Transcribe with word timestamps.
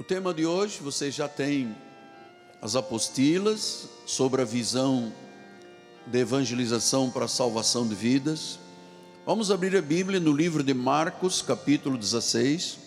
O 0.00 0.02
tema 0.02 0.32
de 0.32 0.46
hoje, 0.46 0.78
você 0.80 1.10
já 1.10 1.28
tem 1.28 1.76
as 2.62 2.74
apostilas 2.74 3.86
sobre 4.06 4.40
a 4.40 4.46
visão 4.46 5.12
de 6.06 6.18
evangelização 6.20 7.10
para 7.10 7.26
a 7.26 7.28
salvação 7.28 7.86
de 7.86 7.94
vidas. 7.94 8.58
Vamos 9.26 9.50
abrir 9.50 9.76
a 9.76 9.82
Bíblia 9.82 10.18
no 10.18 10.32
livro 10.32 10.62
de 10.62 10.72
Marcos, 10.72 11.42
capítulo 11.42 11.98
16. 11.98 12.78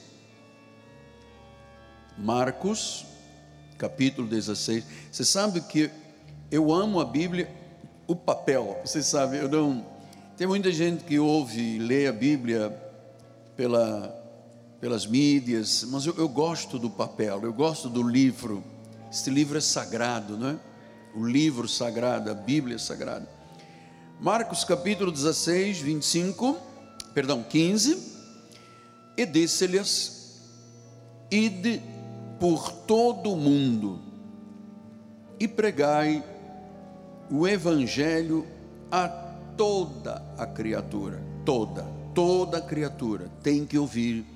Marcos, 2.18 3.06
capítulo 3.78 4.28
16. 4.28 4.84
Você 5.12 5.24
sabe 5.24 5.62
que 5.62 5.92
eu 6.50 6.74
amo 6.74 7.00
a 7.00 7.06
Bíblia, 7.06 7.48
o 8.08 8.16
papel. 8.16 8.82
Você 8.84 9.04
sabe, 9.04 9.38
eu 9.38 9.48
não. 9.48 9.86
Tem 10.36 10.48
muita 10.48 10.72
gente 10.72 11.04
que 11.04 11.20
ouve 11.20 11.76
e 11.76 11.78
lê 11.78 12.08
a 12.08 12.12
Bíblia 12.12 12.76
pela 13.56 14.23
pelas 14.84 15.08
mídias, 15.08 15.86
mas 15.90 16.06
eu, 16.06 16.14
eu 16.18 16.28
gosto 16.28 16.78
do 16.78 16.90
papel, 16.90 17.40
eu 17.44 17.54
gosto 17.54 17.88
do 17.88 18.04
livro. 18.04 18.62
Este 19.10 19.30
livro 19.30 19.58
é 19.58 19.62
sagrado, 19.62 20.38
não 20.38 20.50
é? 20.50 20.60
O 21.16 21.26
livro 21.26 21.70
sagrado, 21.70 22.30
a 22.30 22.34
Bíblia 22.34 22.78
sagrada. 22.78 23.26
Marcos 24.20 24.66
capítulo 24.66 25.10
16, 25.10 25.80
25, 25.80 26.58
perdão, 27.14 27.42
15. 27.44 27.98
E 29.16 29.26
disse-lhes: 29.26 30.42
Ide 31.32 31.82
por 32.38 32.70
todo 32.70 33.32
o 33.32 33.38
mundo 33.38 34.02
e 35.40 35.48
pregai 35.48 36.22
o 37.32 37.48
evangelho 37.48 38.46
a 38.92 39.08
toda 39.56 40.22
a 40.38 40.46
criatura, 40.46 41.24
toda, 41.46 41.84
toda 42.14 42.60
criatura 42.60 43.32
tem 43.42 43.66
que 43.66 43.78
ouvir 43.78 44.33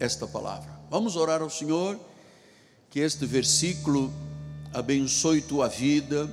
esta 0.00 0.26
palavra. 0.26 0.68
Vamos 0.90 1.14
orar 1.14 1.42
ao 1.42 1.50
Senhor, 1.50 1.96
que 2.88 2.98
este 2.98 3.26
versículo 3.26 4.12
abençoe 4.72 5.40
tua 5.40 5.68
vida, 5.68 6.28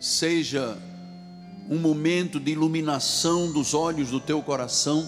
seja 0.00 0.78
um 1.68 1.78
momento 1.78 2.40
de 2.40 2.52
iluminação 2.52 3.52
dos 3.52 3.74
olhos 3.74 4.10
do 4.10 4.20
teu 4.20 4.40
coração, 4.42 5.06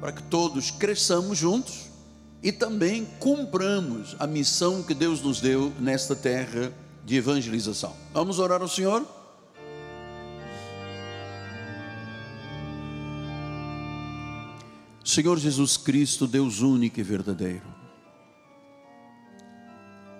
para 0.00 0.12
que 0.12 0.22
todos 0.24 0.70
cresçamos 0.70 1.38
juntos 1.38 1.86
e 2.42 2.50
também 2.50 3.06
cumpramos 3.18 4.16
a 4.18 4.26
missão 4.26 4.82
que 4.82 4.94
Deus 4.94 5.22
nos 5.22 5.40
deu 5.40 5.72
nesta 5.78 6.16
terra 6.16 6.72
de 7.04 7.16
evangelização. 7.16 7.94
Vamos 8.12 8.38
orar 8.38 8.60
ao 8.60 8.68
Senhor? 8.68 9.19
Senhor 15.10 15.36
Jesus 15.38 15.76
Cristo, 15.76 16.24
Deus 16.24 16.60
único 16.60 17.00
e 17.00 17.02
verdadeiro, 17.02 17.66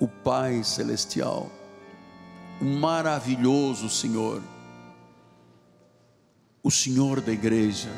o 0.01 0.09
Pai 0.09 0.65
Celestial, 0.65 1.49
o 2.61 2.65
maravilhoso 2.65 3.89
Senhor, 3.89 4.43
o 6.61 6.73
Senhor 6.73 7.21
da 7.21 7.31
igreja, 7.31 7.89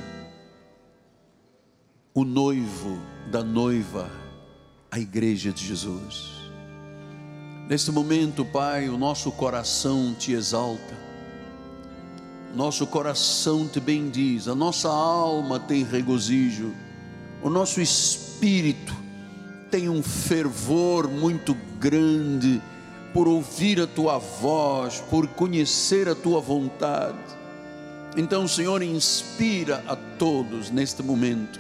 o 2.13 2.27
noivo 2.27 2.99
da 3.31 3.43
noiva, 3.43 4.11
a 4.91 4.99
igreja 4.99 5.51
de 5.51 5.67
Jesus. 5.67 6.31
Neste 7.71 7.91
momento, 7.91 8.45
Pai, 8.45 8.91
o 8.91 8.99
nosso 8.99 9.33
coração 9.33 10.15
te 10.15 10.33
exalta, 10.33 11.02
nosso 12.55 12.87
coração 12.87 13.67
te 13.67 13.81
bendiz, 13.81 14.49
a 14.49 14.55
nossa 14.55 14.89
alma 14.89 15.59
tem 15.59 15.85
regozijo 15.85 16.73
o 17.43 17.51
nosso 17.51 17.81
espírito 17.81 18.95
tem 19.69 19.89
um 19.89 20.01
fervor 20.01 21.09
muito 21.09 21.57
grande 21.81 22.63
por 23.13 23.27
ouvir 23.27 23.81
a 23.81 23.87
tua 23.87 24.19
voz, 24.19 25.03
por 25.11 25.27
conhecer 25.27 26.09
a 26.09 26.15
tua 26.15 26.41
vontade. 26.41 27.19
Então, 28.17 28.47
Senhor, 28.47 28.81
inspira 28.81 29.83
a 29.89 29.97
todos 29.97 30.71
neste 30.71 31.03
momento. 31.03 31.59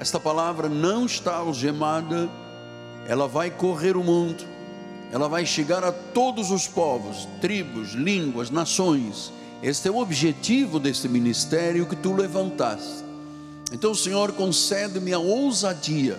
Esta 0.00 0.18
palavra 0.18 0.68
não 0.68 1.06
está 1.06 1.36
algemada, 1.36 2.28
ela 3.06 3.28
vai 3.28 3.48
correr 3.48 3.96
o 3.96 4.02
mundo, 4.02 4.44
ela 5.12 5.28
vai 5.28 5.46
chegar 5.46 5.84
a 5.84 5.92
todos 5.92 6.50
os 6.50 6.66
povos, 6.66 7.28
tribos, 7.40 7.92
línguas, 7.92 8.50
nações. 8.50 9.32
Este 9.62 9.86
é 9.86 9.90
o 9.92 9.98
objetivo 9.98 10.80
deste 10.80 11.08
ministério 11.08 11.86
que 11.86 11.94
tu 11.94 12.12
levantaste. 12.12 13.04
Então, 13.70 13.94
Senhor, 13.94 14.32
concede-me 14.32 15.12
a 15.12 15.20
ousadia, 15.20 16.18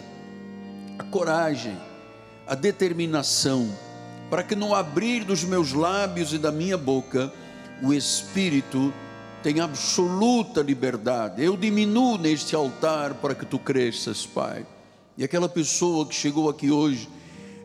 a 0.98 1.04
coragem, 1.04 1.78
a 2.48 2.56
determinação, 2.56 3.70
para 4.30 4.44
que 4.44 4.56
no 4.56 4.74
abrir 4.74 5.26
dos 5.26 5.44
meus 5.44 5.74
lábios 5.74 6.32
e 6.32 6.38
da 6.38 6.53
minha 6.53 6.78
boca, 6.78 7.34
o 7.84 7.94
Espírito 7.94 8.94
tenha 9.44 9.66
absoluta 9.66 10.62
liberdade. 10.62 11.44
Eu 11.44 11.58
diminuo 11.58 12.18
neste 12.18 12.56
altar 12.56 13.16
para 13.16 13.36
que 13.36 13.46
tu 13.46 13.59
cresças, 13.59 14.26
Pai. 14.26 14.66
E 15.18 15.24
aquela 15.24 15.50
pessoa 15.50 16.06
que 16.06 16.16
chegou 16.16 16.50
aqui 16.50 16.72
hoje 16.72 17.09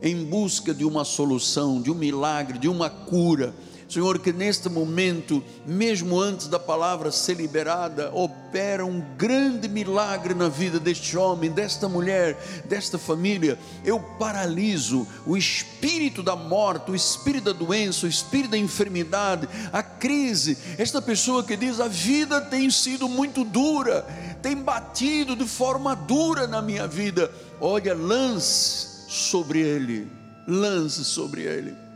em 0.03 0.25
busca 0.25 0.75
de 0.75 0.84
uma 0.84 1.05
solução, 1.05 1.81
de 1.81 1.88
um 1.88 1.94
milagre, 1.94 2.59
de 2.59 2.69
uma 2.69 2.91
cura, 2.91 3.55
Senhor, 3.88 4.19
que 4.19 4.34
neste 4.34 4.69
momento, 4.69 5.43
mesmo 5.65 6.21
antes 6.21 6.47
da 6.47 6.59
palavra 6.59 7.10
ser 7.10 7.38
liberada, 7.38 8.12
opera 8.12 8.84
um 8.84 9.00
grande 9.16 9.66
milagre 9.66 10.34
na 10.34 10.47
vida 10.47 10.78
deste 10.78 11.16
homem, 11.16 11.50
desta 11.50 11.88
mulher, 11.88 12.37
desta 12.66 12.99
família. 12.99 13.59
Eu 13.82 13.99
paraliso 13.99 15.09
o 15.26 15.38
espírito 15.38 16.22
da 16.22 16.37
morte, 16.37 16.91
o 16.91 16.94
espírito 16.94 17.44
da 17.44 17.53
doença, 17.59 18.04
o 18.04 18.09
espírito 18.10 18.50
da 18.50 18.59
enfermidade, 18.59 19.49
a 19.72 19.82
crise. 19.82 20.59
Esta 20.76 21.00
pessoa 21.00 21.43
que 21.43 21.56
diz: 21.56 21.81
a 21.81 21.88
vida 21.88 22.43
tem 22.43 22.70
sido 22.70 23.09
muito 23.09 23.43
dura, 23.43 24.03
tem 24.43 24.55
batido 24.55 25.34
de 25.34 25.47
forma 25.47 25.97
dura 25.97 26.47
na 26.47 26.60
minha 26.60 26.87
vida. 26.87 27.32
Olha, 27.59 27.94
lance 27.94 29.06
sobre 29.09 29.60
ele, 29.60 30.12
lance 30.47 31.03
sobre 31.06 31.44
ele 31.44 31.88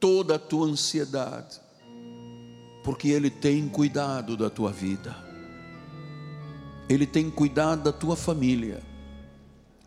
toda 0.00 0.36
a 0.36 0.38
tua 0.38 0.66
ansiedade, 0.66 1.60
porque 2.82 3.08
Ele 3.08 3.28
tem 3.28 3.68
cuidado 3.68 4.36
da 4.36 4.48
tua 4.48 4.72
vida, 4.72 5.14
Ele 6.88 7.06
tem 7.06 7.30
cuidado 7.30 7.82
da 7.84 7.92
tua 7.92 8.16
família, 8.16 8.80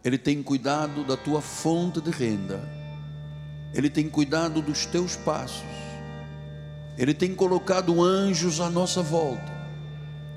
Ele 0.05 0.19
tem 0.19 0.43
cuidado 0.43 1.03
da 1.03 1.17
tua 1.17 1.41
fonte 1.41 1.99
de 1.99 2.11
renda, 2.11 2.61
Ele 3.73 3.89
tem 3.89 4.07
cuidado 4.07 4.61
dos 4.61 4.85
teus 4.85 5.15
passos, 5.15 5.65
Ele 6.95 7.15
tem 7.15 7.33
colocado 7.33 7.99
anjos 8.01 8.61
à 8.61 8.69
nossa 8.69 9.01
volta, 9.01 9.51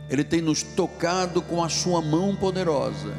Ele 0.09 0.25
tem 0.25 0.41
nos 0.41 0.63
tocado 0.63 1.43
com 1.43 1.63
a 1.63 1.69
Sua 1.69 2.01
mão 2.01 2.35
poderosa 2.35 3.15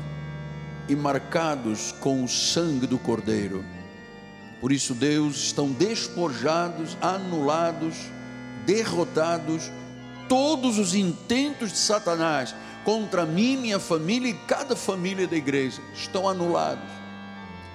e 0.90 0.96
marcados 0.96 1.92
com 1.92 2.24
o 2.24 2.28
sangue 2.28 2.88
do 2.88 2.98
Cordeiro 2.98 3.77
por 4.60 4.72
isso, 4.72 4.94
Deus, 4.94 5.38
estão 5.38 5.72
despojados, 5.72 6.98
anulados, 7.02 7.96
derrotados 8.66 9.72
todos 10.28 10.78
os 10.78 10.94
intentos 10.96 11.72
de 11.72 11.78
Satanás 11.78 12.56
contra 12.84 13.26
mim, 13.26 13.58
minha 13.58 13.80
família 13.80 14.30
e 14.30 14.34
cada 14.34 14.76
família 14.76 15.28
da 15.28 15.36
igreja. 15.36 15.82
Estão 15.94 16.28
anulados, 16.28 16.90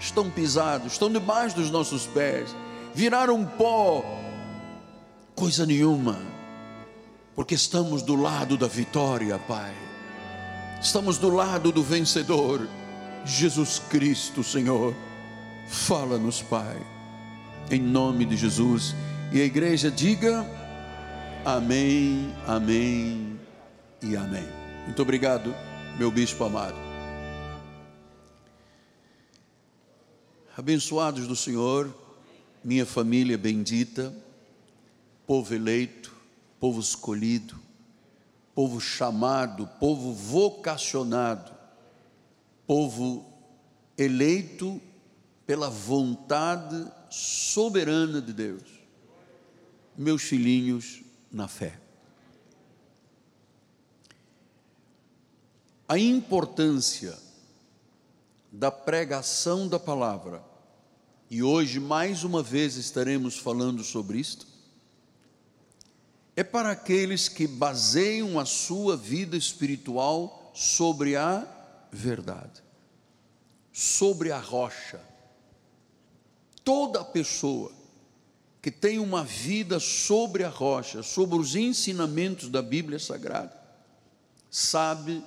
estão 0.01 0.31
pisados, 0.31 0.93
estão 0.93 1.11
debaixo 1.11 1.57
dos 1.57 1.71
nossos 1.71 2.07
pés, 2.07 2.55
viraram 2.95 3.45
pó, 3.45 4.05
coisa 5.35 5.65
nenhuma, 5.65 6.19
porque 7.37 7.55
estamos 7.55 8.03
do 8.03 8.17
lado 8.17 8.57
da 8.57 8.67
vitória, 8.67 9.39
Pai. 9.39 9.73
Estamos 10.81 11.17
do 11.17 11.31
lado 11.31 11.71
do 11.71 11.83
vencedor, 11.83 12.69
Jesus 13.25 13.81
Cristo, 13.89 14.43
Senhor. 14.43 14.95
Fala-nos, 15.73 16.43
Pai, 16.43 16.77
em 17.71 17.81
nome 17.81 18.27
de 18.27 18.37
Jesus. 18.37 18.95
E 19.33 19.41
a 19.41 19.45
igreja 19.45 19.91
diga: 19.91 20.47
Amém, 21.47 22.31
Amém 22.47 23.41
e 24.03 24.15
Amém. 24.15 24.47
Muito 24.85 25.01
obrigado, 25.01 25.53
meu 25.99 26.11
bispo 26.11 26.45
amado. 26.45 26.77
Abençoados 30.55 31.27
do 31.27 31.35
Senhor, 31.35 31.93
minha 32.63 32.85
família 32.85 33.39
bendita, 33.39 34.15
povo 35.27 35.55
eleito, 35.55 36.15
povo 36.61 36.81
escolhido, 36.81 37.59
povo 38.55 38.79
chamado, 38.79 39.67
povo 39.81 40.13
vocacionado, 40.13 41.51
povo 42.67 43.25
eleito 43.97 44.79
pela 45.53 45.69
vontade 45.69 46.91
soberana 47.11 48.23
de 48.23 48.33
Deus, 48.33 48.63
meus 49.95 50.23
filhinhos 50.23 51.03
na 51.31 51.47
fé. 51.47 51.79
A 55.87 55.99
importância 55.99 57.19
da 58.51 58.71
pregação 58.71 59.69
da 59.69 59.79
palavra 59.79 60.43
e 61.29 61.43
hoje 61.43 61.79
mais 61.79 62.25
uma 62.25 62.43
vez 62.43 62.77
estaremos 62.77 63.37
falando 63.37 63.85
sobre 63.85 64.21
isto, 64.21 64.47
é 66.35 66.43
para 66.43 66.71
aqueles 66.71 67.29
que 67.29 67.47
baseiam 67.47 68.41
a 68.41 68.47
sua 68.47 68.97
vida 68.97 69.37
espiritual 69.37 70.51
sobre 70.55 71.15
a 71.15 71.47
verdade, 71.93 72.63
sobre 73.71 74.33
a 74.33 74.39
rocha. 74.39 75.12
Toda 76.65 77.05
pessoa 77.05 77.73
que 78.61 78.71
tem 78.71 79.01
uma 79.01 79.25
vida 79.25 79.81
sobre 79.81 80.45
a 80.45 80.49
rocha, 80.49 81.03
sobre 81.03 81.37
os 81.37 81.57
ensinamentos 81.57 82.49
da 82.49 82.63
Bíblia 82.63 82.99
Sagrada, 82.99 83.53
sabe 84.49 85.25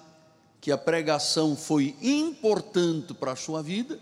que 0.61 0.71
a 0.71 0.77
pregação 0.77 1.55
foi 1.55 1.95
importante 2.01 3.13
para 3.13 3.33
a 3.33 3.35
sua 3.35 3.61
vida, 3.61 3.99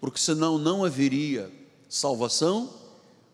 porque 0.00 0.20
senão 0.20 0.56
não 0.56 0.84
haveria 0.84 1.50
salvação, 1.88 2.72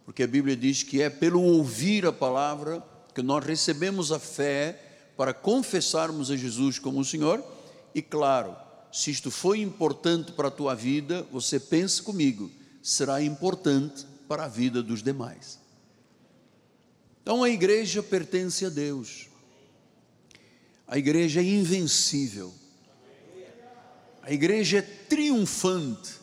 porque 0.06 0.23
a 0.23 0.27
Bíblia 0.27 0.56
diz 0.56 0.83
que 0.83 1.03
é 1.03 1.11
pelo 1.11 1.43
ouvir 1.43 2.06
a 2.06 2.12
palavra 2.12 2.83
que 3.15 3.23
nós 3.23 3.44
recebemos 3.44 4.11
a 4.11 4.19
fé 4.19 5.12
para 5.17 5.35
confessarmos 5.35 6.31
a 6.31 6.37
Jesus 6.37 6.79
como 6.79 7.00
o 7.00 7.05
Senhor, 7.05 7.44
e 7.94 8.00
claro, 8.00 8.56
se 8.91 9.11
isto 9.11 9.31
foi 9.31 9.61
importante 9.61 10.33
para 10.33 10.49
a 10.49 10.50
tua 10.50 10.75
vida, 10.75 11.27
você 11.31 11.61
pense 11.61 12.03
comigo, 12.03 12.50
será 12.88 13.23
importante 13.23 14.06
para 14.29 14.44
a 14.44 14.49
vida 14.49 14.83
dos 14.83 15.03
demais. 15.03 15.59
Então 17.23 17.43
a 17.43 17.50
igreja 17.50 18.03
pertence 18.03 18.65
a 18.65 18.69
Deus. 18.69 19.29
A 20.87 20.97
igreja 20.97 21.41
é 21.41 21.44
invencível. 21.44 22.55
A 24.23 24.33
igreja 24.33 24.79
é 24.79 24.83
triunfante. 24.83 26.15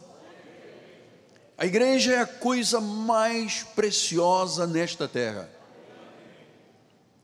A 1.57 1.65
igreja 1.65 2.13
é 2.13 2.19
a 2.19 2.25
coisa 2.25 2.79
mais 2.79 3.63
preciosa 3.63 4.65
nesta 4.67 5.07
terra 5.07 5.49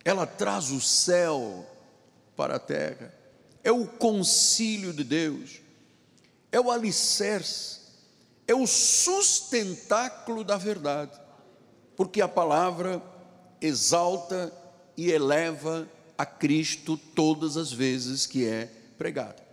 ela 0.03 0.25
traz 0.25 0.71
o 0.71 0.81
céu 0.81 1.65
para 2.35 2.55
a 2.55 2.59
terra, 2.59 3.13
é 3.63 3.71
o 3.71 3.85
concílio 3.85 4.93
de 4.93 5.03
Deus, 5.03 5.61
é 6.51 6.59
o 6.59 6.71
alicerce, 6.71 7.78
é 8.49 8.55
o 8.55 8.65
sustentáculo 8.65 10.43
da 10.43 10.57
verdade, 10.57 11.11
porque 11.95 12.19
a 12.19 12.27
palavra 12.27 12.99
exalta 13.61 14.51
e 14.97 15.11
eleva 15.11 15.87
a 16.17 16.25
Cristo 16.25 16.97
todas 16.97 17.55
as 17.55 17.71
vezes 17.71 18.25
que 18.25 18.47
é 18.47 18.67
pregada. 18.97 19.47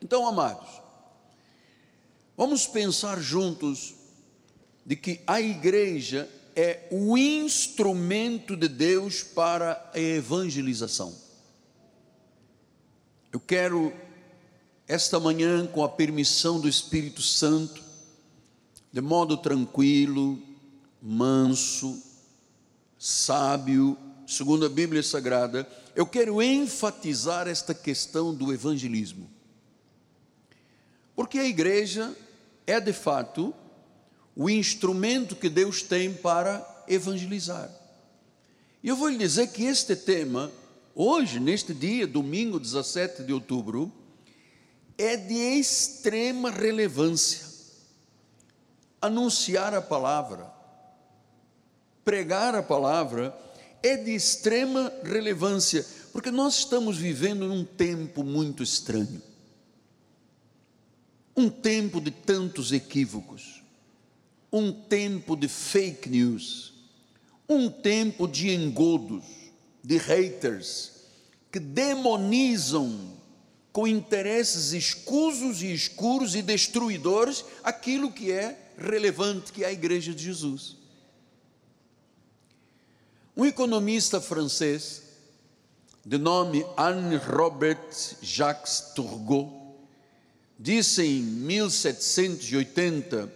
Então, 0.00 0.24
amados, 0.24 0.68
vamos 2.36 2.64
pensar 2.64 3.20
juntos 3.20 3.96
de 4.86 4.94
que 4.94 5.20
a 5.26 5.40
igreja 5.40 6.30
é 6.54 6.86
o 6.92 7.18
instrumento 7.18 8.56
de 8.56 8.68
Deus 8.68 9.24
para 9.24 9.90
a 9.92 9.98
evangelização. 9.98 11.12
Eu 13.32 13.40
quero, 13.40 13.92
esta 14.90 15.20
manhã, 15.20 15.68
com 15.68 15.84
a 15.84 15.88
permissão 15.88 16.58
do 16.58 16.68
Espírito 16.68 17.22
Santo, 17.22 17.80
de 18.90 19.00
modo 19.00 19.36
tranquilo, 19.36 20.36
manso, 21.00 22.02
sábio, 22.98 23.96
segundo 24.26 24.66
a 24.66 24.68
Bíblia 24.68 25.00
Sagrada, 25.00 25.64
eu 25.94 26.04
quero 26.04 26.42
enfatizar 26.42 27.46
esta 27.46 27.72
questão 27.72 28.34
do 28.34 28.52
evangelismo. 28.52 29.30
Porque 31.14 31.38
a 31.38 31.46
igreja 31.46 32.12
é 32.66 32.80
de 32.80 32.92
fato 32.92 33.54
o 34.34 34.50
instrumento 34.50 35.36
que 35.36 35.48
Deus 35.48 35.82
tem 35.84 36.12
para 36.12 36.84
evangelizar. 36.88 37.70
E 38.82 38.88
eu 38.88 38.96
vou 38.96 39.08
lhe 39.08 39.18
dizer 39.18 39.52
que 39.52 39.62
este 39.62 39.94
tema, 39.94 40.50
hoje, 40.96 41.38
neste 41.38 41.72
dia, 41.72 42.08
domingo 42.08 42.58
17 42.58 43.22
de 43.22 43.32
outubro, 43.32 43.99
é 45.00 45.16
de 45.16 45.34
extrema 45.34 46.50
relevância. 46.50 47.48
Anunciar 49.00 49.74
a 49.74 49.80
palavra, 49.80 50.52
pregar 52.04 52.54
a 52.54 52.62
palavra, 52.62 53.36
é 53.82 53.96
de 53.96 54.14
extrema 54.14 54.92
relevância, 55.02 55.86
porque 56.12 56.30
nós 56.30 56.58
estamos 56.58 56.98
vivendo 56.98 57.46
num 57.46 57.64
tempo 57.64 58.22
muito 58.22 58.62
estranho 58.62 59.22
um 61.36 61.48
tempo 61.48 62.00
de 62.02 62.10
tantos 62.10 62.70
equívocos 62.70 63.60
um 64.52 64.72
tempo 64.72 65.36
de 65.36 65.48
fake 65.48 66.08
news, 66.08 66.74
um 67.48 67.70
tempo 67.70 68.26
de 68.26 68.50
engodos, 68.50 69.24
de 69.82 69.96
haters, 69.96 70.92
que 71.52 71.60
demonizam 71.60 73.19
com 73.72 73.86
interesses 73.86 74.72
escusos 74.72 75.62
e 75.62 75.72
escuros 75.72 76.34
e 76.34 76.42
destruidores 76.42 77.44
aquilo 77.62 78.12
que 78.12 78.32
é 78.32 78.58
relevante, 78.76 79.52
que 79.52 79.62
é 79.62 79.68
a 79.68 79.72
Igreja 79.72 80.12
de 80.12 80.24
Jesus. 80.24 80.76
Um 83.36 83.46
economista 83.46 84.20
francês, 84.20 85.02
de 86.04 86.18
nome 86.18 86.66
Anne 86.76 87.16
Robert 87.16 87.86
Jacques 88.20 88.92
Turgot, 88.94 89.48
disse 90.58 91.02
em 91.02 91.22
1780 91.22 93.32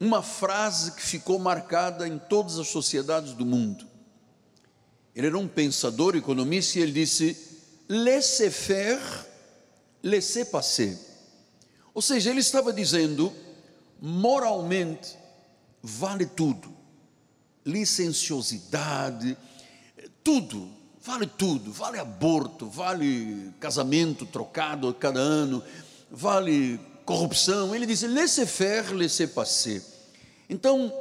uma 0.00 0.22
frase 0.22 0.92
que 0.92 1.02
ficou 1.02 1.38
marcada 1.38 2.08
em 2.08 2.18
todas 2.18 2.58
as 2.58 2.68
sociedades 2.68 3.32
do 3.32 3.44
mundo. 3.44 3.86
Ele 5.14 5.26
era 5.26 5.38
um 5.38 5.48
pensador, 5.48 6.16
economista, 6.16 6.78
e 6.78 6.82
ele 6.82 6.92
disse: 6.92 7.47
laissez 7.88 8.50
faire, 8.50 9.00
laissez 10.02 10.44
passer. 10.44 10.96
Ou 11.94 12.02
seja, 12.02 12.30
ele 12.30 12.40
estava 12.40 12.72
dizendo, 12.72 13.32
moralmente, 14.00 15.16
vale 15.82 16.26
tudo. 16.26 16.76
Licenciosidade, 17.64 19.36
tudo, 20.22 20.70
vale 21.02 21.26
tudo. 21.26 21.72
Vale 21.72 21.98
aborto, 21.98 22.68
vale 22.68 23.52
casamento 23.58 24.26
trocado 24.26 24.88
a 24.88 24.94
cada 24.94 25.20
ano, 25.20 25.62
vale 26.10 26.78
corrupção. 27.04 27.74
Ele 27.74 27.86
diz: 27.86 28.02
laissez 28.02 28.48
faire, 28.48 28.92
laissez 28.92 29.30
passer. 29.30 29.82
Então, 30.48 30.92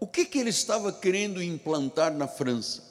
o 0.00 0.06
que, 0.06 0.24
que 0.24 0.38
ele 0.38 0.50
estava 0.50 0.92
querendo 0.92 1.42
implantar 1.42 2.12
na 2.12 2.28
França? 2.28 2.87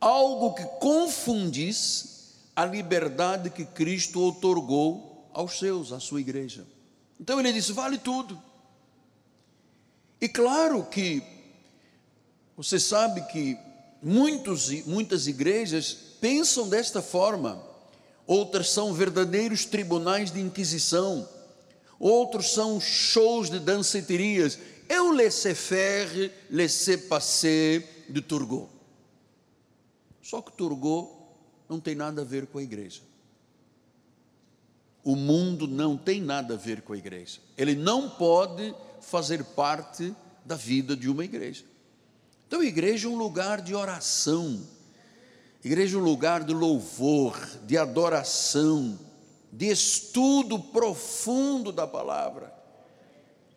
Algo 0.00 0.54
que 0.54 0.64
confundisse 0.80 2.08
a 2.56 2.64
liberdade 2.64 3.50
que 3.50 3.64
Cristo 3.64 4.20
otorgou 4.26 5.28
aos 5.32 5.58
seus, 5.58 5.92
à 5.92 6.00
sua 6.00 6.20
igreja. 6.20 6.66
Então 7.18 7.38
ele 7.38 7.52
disse: 7.52 7.72
vale 7.72 7.98
tudo. 7.98 8.40
E 10.20 10.28
claro 10.28 10.84
que 10.84 11.22
você 12.56 12.78
sabe 12.78 13.22
que 13.26 13.58
muitos, 14.02 14.70
muitas 14.84 15.26
igrejas 15.26 15.92
pensam 16.20 16.68
desta 16.68 17.00
forma 17.00 17.70
outras 18.30 18.70
são 18.70 18.94
verdadeiros 18.94 19.64
tribunais 19.64 20.30
de 20.30 20.40
inquisição, 20.40 21.28
outros 21.98 22.52
são 22.52 22.80
shows 22.80 23.50
de 23.50 23.58
danceterias. 23.58 24.56
O 24.88 25.10
laissez-faire, 25.10 26.32
laissez-passer 26.48 27.84
de 28.08 28.20
Turgot. 28.20 28.68
Só 30.30 30.40
que 30.40 30.52
Turgot 30.52 31.10
não 31.68 31.80
tem 31.80 31.94
nada 31.94 32.22
a 32.22 32.24
ver 32.24 32.46
com 32.46 32.58
a 32.58 32.62
igreja. 32.62 33.02
O 35.02 35.16
mundo 35.16 35.66
não 35.66 35.96
tem 35.96 36.20
nada 36.20 36.54
a 36.54 36.56
ver 36.56 36.82
com 36.82 36.92
a 36.92 36.96
igreja. 36.96 37.40
Ele 37.56 37.74
não 37.74 38.08
pode 38.08 38.74
fazer 39.00 39.42
parte 39.42 40.14
da 40.44 40.56
vida 40.56 40.96
de 40.96 41.08
uma 41.08 41.24
igreja. 41.24 41.64
Então, 42.46 42.60
a 42.60 42.64
igreja 42.64 43.08
é 43.08 43.10
um 43.10 43.16
lugar 43.16 43.60
de 43.60 43.74
oração 43.74 44.60
Igreja 45.62 45.98
é 45.98 46.00
um 46.00 46.04
lugar 46.04 46.42
de 46.42 46.54
louvor, 46.54 47.38
de 47.66 47.76
adoração, 47.76 48.98
de 49.52 49.66
estudo 49.66 50.58
profundo 50.58 51.70
da 51.70 51.86
palavra. 51.86 52.50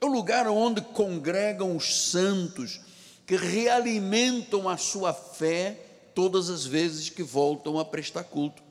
É 0.01 0.05
um 0.05 0.11
lugar 0.11 0.45
onde 0.49 0.81
congregam 0.81 1.77
os 1.77 2.09
santos 2.09 2.81
que 3.25 3.37
realimentam 3.37 4.67
a 4.67 4.75
sua 4.75 5.13
fé 5.13 5.92
todas 6.13 6.49
as 6.49 6.65
vezes 6.65 7.09
que 7.09 7.23
voltam 7.23 7.79
a 7.79 7.85
prestar 7.85 8.23
culto. 8.23 8.63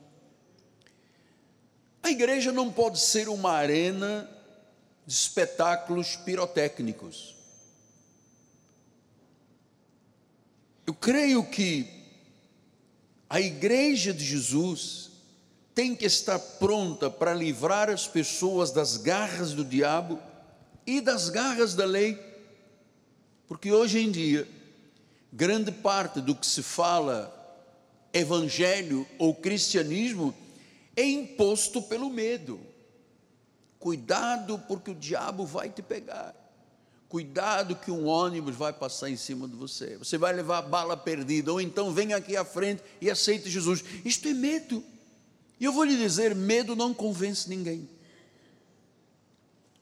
A 2.01 2.09
igreja 2.09 2.51
não 2.51 2.71
pode 2.71 2.99
ser 2.99 3.29
uma 3.29 3.51
arena 3.51 4.29
de 5.05 5.13
espetáculos 5.13 6.15
pirotécnicos. 6.15 7.35
Eu 10.85 10.93
creio 10.93 11.45
que 11.49 11.87
a 13.29 13.39
igreja 13.39 14.13
de 14.13 14.23
Jesus 14.23 15.11
tem 15.73 15.95
que 15.95 16.05
estar 16.05 16.37
pronta 16.37 17.09
para 17.09 17.33
livrar 17.33 17.89
as 17.89 18.07
pessoas 18.07 18.71
das 18.71 18.97
garras 18.97 19.53
do 19.53 19.63
diabo 19.63 20.19
e 20.85 21.01
das 21.01 21.29
garras 21.29 21.73
da 21.73 21.85
lei, 21.85 22.19
porque 23.47 23.71
hoje 23.71 23.99
em 23.99 24.11
dia, 24.11 24.47
grande 25.33 25.71
parte 25.71 26.21
do 26.21 26.35
que 26.35 26.45
se 26.45 26.61
fala 26.61 27.39
evangelho 28.13 29.07
ou 29.17 29.33
cristianismo 29.33 30.33
é 30.95 31.03
imposto 31.03 31.81
pelo 31.81 32.09
medo. 32.09 32.61
Cuidado, 33.79 34.59
porque 34.67 34.91
o 34.91 34.95
diabo 34.95 35.43
vai 35.43 35.69
te 35.69 35.81
pegar. 35.81 36.35
Cuidado 37.09 37.75
que 37.75 37.91
um 37.91 38.05
ônibus 38.05 38.55
vai 38.55 38.71
passar 38.71 39.09
em 39.09 39.17
cima 39.17 39.47
de 39.47 39.55
você. 39.55 39.97
Você 39.97 40.17
vai 40.17 40.31
levar 40.33 40.61
bala 40.61 40.95
perdida. 40.95 41.51
Ou 41.51 41.59
então 41.59 41.91
vem 41.91 42.13
aqui 42.13 42.37
à 42.37 42.45
frente 42.45 42.83
e 43.01 43.09
aceite 43.09 43.49
Jesus. 43.49 43.83
Isto 44.05 44.27
é 44.27 44.33
medo. 44.33 44.83
E 45.59 45.65
eu 45.65 45.73
vou 45.73 45.83
lhe 45.83 45.97
dizer: 45.97 46.33
medo 46.33 46.75
não 46.75 46.93
convence 46.93 47.49
ninguém. 47.49 47.89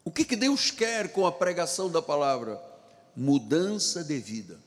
O 0.03 0.11
que, 0.11 0.25
que 0.25 0.35
Deus 0.35 0.71
quer 0.71 1.11
com 1.11 1.25
a 1.25 1.31
pregação 1.31 1.89
da 1.89 2.01
palavra? 2.01 2.59
Mudança 3.15 4.03
de 4.03 4.17
vida. 4.17 4.59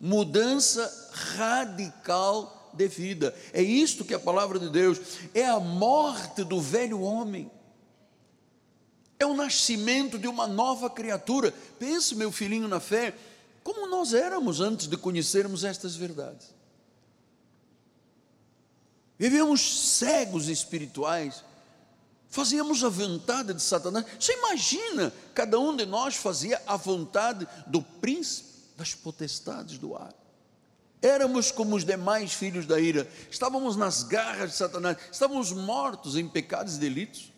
Mudança 0.00 1.10
radical 1.12 2.70
de 2.72 2.88
vida. 2.88 3.34
É 3.52 3.62
isto 3.62 4.04
que 4.04 4.14
a 4.14 4.18
palavra 4.18 4.58
de 4.58 4.68
Deus 4.68 4.98
é 5.32 5.46
a 5.46 5.60
morte 5.60 6.44
do 6.44 6.60
velho 6.60 7.00
homem. 7.00 7.50
É 9.18 9.24
o 9.24 9.34
nascimento 9.34 10.18
de 10.18 10.26
uma 10.26 10.46
nova 10.46 10.90
criatura. 10.90 11.52
Pense, 11.78 12.14
meu 12.14 12.32
filhinho 12.32 12.68
na 12.68 12.80
fé, 12.80 13.14
como 13.62 13.86
nós 13.86 14.12
éramos 14.12 14.60
antes 14.60 14.86
de 14.86 14.96
conhecermos 14.96 15.64
estas 15.64 15.94
verdades. 15.94 16.54
Vivíamos 19.18 19.96
cegos 19.98 20.48
espirituais 20.48 21.44
fazíamos 22.34 22.82
a 22.82 22.88
vontade 22.88 23.54
de 23.54 23.62
Satanás. 23.62 24.04
Você 24.18 24.32
imagina, 24.32 25.12
cada 25.32 25.56
um 25.56 25.74
de 25.76 25.86
nós 25.86 26.16
fazia 26.16 26.60
a 26.66 26.76
vontade 26.76 27.46
do 27.64 27.80
príncipe 27.80 28.53
das 28.76 28.94
potestades 28.94 29.78
do 29.78 29.96
ar. 29.96 30.14
Éramos 31.02 31.50
como 31.50 31.76
os 31.76 31.84
demais 31.84 32.32
filhos 32.32 32.66
da 32.66 32.80
ira, 32.80 33.06
estávamos 33.30 33.76
nas 33.76 34.02
garras 34.02 34.52
de 34.52 34.56
Satanás, 34.56 34.96
estávamos 35.12 35.52
mortos 35.52 36.16
em 36.16 36.26
pecados 36.26 36.76
e 36.76 36.80
delitos, 36.80 37.32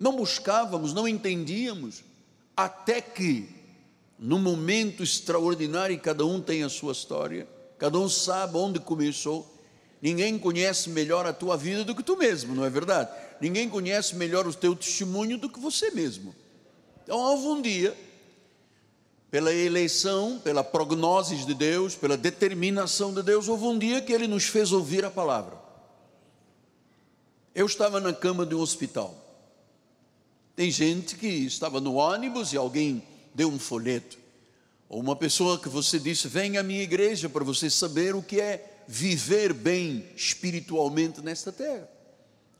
não 0.00 0.16
buscávamos, 0.16 0.94
não 0.94 1.06
entendíamos, 1.06 2.02
até 2.56 3.00
que, 3.00 3.48
no 4.18 4.38
momento 4.38 5.02
extraordinário, 5.02 5.98
cada 6.00 6.24
um 6.24 6.40
tem 6.40 6.62
a 6.62 6.68
sua 6.68 6.92
história, 6.92 7.46
cada 7.78 7.98
um 7.98 8.08
sabe 8.08 8.56
onde 8.56 8.80
começou, 8.80 9.52
ninguém 10.00 10.38
conhece 10.38 10.88
melhor 10.88 11.26
a 11.26 11.32
tua 11.32 11.56
vida 11.56 11.84
do 11.84 11.94
que 11.94 12.02
tu 12.02 12.16
mesmo, 12.16 12.54
não 12.54 12.64
é 12.64 12.70
verdade? 12.70 13.10
ninguém 13.40 13.68
conhece 13.68 14.14
melhor 14.16 14.46
o 14.46 14.54
teu 14.54 14.74
testemunho 14.74 15.38
do 15.38 15.48
que 15.48 15.60
você 15.60 15.90
mesmo. 15.90 16.34
Então, 17.02 17.18
houve 17.18 17.46
um 17.46 17.62
dia, 17.62 17.96
pela 19.34 19.52
eleição, 19.52 20.38
pela 20.38 20.62
prognose 20.62 21.44
de 21.44 21.54
Deus, 21.54 21.96
pela 21.96 22.16
determinação 22.16 23.12
de 23.12 23.20
Deus, 23.20 23.48
houve 23.48 23.64
um 23.64 23.76
dia 23.76 24.00
que 24.00 24.12
Ele 24.12 24.28
nos 24.28 24.44
fez 24.44 24.70
ouvir 24.70 25.04
a 25.04 25.10
palavra. 25.10 25.58
Eu 27.52 27.66
estava 27.66 27.98
na 27.98 28.12
cama 28.12 28.46
de 28.46 28.54
um 28.54 28.60
hospital. 28.60 29.12
Tem 30.54 30.70
gente 30.70 31.16
que 31.16 31.26
estava 31.26 31.80
no 31.80 31.94
ônibus 31.94 32.52
e 32.52 32.56
alguém 32.56 33.02
deu 33.34 33.48
um 33.48 33.58
folheto. 33.58 34.16
Ou 34.88 35.00
uma 35.00 35.16
pessoa 35.16 35.58
que 35.58 35.68
você 35.68 35.98
disse: 35.98 36.28
Venha 36.28 36.60
à 36.60 36.62
minha 36.62 36.84
igreja 36.84 37.28
para 37.28 37.42
você 37.42 37.68
saber 37.68 38.14
o 38.14 38.22
que 38.22 38.40
é 38.40 38.84
viver 38.86 39.52
bem 39.52 40.06
espiritualmente 40.14 41.20
nesta 41.20 41.50
terra. 41.50 41.90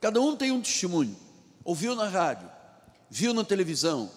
Cada 0.01 0.19
um 0.19 0.35
tem 0.35 0.51
um 0.51 0.61
testemunho. 0.61 1.15
Ouviu 1.63 1.95
na 1.95 2.09
rádio, 2.09 2.51
viu 3.09 3.33
na 3.33 3.45
televisão, 3.45 4.11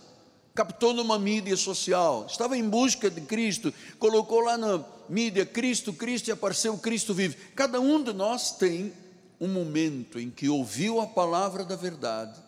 captou 0.59 0.93
numa 0.93 1.21
mídia 1.21 1.57
social, 1.57 2.27
estava 2.29 2.59
em 2.59 2.69
busca 2.69 3.09
de 3.09 3.21
Cristo, 3.21 3.73
colocou 3.97 4.41
lá 4.41 4.59
na 4.59 4.85
mídia 5.09 5.47
Cristo, 5.47 5.93
Cristo 5.93 6.27
e 6.27 6.33
apareceu 6.33 6.77
Cristo 6.77 7.15
vive. 7.15 7.37
Cada 7.55 7.81
um 7.81 8.03
de 8.03 8.13
nós 8.13 8.51
tem 8.51 8.93
um 9.41 9.47
momento 9.47 10.19
em 10.19 10.29
que 10.29 10.49
ouviu 10.49 11.01
a 11.01 11.07
palavra 11.07 11.65
da 11.65 11.77
verdade, 11.77 12.41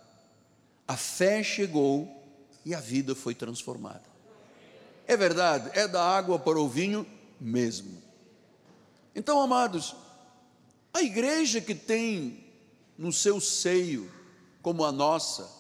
a 0.89 0.97
fé 0.97 1.41
chegou 1.45 2.21
e 2.67 2.75
a 2.75 2.81
vida 2.81 3.15
foi 3.15 3.33
transformada. 3.33 4.03
É 5.07 5.17
verdade, 5.17 5.71
é 5.79 5.87
da 5.87 6.03
água 6.03 6.37
para 6.37 6.59
o 6.59 6.69
vinho 6.69 7.07
mesmo. 7.41 8.03
Então, 9.15 9.41
amados, 9.41 9.95
a 10.93 11.01
igreja 11.01 11.61
que 11.61 11.77
tem 11.77 12.45
no 12.99 13.13
seu 13.13 13.41
seio, 13.41 14.11
como 14.61 14.85
a 14.85 14.91
nossa, 14.91 15.60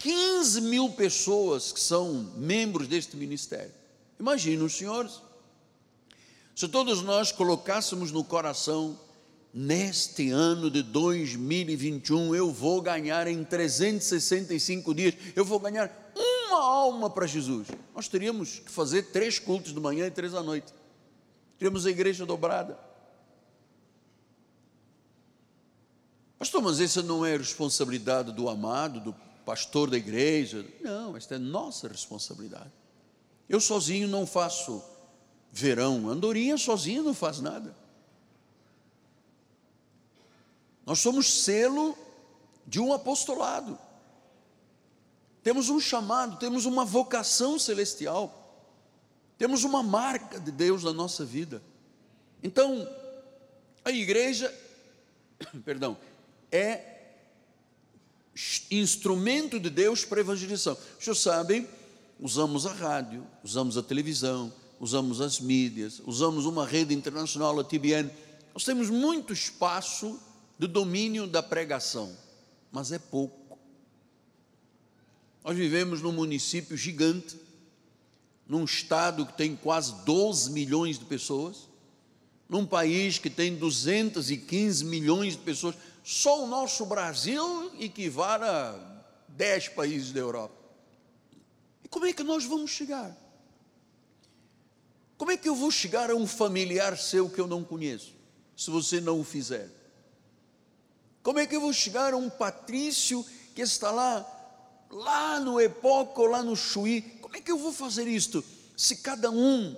15 0.00 0.62
mil 0.62 0.90
pessoas 0.90 1.72
que 1.72 1.78
são 1.78 2.32
membros 2.36 2.88
deste 2.88 3.16
ministério. 3.16 3.70
Imagine 4.18 4.62
os 4.62 4.72
senhores, 4.72 5.20
se 6.56 6.66
todos 6.66 7.02
nós 7.02 7.30
colocássemos 7.30 8.10
no 8.10 8.24
coração, 8.24 8.98
neste 9.52 10.30
ano 10.30 10.70
de 10.70 10.82
2021, 10.82 12.34
eu 12.34 12.50
vou 12.50 12.80
ganhar 12.80 13.26
em 13.26 13.44
365 13.44 14.94
dias, 14.94 15.14
eu 15.36 15.44
vou 15.44 15.60
ganhar 15.60 15.90
uma 16.16 16.62
alma 16.62 17.10
para 17.10 17.26
Jesus. 17.26 17.68
Nós 17.94 18.08
teríamos 18.08 18.58
que 18.58 18.70
fazer 18.70 19.04
três 19.10 19.38
cultos 19.38 19.74
de 19.74 19.80
manhã 19.80 20.06
e 20.06 20.10
três 20.10 20.34
à 20.34 20.42
noite. 20.42 20.72
Teríamos 21.58 21.84
a 21.84 21.90
igreja 21.90 22.24
dobrada. 22.24 22.78
Pastor, 26.38 26.62
mas 26.62 26.80
essa 26.80 27.02
não 27.02 27.24
é 27.24 27.36
responsabilidade 27.36 28.32
do 28.32 28.48
amado, 28.48 28.98
do 28.98 29.14
pastor 29.44 29.90
da 29.90 29.96
igreja. 29.96 30.66
Não, 30.80 31.16
esta 31.16 31.34
é 31.34 31.38
nossa 31.38 31.88
responsabilidade. 31.88 32.70
Eu 33.48 33.60
sozinho 33.60 34.06
não 34.06 34.26
faço 34.26 34.82
verão, 35.52 36.08
Andorinha 36.08 36.56
sozinha 36.56 37.02
não 37.02 37.14
faz 37.14 37.40
nada. 37.40 37.74
Nós 40.86 40.98
somos 41.00 41.42
selo 41.42 41.96
de 42.66 42.80
um 42.80 42.92
apostolado. 42.92 43.78
Temos 45.42 45.68
um 45.68 45.80
chamado, 45.80 46.38
temos 46.38 46.66
uma 46.66 46.84
vocação 46.84 47.58
celestial. 47.58 48.36
Temos 49.38 49.64
uma 49.64 49.82
marca 49.82 50.38
de 50.38 50.50
Deus 50.50 50.84
na 50.84 50.92
nossa 50.92 51.24
vida. 51.24 51.62
Então, 52.42 52.86
a 53.84 53.90
igreja, 53.90 54.54
perdão, 55.64 55.96
é 56.52 56.89
instrumento 58.70 59.58
de 59.58 59.70
Deus 59.70 60.04
para 60.04 60.20
evangelização. 60.20 60.76
Vocês 60.98 61.18
sabem, 61.18 61.68
usamos 62.18 62.66
a 62.66 62.72
rádio, 62.72 63.26
usamos 63.42 63.76
a 63.76 63.82
televisão, 63.82 64.52
usamos 64.78 65.20
as 65.20 65.40
mídias, 65.40 66.00
usamos 66.06 66.46
uma 66.46 66.66
rede 66.66 66.94
internacional, 66.94 67.58
a 67.58 67.64
TBN. 67.64 68.10
Nós 68.54 68.64
temos 68.64 68.88
muito 68.88 69.32
espaço 69.32 70.18
de 70.58 70.66
domínio 70.66 71.26
da 71.26 71.42
pregação, 71.42 72.16
mas 72.72 72.92
é 72.92 72.98
pouco. 72.98 73.58
Nós 75.44 75.56
vivemos 75.56 76.02
num 76.02 76.12
município 76.12 76.76
gigante, 76.76 77.36
num 78.46 78.64
estado 78.64 79.24
que 79.24 79.32
tem 79.36 79.56
quase 79.56 79.94
12 80.04 80.50
milhões 80.50 80.98
de 80.98 81.04
pessoas, 81.04 81.68
num 82.48 82.66
país 82.66 83.18
que 83.18 83.30
tem 83.30 83.54
215 83.54 84.84
milhões 84.84 85.34
de 85.34 85.38
pessoas. 85.38 85.76
Só 86.10 86.42
o 86.42 86.46
nosso 86.48 86.84
Brasil 86.86 87.70
equivale 87.78 88.42
a 88.42 88.74
10 89.28 89.68
países 89.68 90.10
da 90.10 90.18
Europa. 90.18 90.56
E 91.84 91.88
como 91.88 92.04
é 92.04 92.12
que 92.12 92.24
nós 92.24 92.44
vamos 92.44 92.72
chegar? 92.72 93.16
Como 95.16 95.30
é 95.30 95.36
que 95.36 95.48
eu 95.48 95.54
vou 95.54 95.70
chegar 95.70 96.10
a 96.10 96.16
um 96.16 96.26
familiar 96.26 96.98
seu 96.98 97.30
que 97.30 97.40
eu 97.40 97.46
não 97.46 97.62
conheço, 97.62 98.12
se 98.56 98.72
você 98.72 99.00
não 99.00 99.20
o 99.20 99.24
fizer? 99.24 99.70
Como 101.22 101.38
é 101.38 101.46
que 101.46 101.54
eu 101.54 101.60
vou 101.60 101.72
chegar 101.72 102.12
a 102.12 102.16
um 102.16 102.28
patrício 102.28 103.24
que 103.54 103.62
está 103.62 103.92
lá, 103.92 104.26
lá 104.90 105.38
no 105.38 105.60
Epoco, 105.60 106.26
lá 106.26 106.42
no 106.42 106.56
Chuí? 106.56 107.02
Como 107.20 107.36
é 107.36 107.40
que 107.40 107.52
eu 107.52 107.56
vou 107.56 107.72
fazer 107.72 108.08
isto? 108.08 108.44
Se 108.76 108.96
cada 108.96 109.30
um 109.30 109.76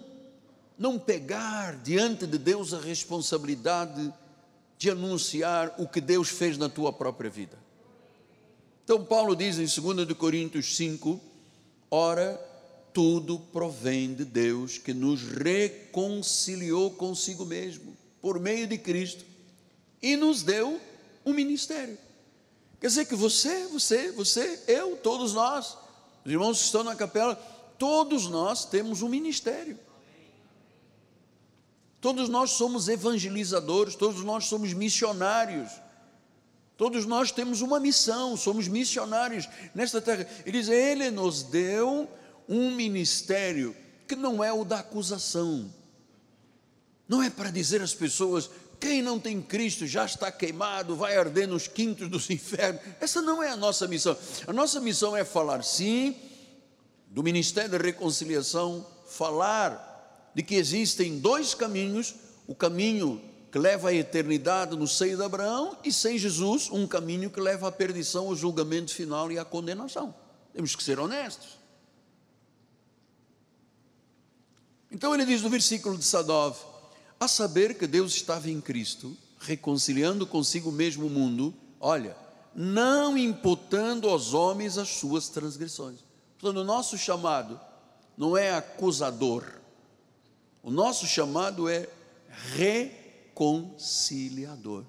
não 0.78 0.98
pegar 0.98 1.76
diante 1.82 2.26
de 2.26 2.38
Deus 2.38 2.72
a 2.72 2.80
responsabilidade 2.80 4.10
de 4.82 4.90
anunciar 4.90 5.76
o 5.78 5.86
que 5.86 6.00
Deus 6.00 6.28
fez 6.28 6.58
na 6.58 6.68
tua 6.68 6.92
própria 6.92 7.30
vida. 7.30 7.56
Então, 8.82 9.04
Paulo 9.04 9.36
diz 9.36 9.56
em 9.56 9.80
2 9.80 10.12
Coríntios 10.18 10.74
5: 10.74 11.20
Ora, 11.88 12.34
tudo 12.92 13.38
provém 13.38 14.12
de 14.12 14.24
Deus 14.24 14.78
que 14.78 14.92
nos 14.92 15.22
reconciliou 15.22 16.90
consigo 16.90 17.44
mesmo, 17.46 17.96
por 18.20 18.40
meio 18.40 18.66
de 18.66 18.76
Cristo, 18.76 19.24
e 20.02 20.16
nos 20.16 20.42
deu 20.42 20.80
um 21.24 21.32
ministério. 21.32 21.96
Quer 22.80 22.88
dizer 22.88 23.04
que 23.04 23.14
você, 23.14 23.68
você, 23.68 24.10
você, 24.10 24.64
eu, 24.66 24.96
todos 24.96 25.32
nós, 25.32 25.78
os 26.24 26.32
irmãos 26.32 26.58
que 26.58 26.64
estão 26.64 26.82
na 26.82 26.96
capela, 26.96 27.36
todos 27.78 28.26
nós 28.26 28.64
temos 28.64 29.00
um 29.00 29.08
ministério. 29.08 29.78
Todos 32.02 32.28
nós 32.28 32.50
somos 32.50 32.88
evangelizadores, 32.88 33.94
todos 33.94 34.24
nós 34.24 34.46
somos 34.46 34.72
missionários. 34.74 35.70
Todos 36.76 37.06
nós 37.06 37.30
temos 37.30 37.60
uma 37.60 37.78
missão, 37.78 38.36
somos 38.36 38.66
missionários 38.66 39.48
nesta 39.72 40.00
terra. 40.00 40.26
Ele 40.44 40.58
diz: 40.58 40.68
Ele 40.68 41.12
nos 41.12 41.44
deu 41.44 42.10
um 42.48 42.72
ministério 42.72 43.76
que 44.08 44.16
não 44.16 44.42
é 44.42 44.52
o 44.52 44.64
da 44.64 44.80
acusação, 44.80 45.72
não 47.08 47.22
é 47.22 47.30
para 47.30 47.52
dizer 47.52 47.80
às 47.80 47.94
pessoas: 47.94 48.50
quem 48.80 49.00
não 49.00 49.20
tem 49.20 49.40
Cristo 49.40 49.86
já 49.86 50.04
está 50.04 50.32
queimado, 50.32 50.96
vai 50.96 51.16
arder 51.16 51.46
nos 51.46 51.68
quintos 51.68 52.10
dos 52.10 52.28
infernos. 52.30 52.82
Essa 53.00 53.22
não 53.22 53.40
é 53.40 53.50
a 53.50 53.56
nossa 53.56 53.86
missão. 53.86 54.16
A 54.44 54.52
nossa 54.52 54.80
missão 54.80 55.16
é 55.16 55.24
falar, 55.24 55.62
sim, 55.62 56.16
do 57.06 57.22
ministério 57.22 57.70
da 57.70 57.78
reconciliação, 57.78 58.84
falar 59.06 59.91
de 60.34 60.42
que 60.42 60.54
existem 60.54 61.18
dois 61.18 61.54
caminhos: 61.54 62.14
o 62.46 62.54
caminho 62.54 63.20
que 63.50 63.58
leva 63.58 63.90
à 63.90 63.94
eternidade 63.94 64.76
no 64.76 64.88
seio 64.88 65.16
de 65.16 65.22
Abraão, 65.22 65.76
e 65.84 65.92
sem 65.92 66.16
Jesus, 66.16 66.70
um 66.70 66.86
caminho 66.86 67.30
que 67.30 67.40
leva 67.40 67.68
à 67.68 67.72
perdição, 67.72 68.28
ao 68.28 68.34
julgamento 68.34 68.94
final 68.94 69.30
e 69.30 69.38
à 69.38 69.44
condenação. 69.44 70.14
Temos 70.54 70.74
que 70.74 70.82
ser 70.82 70.98
honestos. 70.98 71.58
Então 74.90 75.14
ele 75.14 75.24
diz 75.24 75.42
no 75.42 75.50
versículo 75.50 75.96
de 75.96 76.04
Sadov: 76.04 76.56
a 77.20 77.28
saber 77.28 77.78
que 77.78 77.86
Deus 77.86 78.14
estava 78.14 78.50
em 78.50 78.60
Cristo, 78.60 79.16
reconciliando 79.38 80.26
consigo 80.26 80.72
mesmo 80.72 81.06
o 81.06 81.10
mundo, 81.10 81.54
olha, 81.78 82.16
não 82.54 83.16
imputando 83.16 84.08
aos 84.08 84.34
homens 84.34 84.78
as 84.78 84.88
suas 84.88 85.28
transgressões. 85.28 86.00
Portanto, 86.38 86.60
o 86.60 86.64
nosso 86.64 86.98
chamado 86.98 87.60
não 88.16 88.36
é 88.36 88.54
acusador, 88.54 89.44
o 90.62 90.70
nosso 90.70 91.06
chamado 91.06 91.68
é 91.68 91.88
reconciliador. 92.54 94.84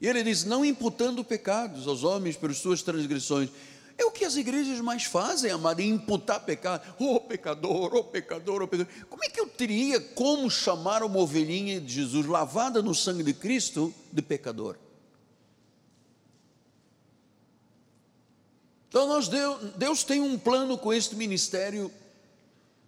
E 0.00 0.06
ele 0.06 0.22
diz: 0.22 0.44
não 0.44 0.64
imputando 0.64 1.24
pecados 1.24 1.86
aos 1.86 2.04
homens 2.04 2.36
pelas 2.36 2.58
suas 2.58 2.82
transgressões, 2.82 3.50
é 3.96 4.04
o 4.04 4.10
que 4.10 4.24
as 4.24 4.36
igrejas 4.36 4.80
mais 4.80 5.04
fazem, 5.04 5.50
amado, 5.50 5.80
imputar 5.80 6.40
pecado. 6.40 6.94
Oh 6.98 7.20
pecador, 7.20 7.94
oh 7.94 8.04
pecador, 8.04 8.62
oh 8.62 8.68
pecador. 8.68 8.92
Como 9.08 9.22
é 9.22 9.28
que 9.28 9.40
eu 9.40 9.46
teria 9.46 10.00
como 10.00 10.50
chamar 10.50 11.02
uma 11.02 11.18
ovelhinha 11.18 11.80
de 11.80 11.92
Jesus 11.92 12.26
lavada 12.26 12.82
no 12.82 12.94
sangue 12.94 13.22
de 13.22 13.32
Cristo 13.32 13.94
de 14.12 14.20
pecador? 14.20 14.76
Então 18.88 19.08
nós 19.08 19.28
Deus, 19.28 19.72
Deus 19.76 20.04
tem 20.04 20.20
um 20.20 20.38
plano 20.38 20.78
com 20.78 20.92
este 20.92 21.16
ministério, 21.16 21.90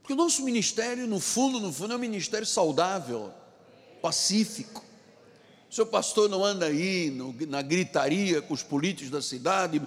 porque 0.06 0.12
o 0.12 0.16
nosso 0.16 0.44
ministério, 0.44 1.04
no 1.08 1.18
fundo, 1.18 1.58
no 1.58 1.72
fundo, 1.72 1.94
é 1.94 1.96
um 1.96 1.98
ministério 1.98 2.46
saudável, 2.46 3.32
pacífico. 4.00 4.84
O 5.68 5.75
seu 5.75 5.84
pastor 5.84 6.28
não 6.28 6.44
anda 6.44 6.66
aí 6.66 7.10
no, 7.10 7.34
na 7.48 7.60
gritaria 7.60 8.40
com 8.40 8.54
os 8.54 8.62
políticos 8.62 9.10
da 9.10 9.20
cidade 9.20 9.82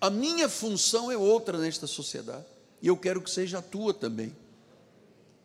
a 0.00 0.10
minha 0.10 0.48
função 0.48 1.10
é 1.10 1.16
outra 1.16 1.58
nesta 1.58 1.86
sociedade, 1.86 2.44
e 2.80 2.86
eu 2.86 2.96
quero 2.96 3.20
que 3.20 3.30
seja 3.30 3.58
a 3.58 3.62
tua 3.62 3.92
também. 3.92 4.34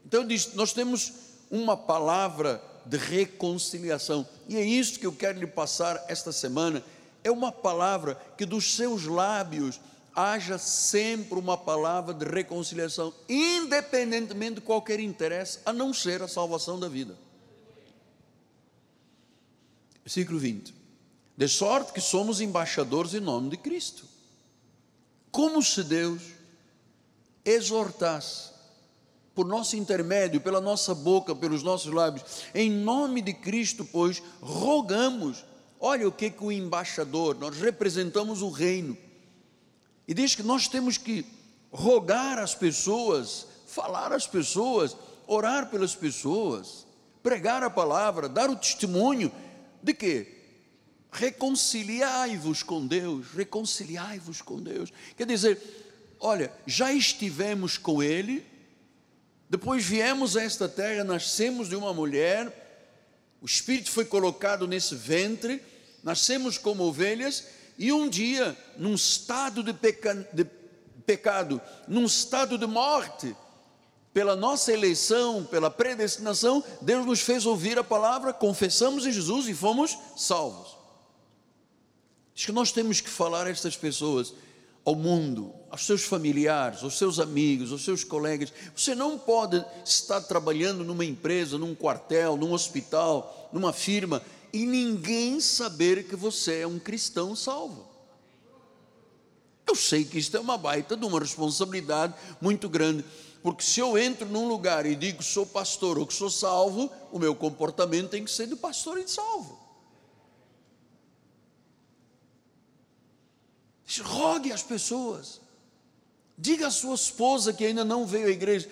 Então, 0.06 0.26
nós 0.54 0.74
temos 0.74 1.12
uma 1.50 1.76
palavra 1.76 2.64
de 2.86 2.98
reconciliação, 2.98 4.28
e 4.48 4.56
é 4.56 4.64
isso 4.64 5.00
que 5.00 5.06
eu 5.06 5.12
quero 5.12 5.40
lhe 5.40 5.48
passar 5.48 6.06
esta 6.08 6.32
semana. 6.32 6.84
É 7.24 7.32
uma 7.32 7.52
palavra 7.52 8.16
que 8.38 8.46
dos 8.46 8.76
seus 8.76 9.06
lábios 9.06 9.80
haja 10.16 10.58
sempre 10.58 11.40
uma 11.40 11.58
palavra 11.58 12.14
de 12.14 12.26
reconciliação, 12.26 13.14
independentemente 13.28 14.56
de 14.56 14.62
qualquer 14.62 15.00
interesse, 15.00 15.60
a 15.66 15.74
não 15.74 15.94
ser 15.94 16.22
a 16.22 16.28
salvação 16.28 16.80
da 16.80 16.88
vida. 16.88 17.18
Versículo 20.04 20.40
20: 20.40 20.74
De 21.38 21.48
sorte 21.48 21.94
que 21.94 22.02
somos 22.02 22.42
embaixadores 22.42 23.14
em 23.14 23.20
nome 23.20 23.50
de 23.50 23.58
Cristo 23.58 24.14
como 25.34 25.64
se 25.64 25.84
Deus 25.84 26.22
exortasse, 27.44 28.54
por 29.34 29.48
nosso 29.48 29.76
intermédio, 29.76 30.40
pela 30.40 30.62
nossa 30.62 30.94
boca, 30.94 31.36
pelos 31.36 31.64
nossos 31.64 31.92
lábios, 31.92 32.24
em 32.54 32.70
nome 32.70 33.20
de 33.20 33.34
Cristo, 33.34 33.84
pois, 33.84 34.22
rogamos. 34.40 35.44
Olha 35.80 36.08
o 36.08 36.12
que 36.12 36.30
que 36.30 36.44
o 36.44 36.52
embaixador, 36.52 37.36
nós 37.40 37.58
representamos 37.58 38.44
o 38.44 38.52
reino. 38.52 38.96
E 40.08 40.14
diz 40.14 40.36
que 40.36 40.44
nós 40.44 40.68
temos 40.68 40.98
que 40.98 41.26
rogar 41.72 42.38
às 42.40 42.54
pessoas, 42.54 43.48
falar 43.68 44.12
às 44.12 44.28
pessoas, 44.28 44.96
orar 45.26 45.70
pelas 45.70 45.96
pessoas, 45.96 46.86
pregar 47.22 47.64
a 47.64 47.70
palavra, 47.70 48.28
dar 48.28 48.50
o 48.50 48.56
testemunho 48.56 49.32
de 49.82 49.94
que 49.94 50.28
reconciliai-vos 51.12 52.64
com 52.64 52.86
Deus, 52.86 53.28
reconciliai-vos 53.34 54.42
com 54.42 54.62
Deus. 54.62 54.92
Quer 55.16 55.28
dizer, 55.28 55.60
olha, 56.20 56.52
já 56.66 56.92
estivemos 56.92 57.78
com 57.78 58.02
Ele, 58.02 58.46
depois 59.50 59.86
viemos 59.86 60.36
a 60.36 60.44
esta 60.44 60.68
terra, 60.68 61.04
nascemos 61.04 61.70
de 61.70 61.76
uma 61.76 61.94
mulher, 61.94 62.62
o 63.42 63.46
Espírito 63.46 63.92
foi 63.92 64.06
colocado 64.06 64.68
nesse 64.68 64.96
ventre, 64.96 65.62
nascemos 66.04 66.58
como 66.58 66.84
ovelhas, 66.84 67.46
e 67.78 67.92
um 67.92 68.08
dia, 68.08 68.58
num 68.78 68.94
estado 68.94 69.64
de, 69.64 69.74
peca, 69.74 70.28
de 70.32 70.46
pecado, 71.06 71.62
num 71.88 72.06
estado 72.06 72.58
de 72.58 72.66
morte, 72.66 73.36
pela 74.14 74.36
nossa 74.36 74.72
eleição, 74.72 75.44
pela 75.44 75.72
predestinação, 75.72 76.64
Deus 76.82 77.06
nos 77.06 77.22
fez 77.22 77.46
ouvir 77.46 77.80
a 77.80 77.84
palavra, 77.84 78.32
confessamos 78.32 79.06
em 79.06 79.12
Jesus 79.12 79.48
e 79.48 79.56
fomos 79.56 79.98
salvos. 80.16 80.78
Diz 82.36 82.46
que 82.46 82.52
nós 82.52 82.72
temos 82.72 83.02
que 83.02 83.10
falar 83.10 83.48
a 83.48 83.50
estas 83.50 83.76
pessoas, 83.76 84.34
ao 84.86 84.96
mundo, 84.96 85.54
aos 85.70 85.86
seus 85.86 86.04
familiares, 86.04 86.84
aos 86.84 86.98
seus 86.98 87.20
amigos, 87.20 87.72
aos 87.72 87.84
seus 87.84 88.04
colegas. 88.04 88.52
Você 88.76 88.94
não 88.94 89.18
pode 89.18 89.64
estar 89.86 90.22
trabalhando 90.22 90.84
numa 90.84 91.06
empresa, 91.06 91.58
num 91.58 91.74
quartel, 91.74 92.36
num 92.36 92.52
hospital, 92.52 93.50
numa 93.52 93.72
firma 93.72 94.22
e 94.54 94.68
ninguém 94.68 95.40
saber 95.40 96.08
que 96.08 96.16
você 96.16 96.60
é 96.60 96.68
um 96.68 96.78
cristão 96.78 97.36
salvo. 97.36 97.92
Eu 99.68 99.76
sei 99.76 100.06
que 100.06 100.20
isto 100.20 100.38
é 100.38 100.40
uma 100.40 100.58
baita 100.58 100.96
de 100.96 101.04
uma 101.04 101.20
responsabilidade 101.20 102.14
muito 102.40 102.70
grande, 102.70 103.04
porque 103.42 103.64
se 103.64 103.80
eu 103.80 103.98
entro 103.98 104.28
num 104.28 104.48
lugar 104.48 104.86
e 104.86 104.96
digo 104.96 105.24
sou 105.24 105.46
pastor 105.46 105.98
ou 105.98 106.06
que 106.06 106.14
sou 106.14 106.30
salvo, 106.30 106.92
o 107.12 107.18
meu 107.18 107.34
comportamento 107.34 108.10
tem 108.10 108.24
que 108.24 108.32
ser 108.32 108.46
de 108.46 108.56
pastor 108.56 109.00
e 109.00 109.06
de 109.06 109.12
salvo. 109.12 109.64
Rogue 114.02 114.52
as 114.52 114.64
pessoas. 114.64 115.42
Diga 116.38 116.68
à 116.68 116.72
sua 116.72 116.96
esposa 116.96 117.54
que 117.54 117.66
ainda 117.66 117.86
não 117.86 118.06
veio 118.06 118.28
à 118.28 118.32
igreja. 118.32 118.70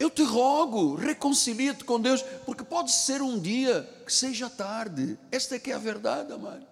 Eu 0.00 0.08
te 0.08 0.22
rogo, 0.22 0.94
reconcilia-te 0.94 1.84
com 1.84 2.00
Deus, 2.00 2.22
porque 2.46 2.64
pode 2.64 2.90
ser 2.90 3.20
um 3.20 3.38
dia 3.38 3.86
que 4.06 4.10
seja 4.10 4.48
tarde. 4.48 5.18
Esta 5.30 5.56
é 5.56 5.58
que 5.58 5.70
é 5.70 5.74
a 5.74 5.78
verdade, 5.78 6.32
amado. 6.32 6.66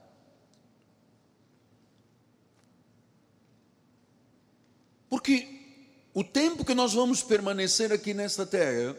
Porque 5.11 5.47
o 6.15 6.25
tempo 6.25 6.65
que 6.65 6.73
nós 6.75 6.95
vamos 6.95 7.23
permanecer 7.23 7.93
aqui 7.93 8.15
nesta 8.15 8.47
terra, 8.47 8.97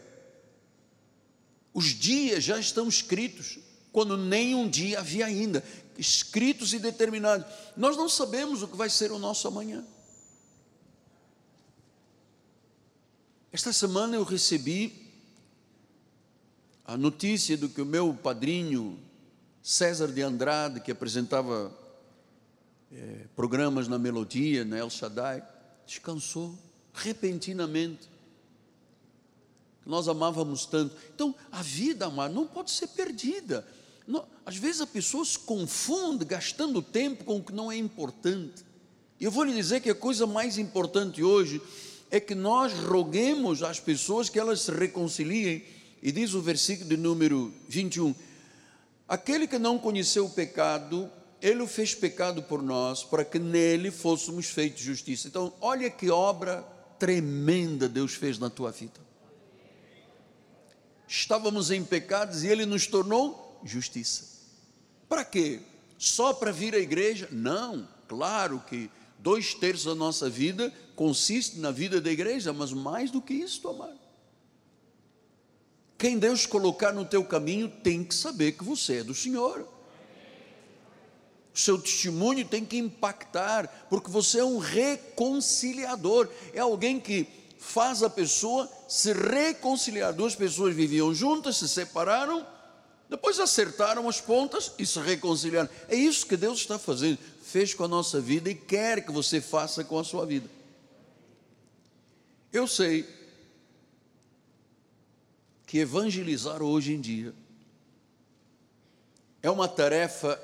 os 1.74 1.86
dias 1.86 2.44
já 2.44 2.60
estão 2.60 2.88
escritos, 2.88 3.58
quando 3.92 4.16
nem 4.16 4.54
um 4.54 4.70
dia 4.70 5.00
havia 5.00 5.26
ainda 5.26 5.64
escritos 5.98 6.72
e 6.72 6.78
determinados. 6.78 7.48
Nós 7.76 7.98
não 7.98 8.08
sabemos 8.08 8.62
o 8.62 8.68
que 8.68 8.78
vai 8.78 8.92
ser 8.92 9.12
o 9.12 9.18
nosso 9.18 9.48
amanhã. 9.48 9.84
Esta 13.52 13.74
semana 13.74 14.16
eu 14.16 14.24
recebi 14.24 14.94
a 16.86 16.96
notícia 16.96 17.58
do 17.58 17.68
que 17.68 17.82
o 17.82 17.86
meu 17.86 18.14
padrinho 18.14 19.00
César 19.64 20.08
de 20.10 20.22
Andrade, 20.22 20.80
que 20.82 20.92
apresentava 20.92 21.76
é, 22.92 23.26
programas 23.36 23.88
na 23.88 23.98
Melodia, 23.98 24.64
na 24.64 24.78
El 24.78 24.92
Shaddai, 24.92 25.44
descansou 25.84 26.56
repentinamente. 26.94 28.08
Nós 29.84 30.08
amávamos 30.08 30.68
tanto. 30.68 30.96
Então, 31.16 31.34
a 31.52 31.64
vida, 31.64 32.06
amado, 32.06 32.36
não 32.36 32.46
pode 32.46 32.70
ser 32.70 32.88
perdida. 32.90 33.68
Não, 34.06 34.24
às 34.46 34.58
vezes 34.58 34.82
a 34.82 34.88
pessoa 34.88 35.26
se 35.26 35.40
confunde 35.40 36.24
gastando 36.24 36.84
tempo 36.84 37.24
com 37.24 37.38
o 37.38 37.44
que 37.44 37.52
não 37.52 37.72
é 37.72 37.78
importante. 37.78 38.64
E 39.20 39.24
eu 39.24 39.32
vou 39.32 39.44
lhe 39.44 39.56
dizer 39.56 39.82
que 39.82 39.90
a 39.90 39.96
coisa 39.96 40.28
mais 40.28 40.60
importante 40.60 41.24
hoje 41.24 41.60
é 42.12 42.20
que 42.20 42.34
nós 42.36 42.74
roguemos 42.74 43.62
às 43.64 43.80
pessoas 43.80 44.30
que 44.30 44.40
elas 44.40 44.62
se 44.62 44.72
reconciliem. 44.72 45.64
E 46.02 46.12
diz 46.12 46.34
o 46.34 46.42
versículo 46.42 46.90
de 46.90 46.98
número 46.98 47.54
21: 47.68 48.16
Aquele 49.08 49.48
que 49.48 49.60
não 49.60 49.78
conheceu 49.78 50.26
o 50.26 50.30
pecado, 50.30 51.12
ele 51.42 51.62
o 51.62 51.68
fez 51.68 51.94
pecado 51.94 52.44
por 52.44 52.62
nós, 52.62 53.04
para 53.04 53.26
que 53.26 53.40
nele 53.40 53.92
fôssemos 53.92 54.48
feitos 54.48 54.82
justiça. 54.82 55.28
Então, 55.28 55.54
olha 55.62 55.90
que 55.90 56.10
obra 56.10 56.62
tremenda 56.98 57.88
Deus 57.88 58.14
fez 58.14 58.40
na 58.40 58.50
tua 58.50 58.72
vida. 58.72 59.00
Estávamos 61.08 61.72
em 61.72 61.84
pecados 61.84 62.44
e 62.44 62.48
ele 62.48 62.66
nos 62.66 62.88
tornou 62.88 63.60
justiça. 63.64 64.26
Para 65.08 65.26
quê? 65.26 65.62
só 66.00 66.34
para 66.34 66.52
vir 66.52 66.74
à 66.74 66.80
igreja? 66.80 67.28
Não, 67.30 67.86
claro 68.08 68.64
que 68.68 68.90
dois 69.20 69.54
terços 69.54 69.86
da 69.86 69.94
nossa 69.94 70.30
vida 70.30 70.74
consiste 71.00 71.60
na 71.60 71.72
vida 71.72 72.02
da 72.02 72.12
igreja, 72.12 72.52
mas 72.52 72.74
mais 72.74 73.10
do 73.10 73.22
que 73.22 73.34
isso, 73.34 73.66
amado. 73.70 73.98
Quem 75.98 76.20
Deus 76.20 76.46
colocar 76.46 76.92
no 76.92 77.06
teu 77.06 77.24
caminho 77.24 77.70
tem 77.70 78.04
que 78.04 78.14
saber 78.14 78.52
que 78.52 78.66
você 78.66 78.98
é 78.98 79.04
do 79.06 79.16
Senhor. 79.16 79.66
O 81.56 81.58
seu 81.58 81.78
testemunho 81.78 82.46
tem 82.46 82.66
que 82.66 82.78
impactar, 82.78 83.88
porque 83.90 84.12
você 84.12 84.40
é 84.40 84.44
um 84.44 84.58
reconciliador, 84.58 86.28
é 86.54 86.60
alguém 86.60 87.00
que 87.00 87.26
faz 87.58 88.04
a 88.04 88.10
pessoa 88.10 88.70
se 88.90 89.14
reconciliar. 89.14 90.12
Duas 90.12 90.36
pessoas 90.36 90.76
viviam 90.76 91.16
juntas, 91.16 91.56
se 91.56 91.70
separaram, 91.70 92.46
depois 93.10 93.40
acertaram 93.40 94.10
as 94.10 94.20
pontas 94.20 94.74
e 94.78 94.86
se 94.86 95.00
reconciliaram. 95.00 95.70
É 95.88 95.96
isso 95.96 96.28
que 96.28 96.36
Deus 96.36 96.60
está 96.60 96.78
fazendo, 96.78 97.18
fez 97.42 97.74
com 97.74 97.86
a 97.86 97.88
nossa 97.88 98.20
vida 98.20 98.50
e 98.50 98.56
quer 98.56 99.06
que 99.06 99.14
você 99.14 99.40
faça 99.40 99.82
com 99.82 99.98
a 99.98 100.04
sua 100.04 100.26
vida. 100.26 100.59
Eu 102.52 102.68
sei 102.68 103.08
que 105.68 105.78
evangelizar 105.78 106.64
hoje 106.64 106.94
em 106.94 107.00
dia 107.00 107.34
é 109.44 109.50
uma 109.52 109.68
tarefa 109.68 110.42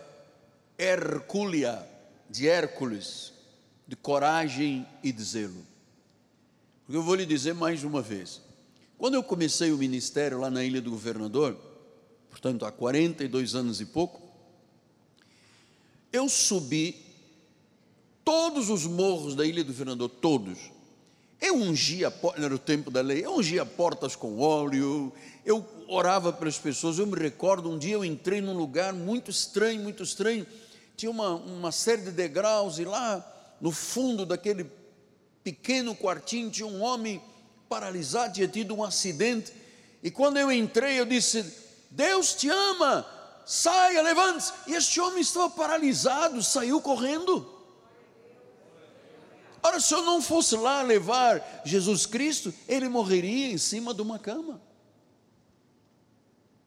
hercúlea, 0.78 1.90
de 2.30 2.48
Hércules, 2.48 3.34
de 3.88 3.96
coragem 3.96 4.86
e 5.04 5.12
de 5.12 5.24
zelo. 5.24 5.66
Porque 6.86 6.98
eu 6.98 7.04
vou 7.04 7.16
lhe 7.16 7.26
dizer 7.26 7.54
mais 7.54 7.84
uma 7.84 8.02
vez: 8.02 8.42
quando 8.98 9.16
eu 9.16 9.24
comecei 9.24 9.72
o 9.72 9.78
ministério 9.78 10.40
lá 10.40 10.50
na 10.50 10.64
Ilha 10.64 10.82
do 10.82 10.92
Governador, 10.92 11.58
portanto 12.30 12.66
há 12.66 12.72
42 12.72 13.56
anos 13.56 13.82
e 13.82 13.86
pouco, 13.86 14.22
eu 16.12 16.30
subi 16.30 17.04
todos 18.24 18.70
os 18.70 18.86
morros 18.86 19.36
da 19.36 19.46
Ilha 19.46 19.64
do 19.64 19.68
Governador, 19.68 20.10
todos. 20.10 20.75
Eu 21.40 21.56
ungia, 21.56 22.14
era 22.38 22.56
o 22.56 22.60
tempo 22.60 22.90
da 22.90 23.02
lei, 23.02 23.26
eu 23.26 23.36
ungia 23.36 23.66
portas 23.66 24.16
com 24.16 24.40
óleo, 24.40 25.12
eu 25.46 25.66
orava 25.88 26.32
para 26.32 26.48
as 26.48 26.58
pessoas. 26.58 26.98
Eu 26.98 27.06
me 27.06 27.18
recordo, 27.18 27.70
um 27.70 27.78
dia 27.78 27.96
eu 27.96 28.06
entrei 28.06 28.42
num 28.42 28.58
lugar 28.58 28.94
muito 28.94 29.30
estranho, 29.30 29.82
muito 29.82 30.02
estranho, 30.02 30.46
tinha 30.96 31.12
uma, 31.12 31.36
uma 31.36 31.72
série 31.72 32.04
de 32.04 32.12
degraus, 32.12 32.80
e 32.80 32.86
lá 32.86 33.24
no 33.60 33.72
fundo 33.72 34.26
daquele 34.26 34.70
pequeno 35.44 35.96
quartinho 35.96 36.50
tinha 36.50 36.68
um 36.68 36.82
homem 36.82 37.22
paralisado, 37.70 38.34
tinha 38.34 38.48
tido 38.48 38.74
um 38.74 38.84
acidente. 38.84 39.52
E 40.02 40.10
quando 40.10 40.38
eu 40.38 40.52
entrei, 40.52 41.00
eu 41.00 41.06
disse: 41.06 41.46
Deus 41.92 42.34
te 42.34 42.50
ama, 42.50 43.06
saia, 43.46 44.02
levante-se. 44.02 44.54
E 44.68 44.74
este 44.74 45.00
homem 45.00 45.22
estava 45.22 45.50
paralisado, 45.50 46.42
saiu 46.42 46.82
correndo. 46.82 47.55
Ora, 49.66 49.80
se 49.80 49.96
eu 49.96 50.04
não 50.04 50.22
fosse 50.22 50.56
lá 50.56 50.84
levar 50.84 51.64
Jesus 51.66 52.06
Cristo, 52.06 52.54
ele 52.68 52.88
morreria 52.88 53.52
em 53.52 53.58
cima 53.58 53.96
de 53.96 54.02
uma 54.04 54.20
cama. 54.20 54.62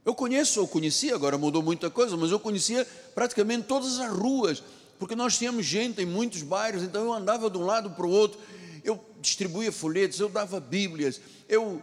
Eu 0.04 0.16
conheço, 0.16 0.58
eu 0.58 0.66
conhecia, 0.66 1.14
agora 1.14 1.38
mudou 1.38 1.62
muita 1.62 1.88
coisa, 1.90 2.16
mas 2.16 2.32
eu 2.32 2.40
conhecia 2.40 2.84
praticamente 3.14 3.68
todas 3.68 4.00
as 4.00 4.10
ruas, 4.10 4.64
porque 4.98 5.14
nós 5.14 5.38
tínhamos 5.38 5.64
gente 5.64 6.02
em 6.02 6.06
muitos 6.06 6.42
bairros, 6.42 6.82
então 6.82 7.04
eu 7.04 7.12
andava 7.12 7.48
de 7.48 7.56
um 7.56 7.64
lado 7.64 7.90
para 7.90 8.04
o 8.04 8.10
outro, 8.10 8.40
eu 8.82 8.98
distribuía 9.20 9.70
folhetos, 9.70 10.18
eu 10.18 10.28
dava 10.28 10.58
bíblias, 10.58 11.20
eu, 11.48 11.80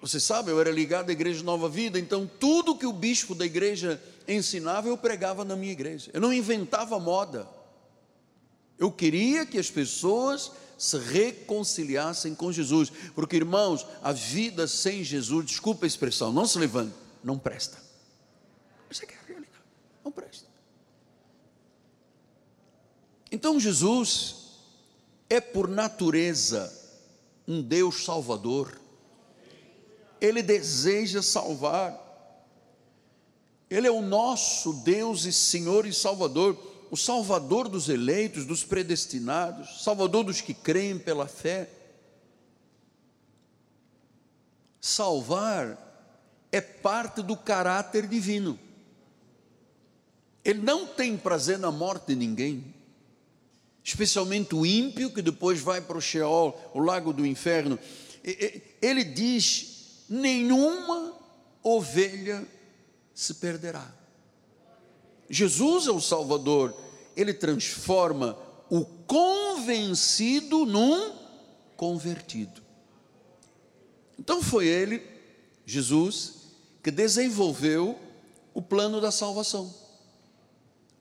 você 0.00 0.20
sabe, 0.20 0.52
eu 0.52 0.60
era 0.60 0.70
ligado 0.70 1.10
à 1.10 1.12
igreja 1.12 1.42
Nova 1.42 1.68
Vida, 1.68 1.98
então 1.98 2.30
tudo 2.38 2.78
que 2.78 2.86
o 2.86 2.92
bispo 2.92 3.34
da 3.34 3.44
igreja 3.44 4.00
ensinava, 4.28 4.86
eu 4.86 4.96
pregava 4.96 5.44
na 5.44 5.56
minha 5.56 5.72
igreja, 5.72 6.12
eu 6.14 6.20
não 6.20 6.32
inventava 6.32 6.96
moda, 7.00 7.44
eu 8.78 8.90
queria 8.90 9.46
que 9.46 9.58
as 9.58 9.70
pessoas 9.70 10.52
se 10.76 10.98
reconciliassem 10.98 12.34
com 12.34 12.52
Jesus, 12.52 12.90
porque 13.14 13.36
irmãos, 13.36 13.86
a 14.02 14.12
vida 14.12 14.66
sem 14.66 15.04
Jesus, 15.04 15.46
desculpa 15.46 15.86
a 15.86 15.86
expressão, 15.86 16.32
não 16.32 16.46
se 16.46 16.58
levante 16.58 17.04
não 17.24 17.38
presta. 17.38 17.82
Essa 18.90 19.04
é 19.06 19.08
a 19.08 19.26
realidade, 19.26 19.64
não 20.04 20.12
presta. 20.12 20.46
Então 23.32 23.58
Jesus 23.58 24.36
é 25.28 25.40
por 25.40 25.66
natureza 25.66 26.70
um 27.48 27.62
Deus 27.62 28.04
salvador. 28.04 28.78
Ele 30.20 30.42
deseja 30.42 31.22
salvar. 31.22 32.02
Ele 33.70 33.88
é 33.88 33.90
o 33.90 34.02
nosso 34.02 34.74
Deus 34.84 35.24
e 35.24 35.32
Senhor 35.32 35.86
e 35.86 35.92
Salvador, 35.92 36.56
o 36.90 36.96
Salvador 36.96 37.68
dos 37.68 37.88
eleitos, 37.88 38.44
dos 38.44 38.62
predestinados, 38.64 39.82
Salvador 39.82 40.24
dos 40.24 40.40
que 40.40 40.54
creem 40.54 40.98
pela 40.98 41.26
fé. 41.26 41.68
Salvar 44.80 45.78
é 46.52 46.60
parte 46.60 47.22
do 47.22 47.36
caráter 47.36 48.06
divino. 48.06 48.58
Ele 50.44 50.60
não 50.60 50.86
tem 50.86 51.16
prazer 51.16 51.58
na 51.58 51.70
morte 51.72 52.08
de 52.08 52.16
ninguém, 52.16 52.74
especialmente 53.82 54.54
o 54.54 54.66
ímpio 54.66 55.10
que 55.10 55.22
depois 55.22 55.60
vai 55.60 55.80
para 55.80 55.96
o 55.96 56.02
Sheol, 56.02 56.70
o 56.74 56.80
lago 56.80 57.12
do 57.12 57.24
inferno. 57.26 57.78
Ele 58.80 59.02
diz: 59.02 60.04
nenhuma 60.08 61.18
ovelha 61.62 62.46
se 63.14 63.34
perderá. 63.34 63.90
Jesus 65.28 65.86
é 65.86 65.90
o 65.90 66.00
Salvador, 66.00 66.74
ele 67.16 67.32
transforma 67.32 68.36
o 68.70 68.84
convencido 68.84 70.64
num 70.64 71.12
convertido. 71.76 72.62
Então 74.18 74.42
foi 74.42 74.66
ele, 74.66 75.02
Jesus, 75.66 76.34
que 76.82 76.90
desenvolveu 76.90 77.98
o 78.52 78.62
plano 78.62 79.00
da 79.00 79.10
salvação. 79.10 79.72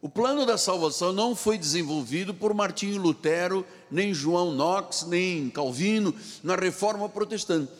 O 0.02 0.10
plano 0.10 0.46
da 0.46 0.58
salvação 0.58 1.14
não 1.14 1.34
foi 1.34 1.58
desenvolvido 1.58 2.34
por 2.34 2.54
Martinho 2.54 3.02
Lutero, 3.02 3.66
nem 3.90 4.14
João 4.14 4.52
Knox, 4.52 5.04
nem 5.04 5.50
Calvino, 5.50 6.14
na 6.44 6.56
reforma 6.56 7.08
protestante. 7.08 7.72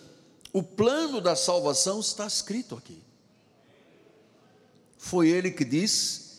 O 0.54 0.64
plano 0.64 1.20
da 1.20 1.36
salvação 1.36 2.00
está 2.00 2.26
escrito 2.26 2.76
aqui. 2.76 3.02
Foi 4.98 5.28
ele 5.28 5.52
que 5.52 5.66
disse 5.66 6.33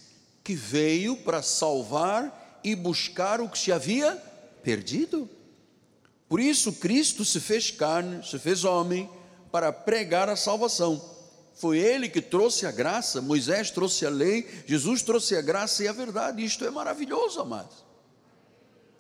que 0.44 0.54
veio 0.54 1.16
para 1.16 1.42
salvar 1.42 2.60
e 2.62 2.76
buscar 2.76 3.40
o 3.40 3.48
que 3.48 3.58
se 3.58 3.72
havia 3.72 4.22
perdido. 4.62 5.28
Por 6.28 6.38
isso 6.38 6.74
Cristo 6.74 7.24
se 7.24 7.40
fez 7.40 7.70
carne, 7.70 8.22
se 8.22 8.38
fez 8.38 8.62
homem, 8.62 9.10
para 9.50 9.72
pregar 9.72 10.28
a 10.28 10.36
salvação. 10.36 11.02
Foi 11.54 11.78
ele 11.78 12.08
que 12.08 12.20
trouxe 12.20 12.66
a 12.66 12.70
graça, 12.70 13.22
Moisés 13.22 13.70
trouxe 13.70 14.04
a 14.04 14.10
lei, 14.10 14.64
Jesus 14.66 15.00
trouxe 15.00 15.34
a 15.36 15.40
graça 15.40 15.82
e 15.82 15.88
a 15.88 15.92
verdade. 15.92 16.44
Isto 16.44 16.64
é 16.66 16.70
maravilhoso, 16.70 17.40
amados. 17.40 17.84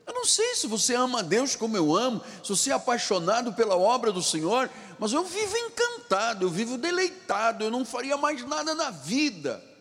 Eu 0.06 0.14
não 0.14 0.24
sei 0.24 0.54
se 0.54 0.66
você 0.66 0.94
ama 0.94 1.20
a 1.20 1.22
Deus 1.22 1.56
como 1.56 1.76
eu 1.76 1.94
amo, 1.94 2.22
se 2.42 2.50
você 2.50 2.70
é 2.70 2.74
apaixonado 2.74 3.52
pela 3.54 3.76
obra 3.76 4.12
do 4.12 4.22
Senhor, 4.22 4.70
mas 4.98 5.12
eu 5.12 5.24
vivo 5.24 5.56
encantado, 5.56 6.46
eu 6.46 6.50
vivo 6.50 6.78
deleitado, 6.78 7.64
eu 7.64 7.70
não 7.70 7.84
faria 7.84 8.16
mais 8.16 8.44
nada 8.46 8.74
na 8.74 8.90
vida. 8.90 9.73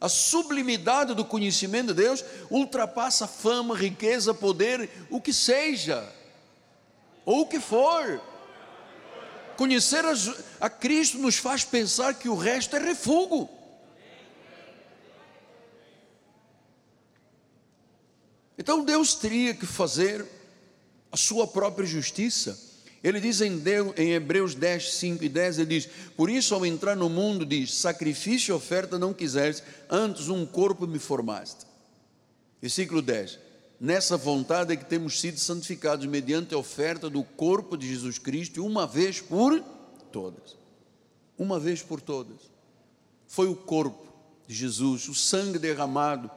A 0.00 0.08
sublimidade 0.08 1.14
do 1.14 1.24
conhecimento 1.24 1.88
de 1.88 2.02
Deus 2.02 2.24
ultrapassa 2.50 3.26
fama, 3.26 3.76
riqueza, 3.76 4.32
poder, 4.32 4.88
o 5.10 5.20
que 5.20 5.32
seja, 5.32 6.10
ou 7.24 7.42
o 7.42 7.46
que 7.46 7.60
for. 7.60 8.20
Conhecer 9.58 10.02
a, 10.06 10.14
a 10.58 10.70
Cristo 10.70 11.18
nos 11.18 11.36
faz 11.36 11.64
pensar 11.64 12.14
que 12.14 12.30
o 12.30 12.34
resto 12.34 12.76
é 12.76 12.78
refúgio. 12.78 13.46
Então 18.56 18.82
Deus 18.84 19.14
teria 19.14 19.54
que 19.54 19.66
fazer 19.66 20.26
a 21.12 21.16
sua 21.16 21.46
própria 21.46 21.86
justiça. 21.86 22.69
Ele 23.02 23.20
diz 23.20 23.40
em, 23.40 23.58
Deus, 23.58 23.94
em 23.96 24.12
Hebreus 24.12 24.54
10, 24.54 24.92
5 24.94 25.24
e 25.24 25.28
10, 25.28 25.58
ele 25.60 25.80
diz, 25.80 25.88
por 26.16 26.28
isso 26.28 26.54
ao 26.54 26.66
entrar 26.66 26.94
no 26.94 27.08
mundo, 27.08 27.46
diz, 27.46 27.74
sacrifício 27.74 28.52
e 28.52 28.54
oferta 28.54 28.98
não 28.98 29.14
quiseres, 29.14 29.62
antes 29.88 30.28
um 30.28 30.44
corpo 30.44 30.86
me 30.86 30.98
formaste. 30.98 31.64
Versículo 32.60 33.00
10, 33.00 33.38
Nessa 33.80 34.14
vontade 34.18 34.74
é 34.74 34.76
que 34.76 34.84
temos 34.84 35.18
sido 35.18 35.40
santificados 35.40 36.04
mediante 36.04 36.54
a 36.54 36.58
oferta 36.58 37.08
do 37.08 37.24
corpo 37.24 37.78
de 37.78 37.88
Jesus 37.88 38.18
Cristo, 38.18 38.62
uma 38.62 38.86
vez 38.86 39.22
por 39.22 39.58
todas. 40.12 40.54
Uma 41.38 41.58
vez 41.58 41.80
por 41.80 41.98
todas. 41.98 42.50
Foi 43.26 43.48
o 43.48 43.56
corpo 43.56 44.12
de 44.46 44.54
Jesus, 44.54 45.08
o 45.08 45.14
sangue 45.14 45.58
derramado. 45.58 46.30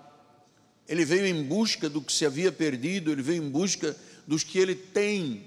Ele 0.88 1.04
veio 1.04 1.26
em 1.26 1.44
busca 1.44 1.90
do 1.90 2.02
que 2.02 2.14
se 2.14 2.26
havia 2.26 2.50
perdido, 2.50 3.12
ele 3.12 3.22
veio 3.22 3.44
em 3.44 3.50
busca 3.50 3.94
dos 4.26 4.46
que 4.46 4.58
ele 4.58 4.76
tem, 4.76 5.44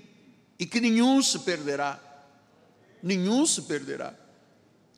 e 0.58 0.66
que 0.66 0.80
nenhum 0.80 1.22
se 1.22 1.40
perderá. 1.40 2.00
Nenhum 3.02 3.46
se 3.46 3.62
perderá. 3.62 4.14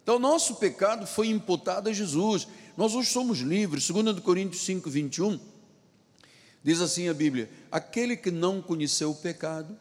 Então, 0.02 0.18
nosso 0.18 0.54
pecado 0.54 1.06
foi 1.06 1.28
imputado 1.28 1.88
a 1.88 1.92
Jesus. 1.92 2.48
nós 2.76 2.94
hoje 2.94 3.10
somos 3.10 3.40
livres. 3.40 3.86
2 3.88 4.20
Coríntios 4.20 4.64
5, 4.64 4.88
21, 4.88 5.38
diz 6.62 6.80
assim 6.80 7.08
a 7.08 7.14
Bíblia: 7.14 7.50
Aquele 7.70 8.16
que 8.16 8.30
não 8.30 8.62
conheceu 8.62 9.10
o 9.10 9.14
pecado, 9.14 9.78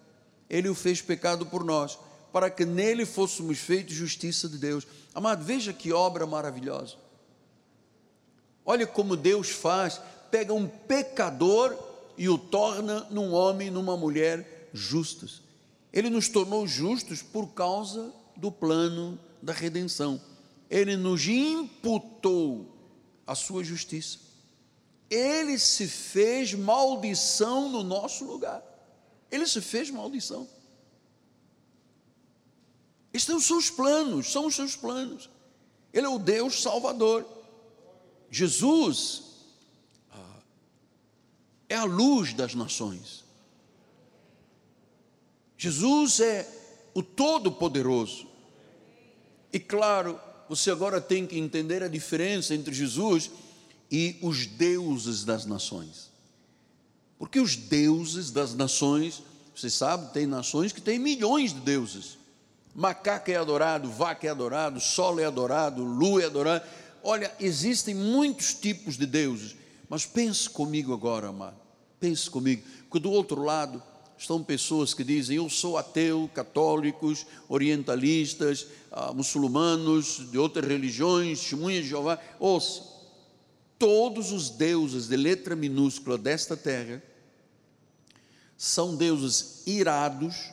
ele 0.49 0.67
o 0.67 0.75
fez 0.75 1.01
pecado 1.01 1.45
por 1.45 1.63
nós, 1.63 1.97
para 2.33 2.49
que 2.49 2.65
nele 2.65 3.05
fôssemos 3.05 3.59
feitos 3.59 3.95
justiça 3.95 4.49
de 4.49 4.57
Deus. 4.57 4.85
Amado, 5.15 5.45
veja 5.45 5.71
que 5.71 5.93
obra 5.93 6.25
maravilhosa. 6.27 6.95
Olha 8.65 8.85
como 8.85 9.15
Deus 9.15 9.49
faz, 9.49 10.01
pega 10.29 10.53
um 10.53 10.67
pecador 10.67 11.73
e 12.17 12.27
o 12.27 12.37
torna 12.37 13.07
num 13.09 13.31
homem, 13.31 13.71
numa 13.71 13.95
mulher 13.95 14.69
justos. 14.73 15.46
Ele 15.97 16.11
nos 16.11 16.29
tornou 16.29 16.67
justos 16.67 17.23
por 17.23 17.53
causa 17.53 18.13
do 18.35 18.51
plano 18.51 19.19
da 19.41 19.51
redenção. 19.51 20.21
Ele 20.69 20.95
nos 20.95 21.27
imputou 21.27 22.71
a 23.25 23.33
sua 23.33 23.63
justiça. 23.63 24.19
Ele 25.09 25.57
se 25.57 25.87
fez 25.87 26.53
maldição 26.53 27.67
no 27.69 27.81
nosso 27.81 28.25
lugar. 28.25 28.61
Ele 29.31 29.47
se 29.47 29.59
fez 29.59 29.89
maldição. 29.89 30.47
Estes 33.11 33.45
são 33.45 33.57
os 33.57 33.71
planos, 33.71 34.31
são 34.31 34.45
os 34.45 34.53
seus 34.53 34.75
planos. 34.75 35.31
Ele 35.91 36.05
é 36.05 36.09
o 36.09 36.19
Deus 36.19 36.61
Salvador. 36.61 37.25
Jesus 38.29 39.23
ah, 40.11 40.41
é 41.67 41.75
a 41.75 41.85
luz 41.85 42.35
das 42.35 42.53
nações. 42.53 43.25
Jesus 45.57 46.19
é 46.19 46.47
o 46.93 47.01
Todo-Poderoso. 47.01 48.27
E 49.51 49.59
claro, 49.59 50.19
você 50.47 50.69
agora 50.69 51.01
tem 51.01 51.25
que 51.25 51.37
entender 51.37 51.81
a 51.83 51.87
diferença 51.87 52.53
entre 52.53 52.73
Jesus 52.73 53.31
e 53.91 54.17
os 54.21 54.45
deuses 54.45 55.23
das 55.23 55.45
nações. 55.45 56.11
Porque 57.17 57.39
os 57.39 57.55
deuses 57.55 58.29
das 58.29 58.53
nações, 58.53 59.23
você 59.55 59.69
sabe, 59.69 60.13
tem 60.13 60.27
nações 60.27 60.71
que 60.71 60.81
têm 60.81 60.99
milhões 60.99 61.53
de 61.53 61.59
deuses. 61.61 62.17
Macaco 62.75 63.31
é 63.31 63.35
adorado, 63.35 63.89
vaca 63.89 64.27
é 64.27 64.29
adorado, 64.29 64.79
sol 64.79 65.19
é 65.19 65.25
adorado, 65.25 65.83
lua 65.83 66.21
é 66.21 66.25
adorado. 66.25 66.63
Olha, 67.03 67.33
existem 67.39 67.95
muitos 67.95 68.53
tipos 68.53 68.97
de 68.97 69.07
deuses, 69.07 69.55
mas 69.89 70.05
pense 70.05 70.47
comigo 70.47 70.93
agora, 70.93 71.29
amado. 71.29 71.57
Pense 71.99 72.29
comigo, 72.29 72.61
que 72.91 72.99
do 72.99 73.09
outro 73.09 73.41
lado 73.41 73.81
estão 74.17 74.43
pessoas 74.43 74.93
que 74.93 75.03
dizem: 75.03 75.37
Eu 75.37 75.49
sou 75.49 75.77
ateu, 75.77 76.29
católicos, 76.33 77.25
orientalistas, 77.47 78.67
ah, 78.91 79.13
muçulmanos, 79.13 80.29
de 80.31 80.37
outras 80.37 80.67
religiões, 80.67 81.39
testemunhas 81.39 81.83
de 81.83 81.89
Jeová. 81.89 82.19
Ouça, 82.39 82.83
todos 83.77 84.31
os 84.31 84.49
deuses 84.49 85.07
de 85.07 85.15
letra 85.15 85.55
minúscula 85.55 86.17
desta 86.17 86.57
terra 86.57 87.01
são 88.57 88.95
deuses 88.95 89.61
irados, 89.67 90.51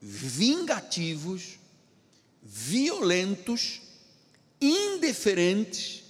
vingativos, 0.00 1.58
violentos, 2.40 3.80
indiferentes, 4.60 6.04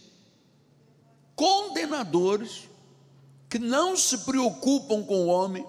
condenadores, 1.34 2.68
que 3.48 3.58
não 3.58 3.96
se 3.96 4.18
preocupam 4.18 5.02
com 5.02 5.24
o 5.24 5.26
homem 5.28 5.64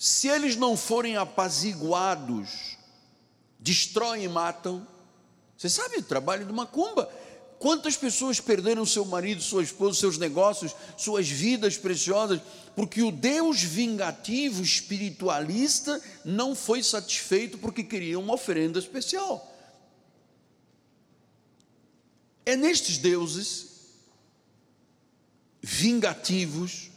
se 0.00 0.28
eles 0.28 0.56
não 0.56 0.78
forem 0.78 1.18
apaziguados, 1.18 2.78
destroem 3.58 4.24
e 4.24 4.28
matam. 4.30 4.88
Você 5.54 5.68
sabe 5.68 5.98
o 5.98 6.02
trabalho 6.02 6.46
de 6.46 6.52
macumba. 6.54 7.04
Quantas 7.58 7.98
pessoas 7.98 8.40
perderam 8.40 8.86
seu 8.86 9.04
marido, 9.04 9.42
sua 9.42 9.62
esposa, 9.62 10.00
seus 10.00 10.16
negócios, 10.16 10.74
suas 10.96 11.28
vidas 11.28 11.76
preciosas, 11.76 12.40
porque 12.74 13.02
o 13.02 13.12
Deus 13.12 13.60
vingativo, 13.60 14.62
espiritualista, 14.62 16.00
não 16.24 16.54
foi 16.54 16.82
satisfeito 16.82 17.58
porque 17.58 17.84
queria 17.84 18.18
uma 18.18 18.32
oferenda 18.32 18.78
especial. 18.78 19.54
É 22.46 22.56
nestes 22.56 22.96
deuses 22.96 23.66
vingativos 25.60 26.90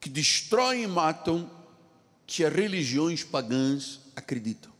que 0.00 0.08
destroem 0.08 0.82
e 0.82 0.86
matam 0.88 1.56
que 2.28 2.44
as 2.44 2.52
religiões 2.52 3.24
pagãs 3.24 4.00
acreditam. 4.14 4.70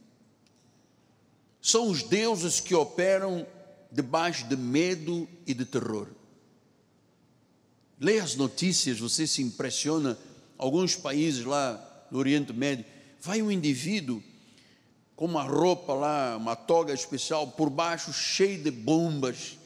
São 1.62 1.88
os 1.88 2.02
deuses 2.02 2.60
que 2.60 2.74
operam 2.74 3.46
debaixo 3.90 4.46
de 4.46 4.54
medo 4.54 5.26
e 5.46 5.54
de 5.54 5.64
terror. 5.64 6.08
Leia 7.98 8.22
as 8.22 8.36
notícias, 8.36 9.00
você 9.00 9.26
se 9.26 9.40
impressiona. 9.42 10.18
Alguns 10.58 10.94
países 10.94 11.42
lá 11.46 12.06
no 12.10 12.18
Oriente 12.18 12.52
Médio, 12.52 12.84
vai 13.18 13.40
um 13.40 13.50
indivíduo 13.50 14.22
com 15.16 15.24
uma 15.24 15.42
roupa 15.42 15.94
lá, 15.94 16.36
uma 16.36 16.54
toga 16.54 16.92
especial, 16.92 17.46
por 17.46 17.70
baixo 17.70 18.12
cheio 18.12 18.62
de 18.62 18.70
bombas, 18.70 19.56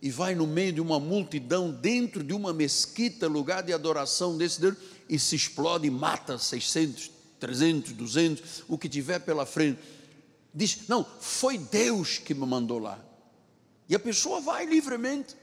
e 0.00 0.10
vai 0.10 0.36
no 0.36 0.46
meio 0.46 0.74
de 0.74 0.80
uma 0.80 1.00
multidão, 1.00 1.72
dentro 1.72 2.22
de 2.22 2.32
uma 2.32 2.52
mesquita, 2.52 3.26
lugar 3.26 3.64
de 3.64 3.72
adoração 3.72 4.38
desse 4.38 4.60
Deus, 4.60 4.76
e 5.08 5.18
se 5.18 5.34
explode 5.34 5.88
e 5.88 5.90
mata 5.90 6.38
600, 6.38 7.10
300, 7.42 7.92
200, 7.94 8.62
o 8.68 8.78
que 8.78 8.88
tiver 8.88 9.18
pela 9.18 9.44
frente. 9.44 9.80
Diz: 10.54 10.86
Não, 10.86 11.04
foi 11.20 11.58
Deus 11.58 12.18
que 12.18 12.32
me 12.32 12.46
mandou 12.46 12.78
lá. 12.78 13.04
E 13.88 13.96
a 13.96 13.98
pessoa 13.98 14.40
vai 14.40 14.64
livremente, 14.64 15.34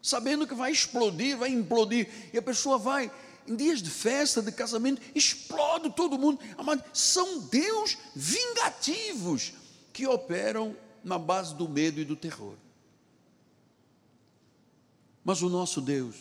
sabendo 0.00 0.46
que 0.46 0.54
vai 0.54 0.70
explodir, 0.70 1.36
vai 1.36 1.50
implodir. 1.50 2.08
E 2.32 2.38
a 2.38 2.42
pessoa 2.42 2.78
vai, 2.78 3.10
em 3.48 3.56
dias 3.56 3.82
de 3.82 3.90
festa, 3.90 4.40
de 4.40 4.52
casamento, 4.52 5.02
explode 5.12 5.90
todo 5.90 6.16
mundo. 6.16 6.38
Amado, 6.56 6.84
são 6.92 7.40
Deus 7.40 7.98
vingativos 8.14 9.52
que 9.92 10.06
operam 10.06 10.76
na 11.02 11.18
base 11.18 11.52
do 11.56 11.68
medo 11.68 12.00
e 12.00 12.04
do 12.04 12.14
terror. 12.14 12.54
Mas 15.24 15.42
o 15.42 15.48
nosso 15.48 15.80
Deus, 15.80 16.14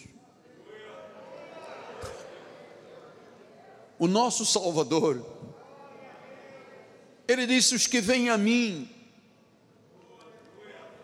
o 3.99 4.07
nosso 4.07 4.45
Salvador. 4.45 5.23
Ele 7.27 7.45
disse: 7.45 7.75
Os 7.75 7.85
que 7.85 8.01
vêm 8.01 8.29
a 8.29 8.37
mim, 8.37 8.89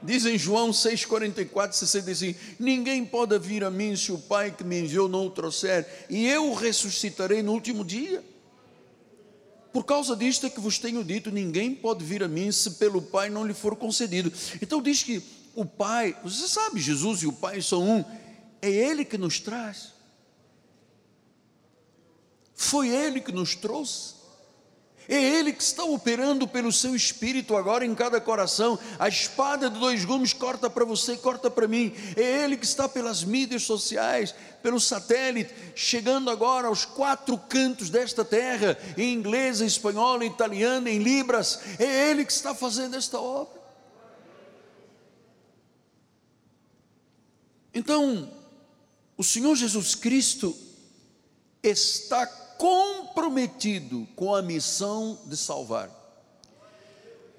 diz 0.01 0.25
em 0.25 0.37
João 0.37 0.71
6,44, 0.71 1.73
65: 1.73 2.39
Ninguém 2.57 3.05
pode 3.05 3.37
vir 3.37 3.63
a 3.63 3.69
mim 3.69 3.95
se 3.95 4.11
o 4.11 4.17
Pai 4.17 4.49
que 4.49 4.63
me 4.63 4.79
enviou 4.79 5.09
não 5.09 5.27
o 5.27 5.29
trouxer, 5.29 5.85
e 6.09 6.25
eu 6.25 6.53
ressuscitarei 6.53 7.43
no 7.43 7.51
último 7.51 7.83
dia. 7.83 8.23
Por 9.73 9.83
causa 9.83 10.15
disto 10.15 10.45
é 10.45 10.49
que 10.49 10.61
vos 10.61 10.79
tenho 10.79 11.03
dito: 11.03 11.29
ninguém 11.29 11.75
pode 11.75 12.03
vir 12.03 12.23
a 12.23 12.29
mim 12.29 12.49
se 12.51 12.71
pelo 12.71 13.01
Pai 13.01 13.29
não 13.29 13.45
lhe 13.45 13.53
for 13.53 13.75
concedido. 13.75 14.31
Então 14.61 14.81
diz 14.81 15.03
que 15.03 15.21
o 15.53 15.65
Pai, 15.65 16.15
você 16.23 16.47
sabe, 16.47 16.79
Jesus 16.79 17.23
e 17.23 17.27
o 17.27 17.33
Pai 17.33 17.61
são 17.61 17.83
um, 17.83 18.05
é 18.61 18.69
Ele 18.69 19.03
que 19.03 19.17
nos 19.17 19.39
traz. 19.39 19.94
Foi 22.55 22.87
Ele 22.89 23.19
que 23.19 23.31
nos 23.31 23.53
trouxe. 23.53 24.15
É 25.07 25.21
Ele 25.21 25.53
que 25.53 25.61
está 25.61 25.83
operando 25.83 26.47
pelo 26.47 26.71
seu 26.71 26.95
espírito 26.95 27.55
agora 27.55 27.85
em 27.85 27.93
cada 27.93 28.19
coração. 28.19 28.79
A 28.97 29.07
espada 29.07 29.69
de 29.69 29.79
dois 29.79 30.03
gumes 30.03 30.33
corta 30.33 30.69
para 30.69 30.83
você 30.83 31.13
e 31.13 31.17
corta 31.17 31.51
para 31.51 31.67
mim. 31.67 31.93
É 32.15 32.43
Ele 32.43 32.57
que 32.57 32.65
está 32.65 32.89
pelas 32.89 33.23
mídias 33.23 33.63
sociais, 33.63 34.33
pelo 34.63 34.79
satélite, 34.79 35.53
chegando 35.75 36.31
agora 36.31 36.67
aos 36.67 36.85
quatro 36.85 37.37
cantos 37.37 37.89
desta 37.89 38.25
terra, 38.25 38.77
em 38.97 39.13
inglês, 39.13 39.61
em 39.61 39.65
espanhol, 39.65 40.23
em 40.23 40.27
italiano, 40.27 40.87
em 40.87 40.97
libras. 40.97 41.59
É 41.77 42.09
Ele 42.09 42.25
que 42.25 42.31
está 42.31 42.55
fazendo 42.55 42.95
esta 42.95 43.19
obra. 43.19 43.61
Então, 47.73 48.31
o 49.17 49.23
Senhor 49.23 49.53
Jesus 49.55 49.93
Cristo 49.93 50.57
está 51.61 52.25
comprometido 52.57 54.07
com 54.15 54.33
a 54.33 54.41
missão 54.41 55.19
de 55.25 55.35
salvar. 55.37 55.89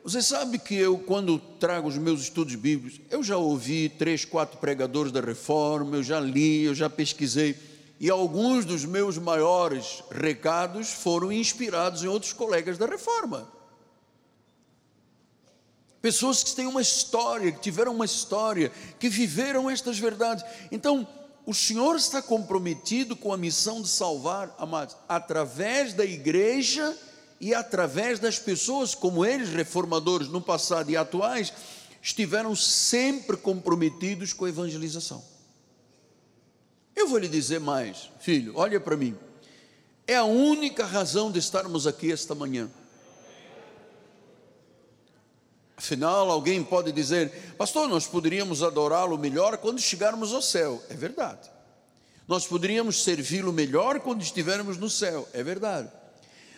Você 0.07 0.23
sabe 0.23 0.59
que 0.59 0.75
eu, 0.77 0.99
quando 0.99 1.39
trago 1.39 1.89
os 1.89 1.99
meus 1.99 2.21
estudos 2.21 2.55
bíblicos, 2.55 3.01
eu 3.11 3.25
já 3.25 3.37
ouvi 3.37 3.89
três, 3.89 4.25
quatro 4.25 4.57
pregadores 4.59 5.11
da 5.11 5.21
reforma, 5.21 5.97
eu 5.97 6.03
já 6.03 6.21
li, 6.21 6.63
eu 6.63 6.75
já 6.77 6.89
pesquisei, 6.89 7.57
e 7.99 8.09
alguns 8.09 8.65
dos 8.65 8.85
meus 8.85 9.19
maiores 9.19 10.05
recados 10.11 10.93
foram 10.93 11.33
inspirados 11.33 12.05
em 12.05 12.07
outros 12.07 12.33
colegas 12.33 12.79
da 12.79 12.87
reforma. 12.87 13.51
Pessoas 16.01 16.45
que 16.45 16.55
têm 16.55 16.69
uma 16.69 16.83
história, 16.83 17.51
que 17.51 17.59
tiveram 17.59 17.93
uma 17.93 18.05
história, 18.05 18.71
que 19.01 19.09
viveram 19.09 19.69
estas 19.69 19.99
verdades. 19.99 20.45
Então, 20.71 21.05
o 21.47 21.55
Senhor 21.55 21.95
está 21.95 22.21
comprometido 22.21 23.15
com 23.15 23.33
a 23.33 23.37
missão 23.37 23.81
de 23.81 23.87
salvar, 23.87 24.53
amados, 24.59 24.97
através 25.09 25.93
da 25.93 26.05
igreja 26.05 26.95
e 27.41 27.55
através 27.55 28.19
das 28.19 28.37
pessoas 28.37 28.97
como 28.97 29.25
eles, 29.25 29.51
reformadores 29.51 30.27
no 30.27 30.41
passado 30.41 30.91
e 30.91 30.97
atuais, 30.97 31.53
estiveram 32.03 32.57
sempre 32.57 33.37
comprometidos 33.37 34.33
com 34.33 34.45
a 34.45 34.49
evangelização. 34.49 35.23
Eu 36.97 37.07
vou 37.07 37.19
lhe 37.19 37.29
dizer 37.29 37.61
mais, 37.61 38.11
filho, 38.19 38.53
olha 38.57 38.81
para 38.81 38.97
mim. 38.97 39.17
É 40.05 40.17
a 40.17 40.25
única 40.25 40.85
razão 40.85 41.31
de 41.31 41.39
estarmos 41.39 41.87
aqui 41.87 42.11
esta 42.11 42.35
manhã. 42.35 42.69
Afinal, 45.77 46.31
alguém 46.31 46.65
pode 46.65 46.91
dizer, 46.91 47.55
pastor, 47.59 47.87
nós 47.87 48.07
poderíamos 48.07 48.63
adorá-lo 48.63 49.19
melhor 49.19 49.59
quando 49.59 49.79
chegarmos 49.79 50.33
ao 50.33 50.41
céu. 50.41 50.83
É 50.89 50.95
verdade. 50.95 51.51
Nós 52.27 52.47
poderíamos 52.47 53.05
servi-lo 53.05 53.53
melhor 53.53 54.01
quando 54.01 54.23
estivermos 54.23 54.79
no 54.79 54.89
céu. 54.89 55.29
É 55.33 55.43
verdade. 55.43 55.91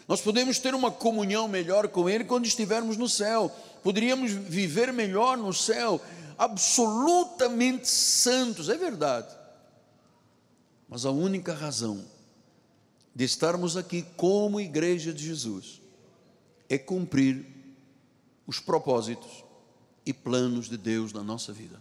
Nós 0.07 0.20
podemos 0.20 0.59
ter 0.59 0.74
uma 0.74 0.90
comunhão 0.90 1.48
melhor 1.48 1.88
com 1.88 2.09
Ele 2.09 2.24
quando 2.24 2.46
estivermos 2.46 2.96
no 2.96 3.09
céu. 3.09 3.54
Poderíamos 3.83 4.31
viver 4.31 4.92
melhor 4.92 5.37
no 5.37 5.52
céu, 5.52 6.00
absolutamente 6.38 7.88
santos. 7.88 8.68
É 8.68 8.76
verdade. 8.76 9.37
Mas 10.88 11.04
a 11.04 11.11
única 11.11 11.52
razão 11.52 12.04
de 13.14 13.24
estarmos 13.24 13.76
aqui 13.76 14.07
como 14.16 14.61
igreja 14.61 15.12
de 15.12 15.24
Jesus 15.24 15.83
é 16.68 16.78
cumprir 16.78 17.58
os 18.49 18.59
propósitos 18.59 19.45
e 20.07 20.13
planos 20.13 20.71
de 20.71 20.79
Deus 20.79 21.13
na 21.13 21.23
nossa 21.23 21.53
vida. 21.53 21.79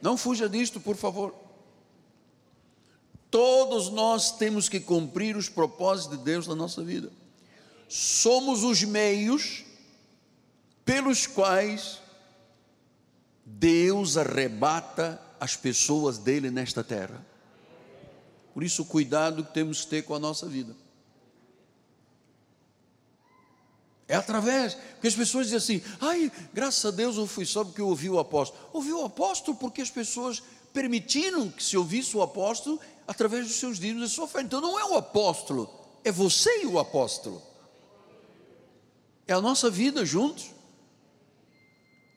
Não 0.00 0.16
fuja 0.16 0.48
disto, 0.48 0.80
por 0.80 0.96
favor. 0.96 1.34
Todos 3.30 3.90
nós 3.90 4.32
temos 4.38 4.66
que 4.70 4.80
cumprir 4.80 5.36
os 5.36 5.50
propósitos 5.50 6.16
de 6.16 6.24
Deus 6.24 6.46
na 6.46 6.54
nossa 6.54 6.82
vida. 6.82 7.12
Somos 7.86 8.64
os 8.64 8.82
meios 8.82 9.62
pelos 10.86 11.26
quais 11.26 11.98
Deus 13.44 14.16
arrebata 14.16 15.20
as 15.38 15.54
pessoas 15.54 16.16
dele 16.16 16.50
nesta 16.50 16.82
terra. 16.82 17.24
Por 18.54 18.62
isso, 18.62 18.82
o 18.82 18.86
cuidado 18.86 19.44
que 19.44 19.52
temos 19.52 19.82
que 19.82 19.90
ter 19.90 20.02
com 20.02 20.14
a 20.14 20.18
nossa 20.18 20.46
vida. 20.46 20.74
É 24.08 24.16
através, 24.16 24.74
porque 24.94 25.06
as 25.06 25.14
pessoas 25.14 25.50
dizem 25.50 25.58
assim, 25.58 25.82
ai, 26.00 26.32
graças 26.54 26.82
a 26.86 26.90
Deus 26.90 27.18
eu 27.18 27.26
fui 27.26 27.44
só 27.44 27.62
porque 27.62 27.82
eu 27.82 27.88
ouvi 27.88 28.08
o 28.08 28.18
apóstolo. 28.18 28.58
Ouvi 28.72 28.90
o 28.90 29.04
apóstolo 29.04 29.54
porque 29.58 29.82
as 29.82 29.90
pessoas 29.90 30.42
permitiram 30.72 31.50
que 31.50 31.62
se 31.62 31.76
ouvisse 31.76 32.16
o 32.16 32.22
apóstolo 32.22 32.80
através 33.06 33.46
dos 33.46 33.56
seus 33.56 33.78
dízimos 33.78 34.10
e 34.10 34.14
sua 34.14 34.24
oferta. 34.24 34.46
Então 34.46 34.62
não 34.62 34.80
é 34.80 34.84
o 34.86 34.96
apóstolo, 34.96 35.68
é 36.02 36.10
você 36.10 36.62
e 36.62 36.66
o 36.66 36.78
apóstolo. 36.78 37.42
É 39.26 39.34
a 39.34 39.42
nossa 39.42 39.68
vida 39.68 40.06
juntos. 40.06 40.46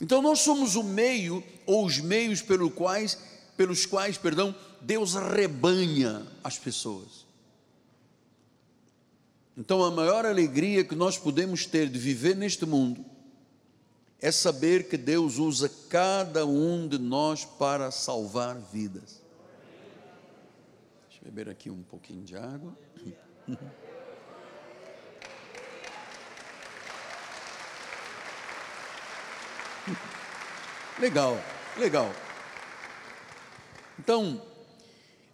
Então 0.01 0.21
nós 0.21 0.39
somos 0.39 0.75
o 0.75 0.83
meio 0.83 1.43
ou 1.65 1.85
os 1.85 1.99
meios 1.99 2.41
pelos 2.41 2.73
quais, 2.73 3.17
pelos 3.57 3.85
quais, 3.85 4.17
perdão, 4.17 4.55
Deus 4.79 5.17
arrebanha 5.17 6.25
as 6.41 6.57
pessoas. 6.57 7.20
Então, 9.57 9.83
a 9.83 9.91
maior 9.91 10.25
alegria 10.25 10.83
que 10.83 10.95
nós 10.95 11.17
podemos 11.17 11.65
ter 11.65 11.89
de 11.89 11.99
viver 11.99 12.35
neste 12.35 12.65
mundo 12.65 13.05
é 14.19 14.31
saber 14.31 14.87
que 14.87 14.97
Deus 14.97 15.37
usa 15.37 15.69
cada 15.89 16.45
um 16.45 16.87
de 16.87 16.97
nós 16.97 17.43
para 17.43 17.91
salvar 17.91 18.57
vidas. 18.59 19.21
Deixa 21.09 21.21
eu 21.21 21.31
beber 21.31 21.49
aqui 21.49 21.69
um 21.69 21.83
pouquinho 21.83 22.23
de 22.23 22.35
água. 22.37 22.75
Legal, 30.99 31.35
legal. 31.77 32.11
Então, 33.97 34.39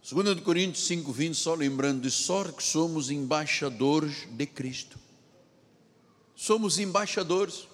2 0.10 0.40
Coríntios 0.40 0.88
5, 0.88 1.12
20, 1.12 1.36
só 1.36 1.54
lembrando, 1.54 2.04
de 2.04 2.10
sorte 2.10 2.54
que 2.54 2.64
somos 2.64 3.12
embaixadores 3.12 4.26
de 4.32 4.46
Cristo. 4.46 4.98
Somos 6.34 6.80
embaixadores. 6.80 7.68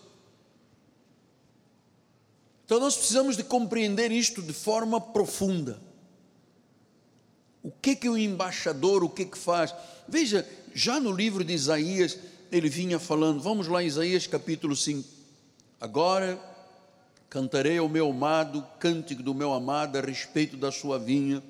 Então 2.65 2.80
nós 2.80 2.96
precisamos 2.96 3.38
de 3.38 3.43
compreender 3.43 4.12
isto 4.12 4.41
de 4.41 4.52
forma 4.52 5.00
profunda. 5.00 5.80
O 7.62 7.69
que 7.69 7.96
que 7.96 8.10
o 8.10 8.17
embaixador, 8.17 9.04
o 9.04 9.10
que 9.10 9.26
que 9.26 9.38
faz? 9.38 9.72
Veja, 10.08 10.43
já 10.74 11.00
no 11.00 11.12
livro 11.12 11.43
de 11.43 11.54
Isaías, 11.54 12.17
ele 12.52 12.67
vinha 12.67 12.98
falando, 12.98 13.41
vamos 13.41 13.67
lá 13.67 13.84
Isaías 13.84 14.26
capítulo 14.26 14.76
5. 14.76 15.08
Agora 15.80 16.41
cantarei 17.30 17.78
ao 17.78 17.88
meu 17.88 18.10
amado, 18.10 18.65
cântico 18.80 19.22
do 19.22 19.36
meu 19.36 19.54
amado 19.54 20.00
a 20.00 20.02
respeito 20.02 20.58
da 20.58 20.72
sua 20.72 20.98
vinha 20.98 21.43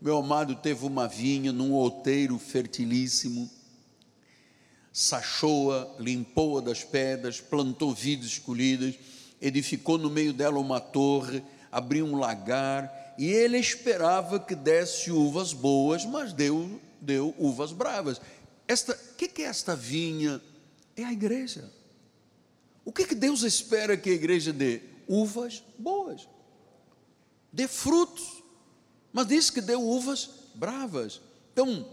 meu 0.00 0.18
amado 0.18 0.54
teve 0.54 0.86
uma 0.86 1.08
vinha 1.08 1.52
num 1.52 1.72
outeiro 1.72 2.38
fertilíssimo, 2.38 3.50
sachou-a, 4.92 5.88
limpou-a 5.98 6.60
das 6.60 6.84
pedras, 6.84 7.40
plantou 7.40 7.92
vidas 7.92 8.26
escolhidas, 8.26 8.94
edificou 9.40 9.98
no 9.98 10.08
meio 10.08 10.32
dela 10.32 10.58
uma 10.58 10.80
torre, 10.80 11.42
abriu 11.70 12.06
um 12.06 12.16
lagar, 12.16 13.14
e 13.18 13.26
ele 13.26 13.58
esperava 13.58 14.38
que 14.38 14.54
desse 14.54 15.10
uvas 15.10 15.52
boas, 15.52 16.04
mas 16.04 16.32
deu, 16.32 16.80
deu 17.00 17.34
uvas 17.36 17.72
bravas. 17.72 18.20
Esta, 18.68 18.92
o 18.92 19.16
que, 19.16 19.26
que 19.26 19.42
é 19.42 19.46
esta 19.46 19.74
vinha? 19.74 20.40
É 20.96 21.04
a 21.04 21.12
igreja. 21.12 21.72
O 22.84 22.92
que, 22.92 23.04
que 23.04 23.14
Deus 23.14 23.42
espera 23.42 23.96
que 23.96 24.10
a 24.10 24.14
igreja 24.14 24.52
dê? 24.52 24.80
Uvas 25.08 25.62
boas, 25.78 26.28
dê 27.52 27.66
frutos 27.66 28.37
mas 29.12 29.26
disse 29.26 29.52
que 29.52 29.60
deu 29.60 29.82
uvas 29.82 30.30
bravas. 30.54 31.20
Então, 31.52 31.86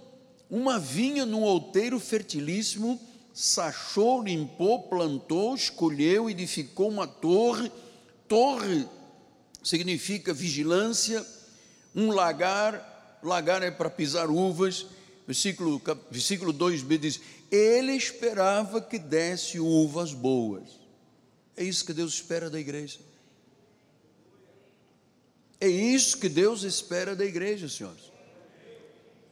uma 0.50 0.80
vinha 0.80 1.26
num 1.26 1.42
outeiro 1.42 2.00
fertilíssimo, 2.00 3.00
sachou, 3.34 4.24
limpou, 4.24 4.84
plantou, 4.84 5.56
escolheu, 5.56 6.30
edificou 6.30 6.90
uma 6.90 7.08
torre. 7.08 7.72
Torre 8.28 8.88
significa 9.64 10.34
vigilância, 10.34 11.26
um 11.96 12.12
lagar, 12.12 13.20
lagar 13.24 13.64
é 13.64 13.72
para 13.72 13.90
pisar 13.90 14.30
uvas. 14.30 14.86
Versículo, 15.26 15.82
versículo 16.12 16.54
2b 16.54 16.98
diz: 16.98 17.20
Ele 17.52 17.94
esperava 17.94 18.80
que 18.80 19.00
desse 19.00 19.60
uvas 19.60 20.14
boas. 20.14 20.80
É 21.58 21.64
isso 21.64 21.86
que 21.86 21.94
Deus 21.94 22.14
espera 22.14 22.50
da 22.50 22.60
igreja. 22.60 23.00
É 25.66 25.68
isso 25.68 26.20
que 26.20 26.30
Deus 26.30 26.62
espera 26.62 27.16
da 27.16 27.26
igreja, 27.26 27.68
senhores. 27.68 28.12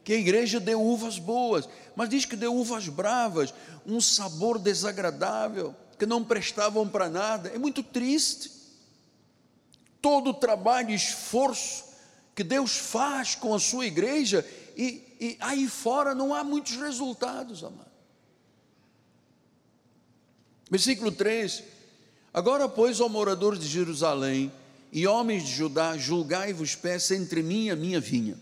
Que 0.02 0.14
a 0.14 0.18
igreja 0.18 0.58
dê 0.58 0.74
uvas 0.74 1.16
boas, 1.16 1.68
mas 1.94 2.08
diz 2.08 2.24
que 2.24 2.34
deu 2.34 2.52
uvas 2.52 2.88
bravas, 2.88 3.54
um 3.86 4.00
sabor 4.00 4.58
desagradável, 4.58 5.76
que 5.96 6.04
não 6.04 6.24
prestavam 6.24 6.88
para 6.88 7.08
nada. 7.08 7.50
É 7.50 7.56
muito 7.56 7.84
triste. 7.84 8.50
Todo 10.02 10.30
o 10.30 10.34
trabalho 10.34 10.90
e 10.90 10.94
esforço 10.96 11.84
que 12.34 12.42
Deus 12.42 12.76
faz 12.76 13.36
com 13.36 13.54
a 13.54 13.60
sua 13.60 13.86
igreja, 13.86 14.44
e, 14.76 15.16
e 15.20 15.36
aí 15.38 15.68
fora 15.68 16.16
não 16.16 16.34
há 16.34 16.42
muitos 16.42 16.74
resultados, 16.74 17.62
amado. 17.62 17.92
Versículo 20.68 21.12
3: 21.12 21.62
Agora, 22.32 22.68
pois, 22.68 23.00
ó 23.00 23.08
moradores 23.08 23.60
de 23.60 23.68
Jerusalém, 23.68 24.50
e 24.94 25.08
homens 25.08 25.42
de 25.42 25.52
Judá, 25.52 25.98
julgai-vos 25.98 26.76
peça 26.76 27.16
entre 27.16 27.42
mim 27.42 27.64
e 27.64 27.70
a 27.70 27.74
minha 27.74 27.98
vinha. 27.98 28.38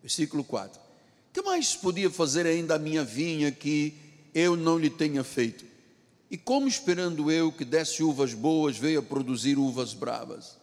Versículo 0.00 0.44
4. 0.44 0.80
Que 1.32 1.42
mais 1.42 1.74
podia 1.74 2.08
fazer 2.08 2.46
ainda 2.46 2.76
a 2.76 2.78
minha 2.78 3.02
vinha 3.02 3.50
que 3.50 3.94
eu 4.32 4.56
não 4.56 4.78
lhe 4.78 4.90
tenha 4.90 5.24
feito? 5.24 5.64
E 6.30 6.36
como 6.38 6.68
esperando 6.68 7.32
eu 7.32 7.50
que 7.50 7.64
desse 7.64 8.04
uvas 8.04 8.32
boas, 8.32 8.78
veio 8.78 9.00
a 9.00 9.02
produzir 9.02 9.58
uvas 9.58 9.92
bravas? 9.92 10.56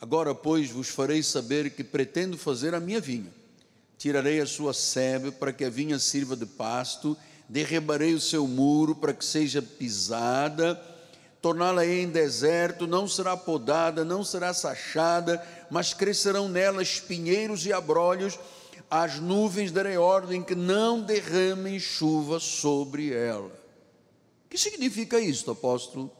Agora, 0.00 0.36
pois, 0.36 0.70
vos 0.70 0.88
farei 0.88 1.20
saber 1.20 1.70
que 1.70 1.82
pretendo 1.82 2.38
fazer 2.38 2.72
a 2.72 2.80
minha 2.80 3.00
vinha. 3.00 3.32
Tirarei 3.98 4.40
a 4.40 4.46
sua 4.46 4.72
sebe 4.72 5.32
para 5.32 5.52
que 5.52 5.64
a 5.64 5.68
vinha 5.68 5.98
sirva 5.98 6.36
de 6.36 6.46
pasto, 6.46 7.16
derribarei 7.48 8.14
o 8.14 8.20
seu 8.20 8.46
muro 8.46 8.94
para 8.94 9.12
que 9.12 9.24
seja 9.24 9.60
pisada, 9.60 10.80
torná-la-ei 11.40 12.02
em 12.02 12.08
deserto, 12.08 12.86
não 12.86 13.08
será 13.08 13.36
podada, 13.36 14.04
não 14.04 14.22
será 14.22 14.52
sachada, 14.52 15.44
mas 15.70 15.94
crescerão 15.94 16.48
nela 16.48 16.82
espinheiros 16.82 17.64
e 17.64 17.72
abrolhos, 17.72 18.38
as 18.90 19.18
nuvens 19.18 19.70
darei 19.70 19.96
ordem 19.96 20.42
que 20.42 20.54
não 20.54 21.00
derramem 21.00 21.78
chuva 21.78 22.40
sobre 22.40 23.12
ela. 23.12 23.48
O 24.46 24.48
que 24.50 24.58
significa 24.58 25.18
isto, 25.18 25.50
apóstolo? 25.50 26.10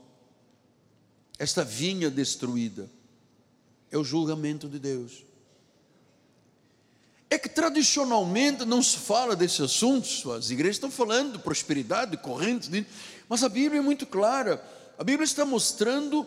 Esta 1.38 1.64
vinha 1.64 2.10
destruída 2.10 2.88
é 3.90 3.98
o 3.98 4.04
julgamento 4.04 4.68
de 4.68 4.78
Deus. 4.78 5.24
É 7.28 7.38
que 7.38 7.48
tradicionalmente 7.48 8.64
não 8.64 8.82
se 8.82 8.98
fala 8.98 9.36
desses 9.36 9.60
assuntos, 9.60 10.24
as 10.26 10.50
igrejas 10.50 10.76
estão 10.76 10.90
falando 10.90 11.34
de 11.34 11.38
prosperidade, 11.38 12.12
de 12.12 12.16
correntes, 12.16 12.70
mas 13.28 13.42
a 13.44 13.48
Bíblia 13.48 13.80
é 13.80 13.82
muito 13.82 14.06
clara 14.06 14.62
a 15.00 15.02
Bíblia 15.02 15.24
está 15.24 15.46
mostrando 15.46 16.26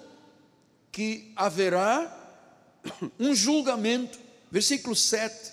que 0.92 1.32
haverá 1.36 2.12
um 3.20 3.36
julgamento. 3.36 4.18
Versículo 4.50 4.96
7 4.96 5.52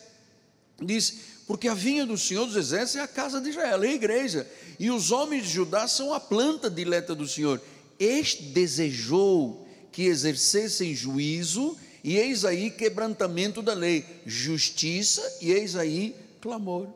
diz: 0.81 1.18
Porque 1.47 1.68
a 1.68 1.75
vinha 1.75 2.07
do 2.07 2.16
Senhor 2.16 2.47
dos 2.47 2.57
Exércitos 2.57 2.97
é 2.97 3.03
a 3.03 3.07
casa 3.07 3.39
de 3.39 3.51
Israel, 3.51 3.85
é 3.85 3.89
a 3.89 3.93
igreja, 3.93 4.51
e 4.79 4.91
os 4.91 5.11
homens 5.11 5.43
de 5.43 5.51
Judá 5.51 5.87
são 5.87 6.14
a 6.14 6.18
planta 6.18 6.71
dileta 6.71 7.14
do 7.14 7.29
Senhor. 7.29 7.61
Este 7.99 8.43
desejou 8.43 9.68
que 9.93 10.05
exercessem 10.05 10.95
juízo, 10.95 11.77
e 12.03 12.16
eis 12.16 12.47
aí 12.47 12.71
quebrantamento 12.71 13.61
da 13.61 13.75
lei, 13.75 14.03
justiça, 14.25 15.21
e 15.43 15.53
eis 15.53 15.77
aí 15.77 16.16
clamor. 16.41 16.89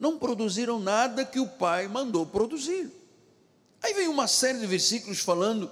Não 0.00 0.18
produziram 0.18 0.80
nada 0.80 1.26
que 1.26 1.38
o 1.38 1.46
Pai 1.46 1.88
mandou 1.88 2.24
produzir. 2.24 2.90
Aí 3.82 3.94
vem 3.94 4.08
uma 4.08 4.26
série 4.26 4.58
de 4.58 4.66
versículos 4.66 5.20
falando, 5.20 5.70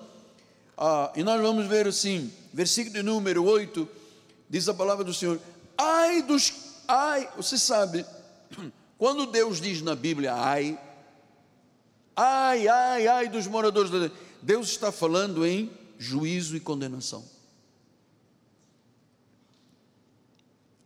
ah, 0.77 1.13
e 1.17 1.23
nós 1.23 1.41
vamos 1.41 1.67
ver 1.67 1.87
assim, 1.87 2.33
versículo 2.53 2.95
de 2.95 3.03
número 3.03 3.45
8, 3.45 3.89
diz 4.49 4.69
a 4.69 4.75
palavra 4.75 5.05
do 5.05 5.13
Senhor: 5.13 5.41
ai 5.77 6.23
dos, 6.23 6.53
ai, 6.87 7.29
você 7.37 7.59
sabe, 7.59 8.05
quando 8.99 9.27
Deus 9.27 9.61
diz 9.61 9.83
na 9.83 9.95
Bíblia, 9.95 10.35
ai, 10.35 10.79
ai, 12.15 12.69
ai, 12.69 13.09
ai 13.09 13.29
dos 13.29 13.47
moradores 13.47 13.91
da 13.91 14.11
Deus 14.41 14.69
está 14.69 14.93
falando 14.93 15.45
em 15.45 15.71
juízo 15.99 16.57
e 16.57 16.61
condenação. 16.61 17.25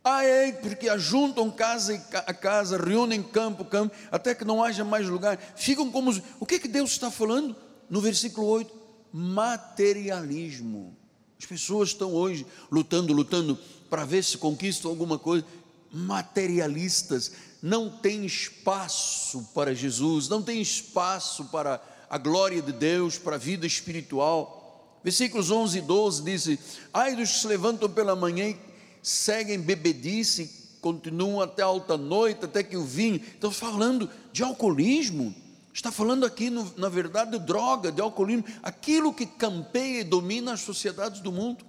Ai, 0.03 0.57
porque 0.61 0.89
ajuntam 0.89 1.51
casa 1.51 1.93
a 2.13 2.33
casa, 2.33 2.75
reúnem 2.77 3.21
campo, 3.21 3.63
campo, 3.63 3.95
até 4.11 4.33
que 4.33 4.43
não 4.43 4.63
haja 4.63 4.83
mais 4.83 5.07
lugar. 5.07 5.37
Ficam 5.55 5.91
como. 5.91 6.11
O 6.39 6.45
que, 6.45 6.55
é 6.55 6.59
que 6.59 6.67
Deus 6.67 6.91
está 6.91 7.11
falando? 7.11 7.55
No 7.87 8.01
versículo 8.01 8.47
8: 8.47 8.73
materialismo. 9.13 10.97
As 11.39 11.45
pessoas 11.45 11.89
estão 11.89 12.13
hoje 12.13 12.45
lutando, 12.71 13.13
lutando 13.13 13.57
para 13.89 14.05
ver 14.05 14.23
se 14.23 14.37
conquistam 14.37 14.89
alguma 14.89 15.19
coisa. 15.19 15.45
Materialistas. 15.91 17.31
Não 17.61 17.89
tem 17.89 18.25
espaço 18.25 19.47
para 19.53 19.75
Jesus, 19.75 20.27
não 20.27 20.41
tem 20.41 20.59
espaço 20.59 21.45
para 21.45 21.79
a 22.09 22.17
glória 22.17 22.59
de 22.59 22.71
Deus, 22.71 23.19
para 23.19 23.35
a 23.35 23.39
vida 23.39 23.67
espiritual. 23.67 24.99
Versículos 25.03 25.51
11 25.51 25.77
e 25.77 25.81
12 25.81 26.23
diz: 26.23 26.59
Ai 26.91 27.15
dos 27.15 27.31
que 27.31 27.39
se 27.39 27.47
levantam 27.47 27.87
pela 27.87 28.15
manhã 28.15 28.49
e 28.49 28.70
seguem 29.01 29.59
bebedice, 29.59 30.77
continuam 30.81 31.41
até 31.41 31.61
alta 31.61 31.97
noite, 31.97 32.45
até 32.45 32.63
que 32.63 32.75
o 32.75 32.83
vinho. 32.83 33.21
Estão 33.33 33.51
falando 33.51 34.09
de 34.31 34.43
alcoolismo. 34.43 35.33
Está 35.73 35.91
falando 35.91 36.25
aqui, 36.25 36.49
no, 36.49 36.73
na 36.77 36.89
verdade, 36.89 37.31
de 37.31 37.39
droga, 37.39 37.91
de 37.91 38.01
alcoolismo, 38.01 38.43
aquilo 38.61 39.13
que 39.13 39.25
campeia 39.25 40.01
e 40.01 40.03
domina 40.03 40.53
as 40.53 40.61
sociedades 40.61 41.21
do 41.21 41.31
mundo. 41.31 41.63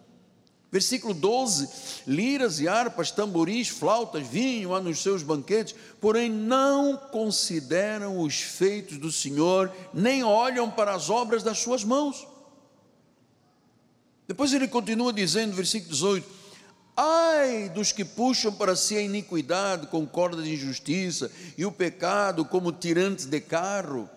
Versículo 0.73 1.13
12: 1.13 1.69
liras 2.07 2.59
e 2.59 2.67
harpas, 2.67 3.11
tamboris, 3.11 3.69
flautas, 3.69 4.27
vinho 4.27 4.75
há 4.75 4.81
nos 4.81 5.01
seus 5.01 5.23
banquetes, 5.23 5.75
porém 6.01 6.31
não 6.31 6.97
consideram 6.97 8.19
os 8.19 8.41
feitos 8.41 8.97
do 8.97 9.13
Senhor, 9.13 9.71
nem 9.93 10.25
olham 10.25 10.71
para 10.71 10.95
as 10.95 11.11
obras 11.11 11.43
das 11.43 11.59
suas 11.59 11.85
mãos. 11.85 12.27
Depois 14.27 14.53
ele 14.55 14.67
continua 14.67 15.13
dizendo, 15.13 15.55
versículo 15.55 15.93
18: 15.93 16.42
Ai 16.97 17.71
dos 17.71 17.91
que 17.91 18.05
puxam 18.05 18.53
para 18.53 18.77
si 18.77 18.97
a 18.97 19.01
iniquidade 19.01 19.87
com 19.87 20.07
corda 20.07 20.43
de 20.43 20.53
injustiça 20.53 21.31
e 21.57 21.65
o 21.65 21.73
pecado 21.73 22.45
como 22.45 22.71
tirantes 22.71 23.25
de 23.25 23.41
carro. 23.41 24.09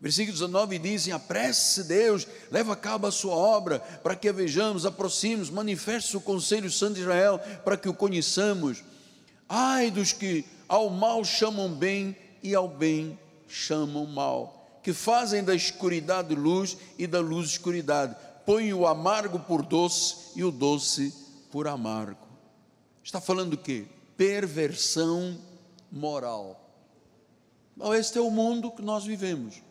Versículo 0.00 0.32
19 0.32 0.78
dizem: 0.78 1.12
apresse 1.12 1.84
Deus, 1.84 2.26
leva 2.50 2.72
a 2.72 2.76
cabo 2.76 3.06
a 3.06 3.12
sua 3.12 3.34
obra, 3.34 3.80
para 4.02 4.16
que 4.16 4.28
a 4.28 4.32
vejamos, 4.32 4.86
aproximemos, 4.86 5.50
manifeste 5.50 6.16
o 6.16 6.20
conselho 6.20 6.70
santo 6.70 6.94
de 6.94 7.00
Israel, 7.02 7.38
para 7.64 7.76
que 7.76 7.88
o 7.88 7.94
conheçamos. 7.94 8.82
Ai 9.46 9.90
dos 9.90 10.12
que 10.12 10.46
ao 10.68 10.88
mal 10.88 11.24
chamam 11.24 11.70
bem 11.70 12.16
e 12.42 12.54
ao 12.54 12.68
bem 12.68 13.18
chamam 13.48 14.06
mal, 14.06 14.78
que 14.82 14.92
fazem 14.92 15.42
da 15.42 15.54
escuridade 15.54 16.34
luz 16.34 16.76
e 16.98 17.06
da 17.06 17.20
luz 17.20 17.50
escuridade, 17.50 18.14
põem 18.46 18.72
o 18.72 18.86
amargo 18.86 19.38
por 19.40 19.62
doce 19.62 20.32
e 20.36 20.44
o 20.44 20.50
doce 20.50 21.27
por 21.50 21.66
amargo. 21.66 22.26
Está 23.02 23.20
falando 23.20 23.54
o 23.54 23.58
quê? 23.58 23.86
Perversão 24.16 25.38
moral. 25.90 26.68
Bom, 27.76 27.94
este 27.94 28.18
é 28.18 28.20
o 28.20 28.30
mundo 28.30 28.70
que 28.70 28.82
nós 28.82 29.04
vivemos. 29.04 29.62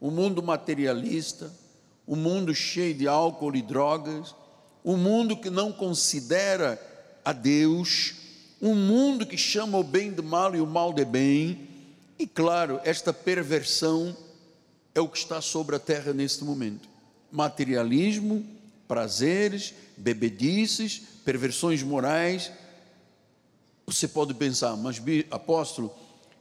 O 0.00 0.08
um 0.08 0.10
mundo 0.10 0.42
materialista, 0.42 1.52
o 2.06 2.14
um 2.14 2.16
mundo 2.16 2.54
cheio 2.54 2.94
de 2.94 3.06
álcool 3.06 3.54
e 3.54 3.62
drogas, 3.62 4.34
um 4.84 4.96
mundo 4.96 5.36
que 5.36 5.50
não 5.50 5.72
considera 5.72 6.80
a 7.24 7.32
Deus, 7.32 8.14
um 8.60 8.74
mundo 8.74 9.26
que 9.26 9.36
chama 9.36 9.78
o 9.78 9.84
bem 9.84 10.12
de 10.12 10.22
mal 10.22 10.54
e 10.56 10.60
o 10.60 10.66
mal 10.66 10.92
de 10.92 11.04
bem. 11.04 11.68
E 12.18 12.26
claro, 12.26 12.80
esta 12.84 13.12
perversão 13.12 14.16
é 14.94 15.00
o 15.00 15.08
que 15.08 15.18
está 15.18 15.40
sobre 15.40 15.76
a 15.76 15.78
terra 15.78 16.12
neste 16.12 16.44
momento. 16.44 16.88
Materialismo, 17.30 18.44
prazeres, 18.92 19.72
bebedices, 19.96 21.00
perversões 21.24 21.82
morais. 21.82 22.52
Você 23.86 24.06
pode 24.06 24.34
pensar, 24.34 24.76
mas 24.76 25.00
apóstolo, 25.30 25.90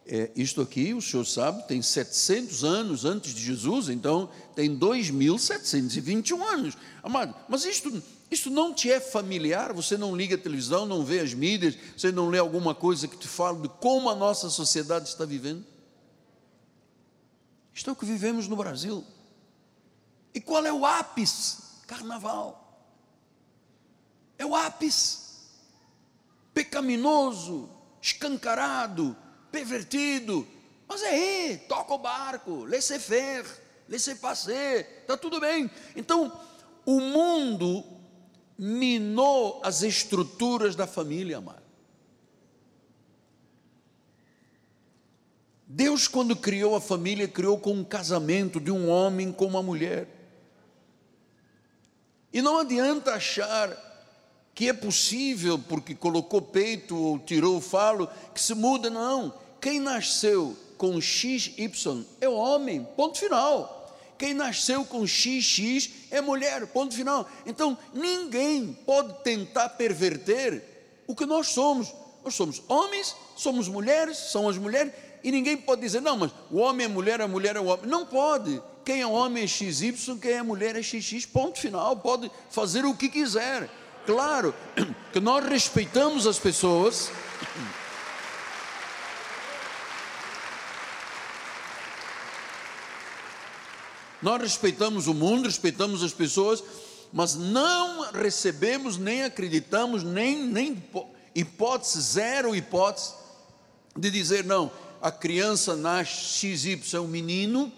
é, 0.06 0.30
isto 0.36 0.60
aqui, 0.60 0.94
o 0.94 1.02
senhor 1.02 1.26
sabe, 1.26 1.66
tem 1.66 1.82
700 1.82 2.66
anos 2.66 3.06
antes 3.06 3.34
de 3.34 3.42
Jesus, 3.42 3.88
então 3.88 4.30
tem 4.54 4.78
2.721 4.78 6.42
anos. 6.42 6.78
Amado, 7.02 7.34
mas 7.48 7.64
isto, 7.64 8.04
isto 8.30 8.50
não 8.50 8.74
te 8.74 8.92
é 8.92 9.00
familiar? 9.00 9.72
Você 9.72 9.96
não 9.96 10.14
liga 10.14 10.36
a 10.36 10.38
televisão, 10.38 10.86
não 10.86 11.06
vê 11.06 11.22
as 11.22 11.34
mídias, 11.34 11.78
você 11.96 12.12
não 12.12 12.28
lê 12.28 12.38
alguma 12.38 12.76
coisa 12.76 13.08
que 13.08 13.16
te 13.16 13.30
fala 13.30 13.62
de 13.62 13.70
como 13.70 14.10
a 14.10 14.16
nossa 14.16 14.50
sociedade 14.50 15.08
está 15.08 15.24
vivendo? 15.24 15.64
Isto 17.74 17.92
é 17.92 17.94
o 17.94 17.96
que 17.96 18.06
vivemos 18.06 18.50
no 18.50 18.58
Brasil. 18.58 19.06
E 20.34 20.42
qual 20.42 20.66
é 20.66 20.74
o 20.74 20.86
ápice? 20.86 21.71
Carnaval 21.92 22.58
é 24.38 24.46
o 24.46 24.56
ápice. 24.56 25.20
Pecaminoso, 26.54 27.70
escancarado, 28.02 29.16
pervertido. 29.52 30.48
Mas 30.88 31.04
é 31.04 31.58
toca 31.58 31.94
o 31.94 31.98
barco, 31.98 32.64
laissez-faire, 32.64 33.46
laissez-passer, 33.90 35.02
está 35.02 35.18
tudo 35.18 35.42
bem. 35.42 35.70
Então, 35.94 36.32
o 36.86 37.02
mundo 37.02 37.84
minou 38.58 39.60
as 39.62 39.82
estruturas 39.82 40.78
da 40.78 40.88
família, 40.88 41.40
amado. 41.40 41.62
Deus, 45.68 46.08
quando 46.08 46.38
criou 46.38 46.74
a 46.74 46.82
família, 46.82 47.28
criou 47.28 47.60
com 47.60 47.74
um 47.74 47.84
casamento 47.84 48.62
de 48.62 48.72
um 48.72 48.90
homem 48.90 49.34
com 49.34 49.46
uma 49.46 49.62
mulher. 49.62 50.21
E 52.34 52.42
não 52.42 52.60
adianta 52.60 53.14
achar 53.14 53.76
que 54.54 54.70
é 54.70 54.74
possível, 54.74 55.60
porque 55.60 55.96
colocou 55.96 56.42
peito 56.42 56.96
ou 56.96 57.20
tirou 57.20 57.58
o 57.58 57.62
falo, 57.62 58.10
que 58.34 58.42
se 58.42 58.54
muda, 58.54 58.90
não. 58.90 59.34
Quem 59.60 59.80
nasceu 59.80 60.56
com 60.78 61.00
XY 61.00 62.06
é 62.20 62.28
homem, 62.28 62.88
ponto 62.96 63.18
final. 63.18 63.78
Quem 64.18 64.34
nasceu 64.34 64.86
com 64.86 65.06
XX 65.06 65.90
é 66.12 66.22
mulher, 66.22 66.68
ponto 66.68 66.94
final. 66.94 67.28
Então, 67.46 67.78
ninguém 67.94 68.78
pode 68.86 69.14
tentar 69.24 69.70
perverter 69.70 70.64
o 71.08 71.16
que 71.16 71.26
nós 71.26 71.48
somos. 71.48 71.94
Nós 72.24 72.36
somos 72.36 72.62
homens, 72.68 73.16
somos 73.36 73.68
mulheres, 73.68 74.18
são 74.18 74.48
as 74.48 74.58
mulheres, 74.58 74.94
e 75.24 75.32
ninguém 75.32 75.58
pode 75.58 75.82
dizer, 75.82 76.02
não, 76.02 76.18
mas 76.18 76.32
o 76.52 76.60
homem 76.60 76.86
é 76.86 76.88
mulher, 76.88 77.20
a 77.20 77.28
mulher 77.28 77.56
é 77.56 77.60
o 77.60 77.66
homem. 77.66 77.88
Não 77.88 78.06
pode. 78.06 78.62
Quem 78.84 79.02
é 79.02 79.08
homem 79.08 79.44
é 79.44 79.48
XY, 79.48 80.18
quem 80.22 80.32
é 80.32 80.44
mulher 80.44 80.76
é 80.76 80.82
XX, 80.82 81.26
ponto 81.26 81.60
final. 81.60 81.96
Pode 81.98 82.32
fazer 82.50 82.86
o 82.86 82.96
que 82.96 83.10
quiser 83.10 83.70
claro 84.06 84.54
que 85.12 85.20
nós 85.20 85.46
respeitamos 85.46 86.26
as 86.28 86.40
pessoas. 86.40 87.12
Nós 94.22 94.40
respeitamos 94.40 95.08
o 95.08 95.14
mundo, 95.16 95.46
respeitamos 95.46 96.04
as 96.04 96.14
pessoas, 96.14 96.64
mas 97.12 97.34
não 97.34 98.12
recebemos, 98.12 98.98
nem 98.98 99.24
acreditamos, 99.24 100.04
nem, 100.04 100.44
nem 100.44 100.84
hipótese, 101.34 102.00
zero 102.00 102.56
hipótese, 102.56 103.14
de 103.98 104.12
dizer, 104.12 104.46
não, 104.46 104.72
a 105.02 105.12
criança 105.12 105.76
nasce 105.76 106.56
XY, 106.56 106.82
é 106.94 107.00
um 107.00 107.08
menino, 107.08 107.72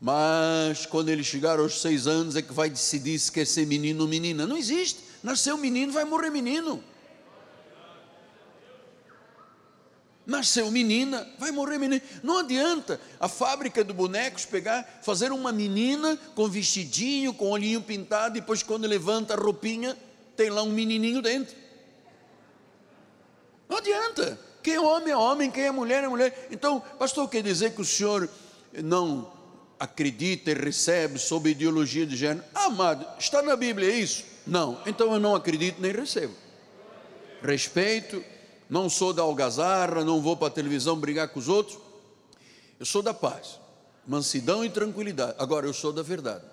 mas 0.00 0.86
quando 0.86 1.08
ele 1.08 1.24
chegar 1.24 1.58
aos 1.58 1.80
seis 1.80 2.06
anos 2.06 2.36
é 2.36 2.42
que 2.42 2.52
vai 2.52 2.68
decidir 2.68 3.18
se 3.18 3.32
quer 3.32 3.46
ser 3.46 3.66
menino 3.66 4.02
ou 4.02 4.08
menina. 4.08 4.46
Não 4.46 4.56
existe. 4.56 5.02
Nasceu 5.22 5.56
menino, 5.56 5.92
vai 5.92 6.04
morrer 6.04 6.30
menino. 6.30 6.82
Nasceu 10.26 10.70
menina, 10.70 11.26
vai 11.38 11.50
morrer 11.50 11.78
menina. 11.78 12.02
Não 12.22 12.38
adianta 12.38 13.00
a 13.20 13.28
fábrica 13.28 13.84
de 13.84 13.92
bonecos 13.92 14.46
pegar, 14.46 15.00
fazer 15.02 15.32
uma 15.32 15.52
menina 15.52 16.18
com 16.34 16.48
vestidinho, 16.48 17.34
com 17.34 17.50
olhinho 17.50 17.82
pintado, 17.82 18.36
e 18.36 18.40
depois 18.40 18.62
quando 18.62 18.86
levanta 18.86 19.34
a 19.34 19.36
roupinha, 19.36 19.96
tem 20.34 20.48
lá 20.48 20.62
um 20.62 20.70
menininho 20.70 21.20
dentro. 21.20 21.54
Não 23.68 23.78
adianta. 23.78 24.38
Quem 24.62 24.74
é 24.74 24.80
homem 24.80 25.10
é 25.10 25.16
homem, 25.16 25.50
quem 25.50 25.64
é 25.64 25.70
mulher 25.70 26.04
é 26.04 26.08
mulher. 26.08 26.48
Então, 26.50 26.80
pastor, 26.98 27.28
quer 27.28 27.42
dizer 27.42 27.74
que 27.74 27.82
o 27.82 27.84
senhor 27.84 28.28
não 28.82 29.30
acredita 29.78 30.50
e 30.50 30.54
recebe 30.54 31.18
sob 31.18 31.50
ideologia 31.50 32.06
de 32.06 32.16
gênero? 32.16 32.44
Amado, 32.54 33.06
está 33.18 33.42
na 33.42 33.56
Bíblia 33.56 33.90
isso? 33.90 34.24
Não. 34.46 34.80
Então 34.86 35.12
eu 35.12 35.20
não 35.20 35.34
acredito 35.34 35.80
nem 35.80 35.92
recebo. 35.92 36.34
Respeito, 37.42 38.22
não 38.68 38.88
sou 38.88 39.12
da 39.12 39.22
algazarra, 39.22 40.04
não 40.04 40.20
vou 40.20 40.36
para 40.36 40.48
a 40.48 40.50
televisão 40.50 40.96
brigar 40.96 41.28
com 41.28 41.38
os 41.38 41.48
outros. 41.48 41.78
Eu 42.78 42.86
sou 42.86 43.02
da 43.02 43.14
paz, 43.14 43.60
mansidão 44.06 44.64
e 44.64 44.70
tranquilidade. 44.70 45.34
Agora 45.38 45.66
eu 45.66 45.72
sou 45.72 45.92
da 45.92 46.02
verdade. 46.02 46.44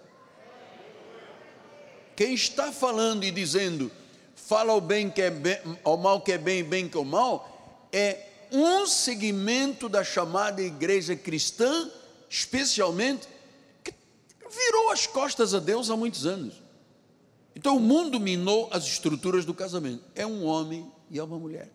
Quem 2.16 2.34
está 2.34 2.72
falando 2.72 3.24
e 3.24 3.32
dizendo, 3.32 3.92
fala 4.36 4.74
o 4.74 4.82
bem 4.82 5.10
que 5.10 5.22
é 5.22 5.32
bem, 5.32 5.60
ao 5.84 5.98
mal 5.98 6.22
que 6.22 6.32
é 6.32 6.38
bem, 6.38 6.64
bem 6.64 6.88
que 6.88 6.98
é 6.98 7.00
o 7.00 7.06
mal, 7.06 7.88
é 7.92 8.28
um 8.52 8.86
segmento 8.86 9.88
da 9.88 10.04
chamada 10.04 10.62
igreja 10.62 11.16
cristã, 11.16 11.90
especialmente, 12.32 13.28
que 13.84 13.94
virou 14.50 14.90
as 14.90 15.06
costas 15.06 15.54
a 15.54 15.60
Deus 15.60 15.90
há 15.90 15.98
muitos 15.98 16.26
anos. 16.26 16.54
Então 17.54 17.76
o 17.76 17.80
mundo 17.80 18.22
minou 18.22 18.70
as 18.72 18.86
estruturas 18.86 19.44
do 19.44 19.54
casamento. 19.54 20.02
É 20.16 20.26
um 20.26 20.46
homem 20.46 20.90
e 21.10 21.20
é 21.20 21.24
uma 21.24 21.38
mulher. 21.38 21.70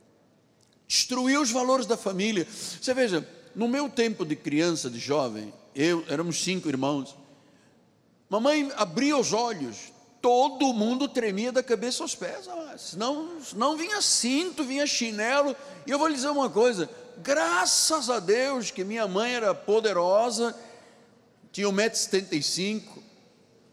Destruiu 0.89 1.43
os 1.43 1.51
valores 1.51 1.85
da 1.85 1.97
família. 1.97 2.49
Você 2.49 2.95
veja, 2.95 3.29
no 3.55 3.69
meu 3.69 3.91
tempo 3.91 4.25
de 4.25 4.35
criança, 4.35 4.89
de 4.89 4.99
jovem, 4.99 5.53
eu 5.75 6.03
éramos 6.09 6.43
cinco 6.43 6.69
irmãos. 6.69 7.15
Mamãe 8.31 8.73
abria 8.77 9.17
os 9.17 9.35
olhos, 9.35 9.93
todo 10.23 10.73
mundo 10.73 11.07
tremia 11.07 11.53
da 11.53 11.63
cabeça 11.63 12.03
aos 12.03 12.15
pés. 12.15 12.49
Ah, 12.49 12.79
senão, 12.79 13.37
não 13.55 13.77
vinha 13.77 14.01
cinto, 14.01 14.65
vinha 14.65 14.87
chinelo. 14.87 15.55
E 15.87 15.91
eu 15.91 15.99
vou 15.99 16.09
lhe 16.09 16.15
dizer 16.15 16.31
uma 16.31 16.49
coisa: 16.49 16.89
graças 17.19 18.11
a 18.11 18.19
Deus 18.19 18.71
que 18.71 18.85
minha 18.85 19.07
mãe 19.07 19.35
era 19.35 19.55
poderosa, 19.55 20.55
tinha 21.53 21.69
1,75m, 21.69 22.83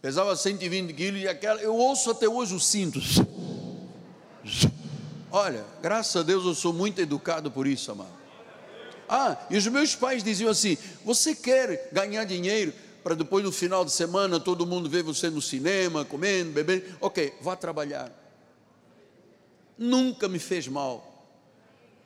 pesava 0.02 0.36
120 0.36 0.94
quilos, 0.94 1.22
e 1.22 1.28
aquela, 1.28 1.62
eu 1.62 1.76
ouço 1.76 2.12
até 2.12 2.28
hoje 2.28 2.54
os 2.56 2.66
cintos. 2.66 3.18
Olha, 5.32 5.66
graças 5.82 6.16
a 6.16 6.24
Deus 6.24 6.46
eu 6.46 6.54
sou 6.54 6.74
muito 6.74 7.00
educado 7.00 7.50
por 7.50 7.66
isso, 7.66 7.92
amado. 7.92 8.24
Ah, 9.10 9.38
e 9.50 9.58
os 9.58 9.68
meus 9.68 9.96
pais 9.96 10.24
diziam 10.24 10.50
assim: 10.50 10.78
você 11.04 11.36
quer 11.36 11.90
ganhar 11.92 12.24
dinheiro? 12.24 12.74
para 13.04 13.16
depois 13.16 13.44
no 13.44 13.52
final 13.52 13.84
de 13.84 13.92
semana 13.92 14.40
todo 14.40 14.66
mundo 14.66 14.90
ver 14.90 15.04
você 15.04 15.30
no 15.30 15.42
cinema, 15.42 16.06
comendo, 16.06 16.52
bebendo. 16.52 16.86
Ok, 17.02 17.34
vá 17.42 17.56
trabalhar. 17.56 18.12
Nunca 19.78 20.30
me 20.30 20.40
fez 20.40 20.68
mal. 20.68 21.13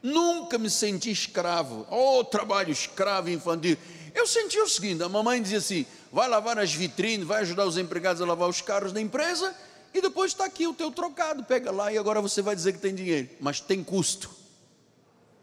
Nunca 0.07 0.57
me 0.57 0.69
senti 0.69 1.11
escravo. 1.11 1.85
Oh, 1.91 2.23
trabalho 2.23 2.71
escravo 2.71 3.29
infantil. 3.29 3.77
Eu 4.15 4.25
senti 4.25 4.57
o 4.57 4.69
seguinte: 4.69 5.03
a 5.03 5.09
mamãe 5.09 5.41
dizia 5.41 5.57
assim: 5.57 5.85
vai 6.13 6.29
lavar 6.29 6.57
as 6.57 6.73
vitrines, 6.73 7.27
vai 7.27 7.41
ajudar 7.41 7.65
os 7.65 7.77
empregados 7.77 8.21
a 8.21 8.25
lavar 8.25 8.47
os 8.47 8.61
carros 8.61 8.93
da 8.93 9.01
empresa, 9.01 9.53
e 9.93 9.99
depois 9.99 10.31
está 10.31 10.45
aqui 10.45 10.65
o 10.65 10.73
teu 10.73 10.91
trocado, 10.91 11.43
pega 11.43 11.71
lá 11.71 11.91
e 11.91 11.97
agora 11.97 12.21
você 12.21 12.41
vai 12.41 12.55
dizer 12.55 12.71
que 12.71 12.79
tem 12.79 12.95
dinheiro. 12.95 13.27
Mas 13.41 13.59
tem 13.59 13.83
custo. 13.83 14.29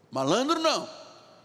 Malandro 0.09 0.59
não, 0.59 0.89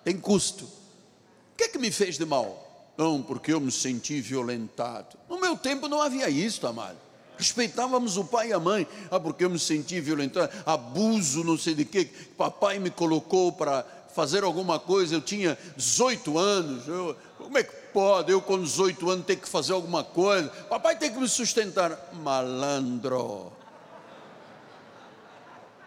tem 0.03 0.19
custo. 0.19 0.65
O 0.65 1.57
que 1.59 1.65
é 1.65 1.69
que 1.69 1.79
me 1.79 1.91
fez 1.91 2.17
de 2.17 2.25
mal? 2.25 2.95
Não, 2.97 3.23
porque 3.23 3.53
eu 3.53 3.61
me 3.61 3.71
senti 3.71 4.19
violentado. 4.23 5.19
No 5.29 5.39
meu 5.39 5.59
tempo 5.59 5.89
não 5.89 6.01
havia 6.01 6.31
isso, 6.31 6.67
amado. 6.67 6.97
Respeitávamos 7.41 8.19
o 8.19 8.25
pai 8.25 8.49
e 8.49 8.53
a 8.53 8.61
mãe. 8.61 8.87
Ah, 9.11 9.19
porque 9.19 9.43
eu 9.43 9.49
me 9.49 9.59
senti 9.59 9.99
violentado. 9.99 10.53
Abuso, 10.67 11.43
não 11.43 11.57
sei 11.57 11.75
de 11.75 11.87
quê. 11.87 12.07
Papai 12.37 12.79
me 12.79 12.91
colocou 12.91 13.51
para 13.51 13.83
fazer 14.15 14.45
alguma 14.45 14.79
coisa. 14.79 15.15
Eu 15.15 15.23
tinha 15.23 15.57
18 15.75 16.37
anos. 16.37 16.87
Eu, 16.87 17.17
como 17.39 17.57
é 17.57 17.63
que 17.63 17.73
pode? 17.95 18.31
Eu, 18.31 18.43
com 18.43 18.63
18 18.63 19.09
anos, 19.09 19.25
ter 19.25 19.37
que 19.37 19.49
fazer 19.49 19.73
alguma 19.73 20.05
coisa. 20.05 20.51
Papai 20.69 20.99
tem 20.99 21.11
que 21.11 21.19
me 21.19 21.27
sustentar. 21.27 22.11
Malandro. 22.13 23.51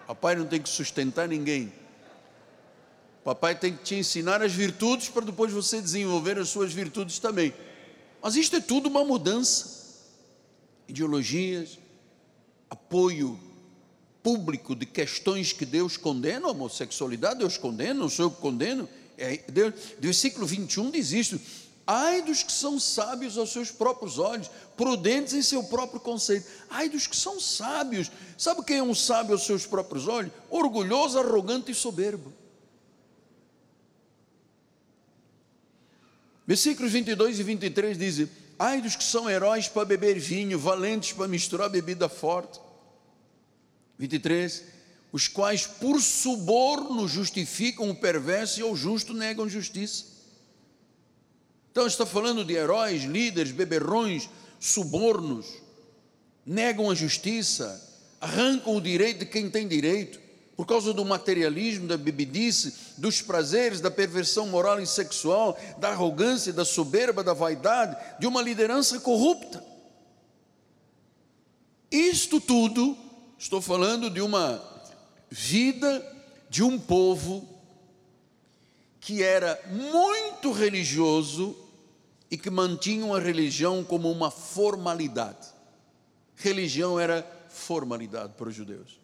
Papai 0.07 0.35
não 0.35 0.47
tem 0.47 0.59
que 0.59 0.69
sustentar 0.69 1.27
ninguém. 1.27 1.71
Papai 3.23 3.53
tem 3.53 3.77
que 3.77 3.83
te 3.83 3.93
ensinar 3.93 4.41
as 4.41 4.53
virtudes 4.53 5.07
para 5.07 5.23
depois 5.23 5.53
você 5.53 5.79
desenvolver 5.79 6.39
as 6.39 6.49
suas 6.49 6.73
virtudes 6.73 7.19
também. 7.19 7.53
Mas 8.23 8.35
isto 8.35 8.55
é 8.55 8.59
tudo 8.59 8.89
uma 8.89 9.05
mudança. 9.05 9.82
Ideologias, 10.93 11.79
apoio 12.69 13.39
público 14.21 14.75
de 14.75 14.85
questões 14.85 15.51
que 15.51 15.65
Deus 15.65 15.97
condena, 15.97 16.45
a 16.47 16.51
homossexualidade, 16.51 17.39
Deus 17.39 17.57
condena, 17.57 17.95
não 17.95 18.09
sou 18.09 18.25
eu 18.25 18.31
que 18.31 18.39
condeno. 18.39 18.87
É, 19.17 19.37
Deus, 19.51 19.73
versículo 19.99 20.45
21 20.45 20.91
diz 20.91 21.11
isso. 21.11 21.41
Ai 21.87 22.21
dos 22.21 22.43
que 22.43 22.51
são 22.51 22.79
sábios 22.79 23.39
aos 23.39 23.51
seus 23.51 23.71
próprios 23.71 24.19
olhos, 24.19 24.51
prudentes 24.77 25.33
em 25.33 25.41
seu 25.41 25.63
próprio 25.63 25.99
conceito. 25.99 26.45
Ai 26.69 26.87
dos 26.87 27.07
que 27.07 27.17
são 27.17 27.39
sábios. 27.39 28.11
Sabe 28.37 28.63
quem 28.63 28.77
é 28.77 28.83
um 28.83 28.93
sábio 28.93 29.33
aos 29.33 29.47
seus 29.47 29.65
próprios 29.65 30.07
olhos? 30.07 30.31
Orgulhoso, 30.47 31.17
arrogante 31.17 31.71
e 31.71 31.75
soberbo. 31.75 32.31
Versículos 36.45 36.91
22 36.91 37.39
e 37.39 37.43
23 37.43 37.97
dizem: 37.97 38.29
Ai 38.57 38.81
dos 38.81 38.95
que 38.95 39.03
são 39.03 39.29
heróis 39.29 39.67
para 39.67 39.85
beber 39.85 40.19
vinho, 40.19 40.59
valentes 40.59 41.13
para 41.13 41.27
misturar 41.27 41.69
bebida 41.69 42.07
forte. 42.07 42.59
23. 43.97 44.63
Os 45.11 45.27
quais 45.27 45.67
por 45.67 46.01
suborno 46.01 47.07
justificam 47.07 47.89
o 47.89 47.95
perverso 47.95 48.59
e 48.59 48.63
ao 48.63 48.75
justo 48.75 49.13
negam 49.13 49.47
justiça. 49.47 50.05
Então 51.71 51.87
está 51.87 52.05
falando 52.05 52.45
de 52.45 52.53
heróis, 52.53 53.03
líderes, 53.03 53.51
beberrões, 53.51 54.29
subornos, 54.59 55.47
negam 56.45 56.89
a 56.89 56.95
justiça, 56.95 57.81
arrancam 58.21 58.75
o 58.75 58.81
direito 58.81 59.19
de 59.19 59.25
quem 59.25 59.49
tem 59.49 59.67
direito, 59.67 60.19
por 60.55 60.67
causa 60.67 60.93
do 60.93 61.03
materialismo, 61.03 61.87
da 61.87 61.97
bebidice, 61.97 62.73
dos 62.97 63.21
prazeres, 63.21 63.81
da 63.81 63.89
perversão 63.89 64.47
moral 64.47 64.79
e 64.79 64.85
sexual, 64.85 65.57
da 65.79 65.89
arrogância, 65.89 66.53
da 66.53 66.63
soberba, 66.63 67.23
da 67.23 67.33
vaidade, 67.33 67.97
de 68.19 68.27
uma 68.27 68.41
liderança 68.41 68.99
corrupta. 68.99 69.63
Isto 71.91 72.39
tudo, 72.39 72.97
estou 73.37 73.61
falando 73.61 74.09
de 74.09 74.21
uma 74.21 74.61
vida 75.29 76.05
de 76.49 76.63
um 76.63 76.79
povo 76.79 77.49
que 78.99 79.21
era 79.23 79.59
muito 79.67 80.51
religioso 80.51 81.57
e 82.29 82.37
que 82.37 82.49
mantinha 82.49 83.13
a 83.15 83.19
religião 83.19 83.83
como 83.83 84.09
uma 84.09 84.31
formalidade. 84.31 85.47
Religião 86.35 86.99
era 86.99 87.25
formalidade 87.49 88.33
para 88.37 88.49
os 88.49 88.55
judeus. 88.55 89.02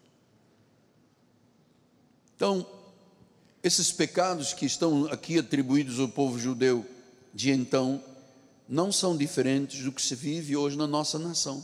Então, 2.39 2.65
esses 3.61 3.91
pecados 3.91 4.53
que 4.53 4.65
estão 4.65 5.07
aqui 5.07 5.37
atribuídos 5.37 5.99
ao 5.99 6.07
povo 6.07 6.39
judeu 6.39 6.85
de 7.33 7.51
então 7.51 8.01
não 8.65 8.93
são 8.93 9.17
diferentes 9.17 9.83
do 9.83 9.91
que 9.91 10.01
se 10.01 10.15
vive 10.15 10.55
hoje 10.55 10.77
na 10.77 10.87
nossa 10.87 11.19
nação. 11.19 11.61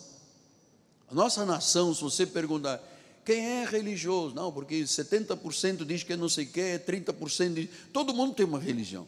A 1.09 1.15
nossa 1.15 1.45
nação, 1.45 1.93
se 1.93 2.01
você 2.01 2.26
perguntar 2.26 2.84
quem 3.23 3.39
é 3.39 3.65
religioso, 3.65 4.36
não, 4.36 4.51
porque 4.51 4.82
70% 4.82 5.86
diz 5.86 6.03
que 6.03 6.11
é 6.11 6.17
não 6.17 6.28
sei 6.28 6.43
o 6.43 6.49
que, 6.49 6.78
30% 6.80 7.53
diz. 7.53 7.69
Todo 7.93 8.13
mundo 8.13 8.36
tem 8.36 8.45
uma 8.45 8.59
religião, 8.59 9.07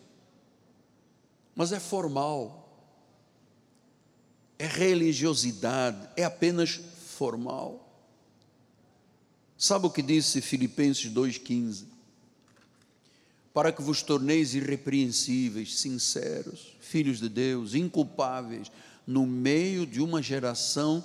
mas 1.53 1.74
é 1.74 1.82
formal, 1.82 2.82
é 4.57 4.65
religiosidade, 4.65 5.97
é 6.15 6.24
apenas 6.24 6.80
formal. 7.09 7.87
Sabe 9.58 9.88
o 9.88 9.89
que 9.89 10.01
disse 10.01 10.39
Filipenses 10.39 11.12
2,15? 11.12 11.86
Para 13.53 13.72
que 13.72 13.82
vos 13.82 14.03
torneis 14.03 14.53
irrepreensíveis, 14.53 15.80
sinceros, 15.80 16.78
filhos 16.80 17.20
de 17.20 17.28
Deus, 17.28 17.74
inculpáveis, 17.74 18.72
no 19.05 19.26
meio 19.26 19.88
de 19.88 19.99
uma 19.99 20.22
geração 20.22 21.03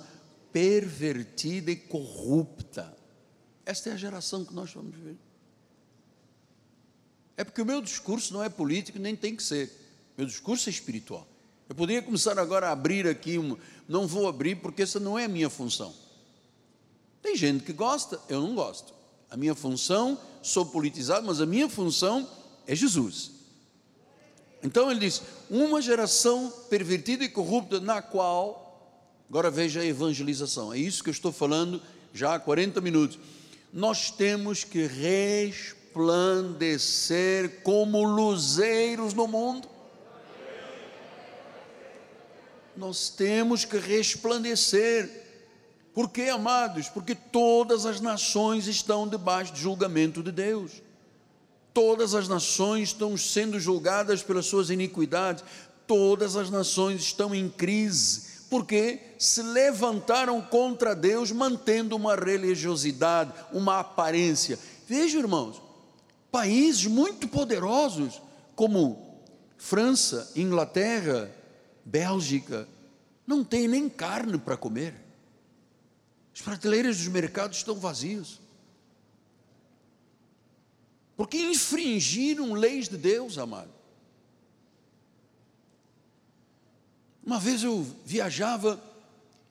pervertida 0.51 1.71
e 1.71 1.75
corrupta. 1.75 2.95
Esta 3.65 3.89
é 3.89 3.93
a 3.93 3.97
geração 3.97 4.45
que 4.45 4.53
nós 4.53 4.71
vamos 4.71 4.95
ver. 4.95 5.17
É 7.35 7.43
porque 7.43 7.61
o 7.61 7.65
meu 7.65 7.81
discurso 7.81 8.33
não 8.33 8.43
é 8.43 8.49
político, 8.49 8.99
nem 8.99 9.15
tem 9.15 9.35
que 9.35 9.41
ser. 9.41 9.71
Meu 10.15 10.27
discurso 10.27 10.69
é 10.69 10.71
espiritual. 10.71 11.27
Eu 11.67 11.73
poderia 11.73 12.03
começar 12.03 12.37
agora 12.37 12.67
a 12.67 12.71
abrir 12.71 13.07
aqui, 13.07 13.39
um, 13.39 13.57
não 13.87 14.05
vou 14.05 14.27
abrir 14.27 14.57
porque 14.57 14.83
essa 14.83 14.99
não 14.99 15.17
é 15.17 15.25
a 15.25 15.29
minha 15.29 15.49
função. 15.49 15.95
Tem 17.23 17.35
gente 17.37 17.63
que 17.63 17.71
gosta, 17.71 18.19
eu 18.27 18.41
não 18.41 18.53
gosto. 18.53 18.93
A 19.31 19.37
minha 19.37 19.55
função, 19.55 20.19
sou 20.43 20.65
politizado, 20.65 21.25
mas 21.25 21.39
a 21.39 21.45
minha 21.45 21.69
função 21.69 22.29
é 22.67 22.75
Jesus. 22.75 23.31
Então 24.61 24.91
ele 24.91 24.99
diz: 24.99 25.21
uma 25.49 25.81
geração 25.81 26.51
pervertida 26.69 27.23
e 27.23 27.29
corrupta, 27.29 27.79
na 27.79 28.01
qual, 28.01 28.99
agora 29.29 29.49
veja 29.49 29.79
a 29.79 29.85
evangelização, 29.85 30.73
é 30.73 30.77
isso 30.77 31.01
que 31.01 31.09
eu 31.09 31.13
estou 31.13 31.31
falando 31.31 31.81
já 32.13 32.35
há 32.35 32.39
40 32.39 32.81
minutos. 32.81 33.17
Nós 33.71 34.11
temos 34.11 34.65
que 34.65 34.85
resplandecer 34.85 37.61
como 37.63 38.03
luzeiros 38.03 39.13
no 39.13 39.27
mundo. 39.27 39.69
Nós 42.75 43.07
temos 43.09 43.65
que 43.65 43.77
resplandecer. 43.77 45.22
Por 45.93 46.09
que, 46.09 46.29
amados? 46.29 46.89
Porque 46.89 47.13
todas 47.13 47.85
as 47.85 48.01
nações 48.01 48.67
estão 48.67 49.07
debaixo 49.07 49.53
de 49.53 49.61
julgamento 49.61 50.23
de 50.23 50.31
Deus. 50.31 50.81
Todas 51.73 52.15
as 52.15 52.27
nações 52.27 52.89
estão 52.89 53.15
sendo 53.17 53.59
julgadas 53.59 54.23
pelas 54.23 54.45
suas 54.45 54.69
iniquidades. 54.69 55.43
Todas 55.85 56.35
as 56.35 56.49
nações 56.49 57.01
estão 57.01 57.33
em 57.33 57.49
crise 57.49 58.33
porque 58.53 58.99
se 59.17 59.41
levantaram 59.41 60.39
contra 60.39 60.95
Deus, 60.95 61.31
mantendo 61.31 61.95
uma 61.95 62.15
religiosidade, 62.15 63.33
uma 63.51 63.79
aparência. 63.79 64.59
Veja, 64.87 65.17
irmãos, 65.17 65.59
países 66.31 66.85
muito 66.85 67.27
poderosos 67.27 68.21
como 68.55 69.19
França, 69.57 70.31
Inglaterra, 70.35 71.31
Bélgica, 71.83 72.67
não 73.25 73.43
tem 73.43 73.67
nem 73.67 73.89
carne 73.89 74.37
para 74.37 74.55
comer. 74.55 75.02
As 76.33 76.41
prateleiras 76.41 76.97
dos 76.97 77.07
mercados 77.07 77.57
estão 77.57 77.75
vazias. 77.75 78.39
Porque 81.15 81.37
infringiram 81.37 82.53
leis 82.53 82.89
de 82.89 82.97
Deus, 82.97 83.37
amado. 83.37 83.71
Uma 87.23 87.39
vez 87.39 87.63
eu 87.63 87.83
viajava 88.03 88.81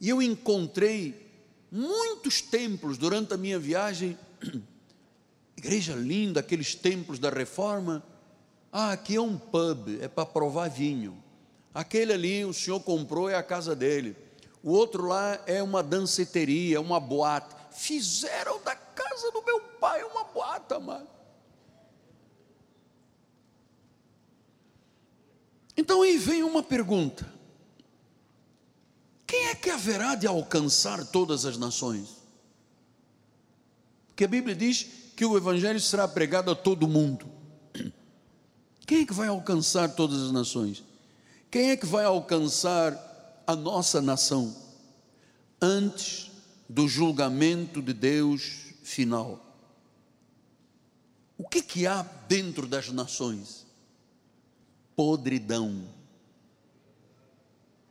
e 0.01 0.09
eu 0.09 0.21
encontrei 0.21 1.31
muitos 1.71 2.43
templos 2.43 2.99
durante 2.99 3.33
a 3.33 3.37
minha 3.37 3.59
viagem. 3.59 4.19
Igreja 5.57 5.95
linda, 5.95 6.41
aqueles 6.41 6.75
templos 6.75 7.19
da 7.19 7.31
reforma. 7.31 8.05
Ah, 8.71 8.93
aqui 8.93 9.17
é 9.17 9.21
um 9.21 9.39
pub, 9.39 9.99
é 10.01 10.09
para 10.09 10.27
provar 10.27 10.69
vinho. 10.69 11.23
Aquele 11.73 12.13
ali 12.13 12.45
o 12.45 12.53
senhor 12.53 12.81
comprou, 12.81 13.31
é 13.31 13.37
a 13.37 13.43
casa 13.43 13.75
dele. 13.75 14.17
O 14.63 14.71
outro 14.71 15.07
lá 15.07 15.41
é 15.47 15.63
uma 15.63 15.83
danceteria, 15.83 16.81
uma 16.81 17.01
boate. 17.01 17.55
Fizeram 17.73 18.63
da 18.63 18.77
casa 18.77 19.31
do 19.33 19.43
meu 19.43 19.61
pai 19.61 20.05
uma 20.05 20.25
boate, 20.25 20.75
amado. 20.75 21.09
Então 25.77 26.03
aí 26.03 26.17
vem 26.17 26.43
uma 26.43 26.63
pergunta: 26.63 27.27
quem 29.27 29.47
é 29.47 29.55
que 29.55 29.71
haverá 29.71 30.15
de 30.15 30.27
alcançar 30.27 31.05
todas 31.07 31.45
as 31.45 31.57
nações? 31.57 32.23
Porque 34.09 34.25
a 34.25 34.29
Bíblia 34.29 34.55
diz 34.55 34.87
que 35.17 35.25
o 35.25 35.37
Evangelho 35.37 35.81
será 35.81 36.07
pregado 36.07 36.51
a 36.51 36.55
todo 36.55 36.87
mundo. 36.87 37.27
Quem 38.87 39.03
é 39.03 39.07
que 39.07 39.13
vai 39.13 39.29
alcançar 39.29 39.89
todas 39.95 40.23
as 40.23 40.31
nações? 40.31 40.85
Quem 41.51 41.71
é 41.71 41.77
que 41.77 41.87
vai 41.87 42.05
alcançar 42.05 43.12
a 43.47 43.57
nossa 43.57 44.01
nação 44.01 44.55
antes 45.61 46.31
do 46.69 46.89
julgamento 46.89 47.83
de 47.83 47.93
Deus 47.93 48.75
final? 48.83 49.53
O 51.37 51.49
que, 51.49 51.63
que 51.63 51.87
há 51.87 52.03
dentro 52.03 52.67
das 52.67 52.91
nações? 52.91 53.67
Podridão. 54.95 55.89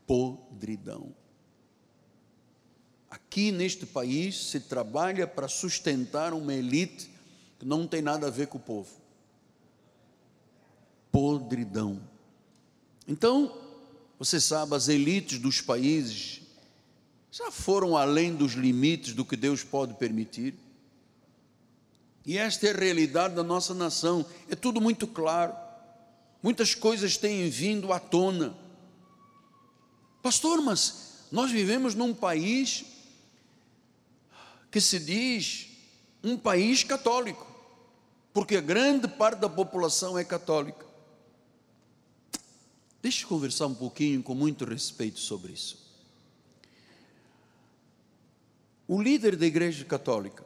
Podridão. 0.08 1.14
Aqui 3.10 3.52
neste 3.52 3.86
país 3.86 4.38
se 4.38 4.62
trabalha 4.62 5.28
para 5.28 5.48
sustentar 5.48 6.34
uma 6.34 6.54
elite 6.54 7.12
que 7.60 7.66
não 7.66 7.86
tem 7.86 8.02
nada 8.02 8.28
a 8.28 8.30
ver 8.30 8.48
com 8.48 8.58
o 8.58 8.62
povo. 8.62 8.90
Podridão. 11.12 12.02
Então, 13.06 13.54
você 14.22 14.40
sabe, 14.40 14.76
as 14.76 14.88
elites 14.88 15.40
dos 15.40 15.62
países 15.62 16.42
já 17.32 17.50
foram 17.50 17.98
além 17.98 18.36
dos 18.36 18.52
limites 18.52 19.16
do 19.16 19.26
que 19.26 19.36
Deus 19.36 19.64
pode 19.64 19.96
permitir. 19.96 20.54
E 22.24 22.38
esta 22.38 22.68
é 22.68 22.70
a 22.70 22.78
realidade 22.78 23.34
da 23.34 23.42
nossa 23.42 23.74
nação, 23.74 24.24
é 24.48 24.56
tudo 24.56 24.80
muito 24.80 25.08
claro. 25.08 25.56
Muitas 26.44 26.76
coisas 26.76 27.18
têm 27.18 27.50
vindo 27.50 27.92
à 27.92 28.00
tona. 28.00 28.56
Pastor, 30.22 30.62
mas 30.62 31.26
nós 31.32 31.50
vivemos 31.50 31.96
num 31.96 32.14
país 32.14 32.86
que 34.70 34.80
se 34.80 35.00
diz 35.00 35.68
um 36.24 36.38
país 36.38 36.84
católico, 36.84 37.48
porque 38.32 38.62
grande 38.62 39.08
parte 39.08 39.40
da 39.40 39.50
população 39.50 40.16
é 40.16 40.24
católica. 40.24 40.91
Deixe 43.02 43.24
eu 43.24 43.30
conversar 43.30 43.68
um 43.68 43.74
pouquinho 43.74 44.22
com 44.22 44.36
muito 44.36 44.64
respeito 44.64 45.20
sobre 45.20 45.54
isso. 45.54 45.82
O 48.88 49.02
líder 49.02 49.36
da 49.36 49.46
Igreja 49.46 49.84
Católica, 49.86 50.46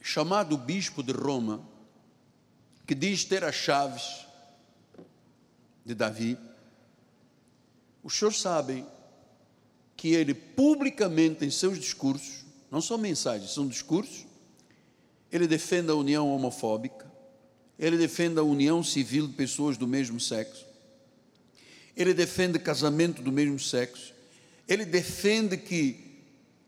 chamado 0.00 0.56
Bispo 0.56 1.02
de 1.02 1.12
Roma, 1.12 1.66
que 2.86 2.94
diz 2.94 3.24
ter 3.24 3.42
as 3.42 3.54
chaves 3.54 4.26
de 5.84 5.94
Davi, 5.94 6.38
os 8.02 8.14
senhores 8.14 8.38
sabem 8.38 8.86
que 9.96 10.08
ele 10.08 10.34
publicamente 10.34 11.44
em 11.44 11.50
seus 11.50 11.78
discursos, 11.78 12.44
não 12.70 12.82
são 12.82 12.98
mensagens, 12.98 13.52
são 13.52 13.66
discursos, 13.66 14.26
ele 15.32 15.46
defende 15.46 15.90
a 15.90 15.94
união 15.94 16.28
homofóbica, 16.28 17.10
ele 17.78 17.96
defende 17.96 18.38
a 18.38 18.42
união 18.42 18.84
civil 18.84 19.26
de 19.26 19.32
pessoas 19.32 19.78
do 19.78 19.88
mesmo 19.88 20.20
sexo, 20.20 20.73
ele 21.96 22.14
defende 22.14 22.58
casamento 22.58 23.22
do 23.22 23.30
mesmo 23.30 23.58
sexo, 23.58 24.12
ele 24.66 24.84
defende 24.84 25.56
que 25.56 26.04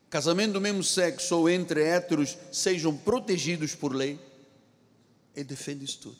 casamento 0.08 0.52
do 0.52 0.60
mesmo 0.60 0.84
sexo 0.84 1.36
ou 1.36 1.48
entre 1.48 1.82
héteros 1.82 2.36
sejam 2.52 2.96
protegidos 2.96 3.74
por 3.74 3.94
lei. 3.94 4.18
Ele 5.34 5.44
defende 5.44 5.84
isso 5.84 5.98
tudo. 5.98 6.16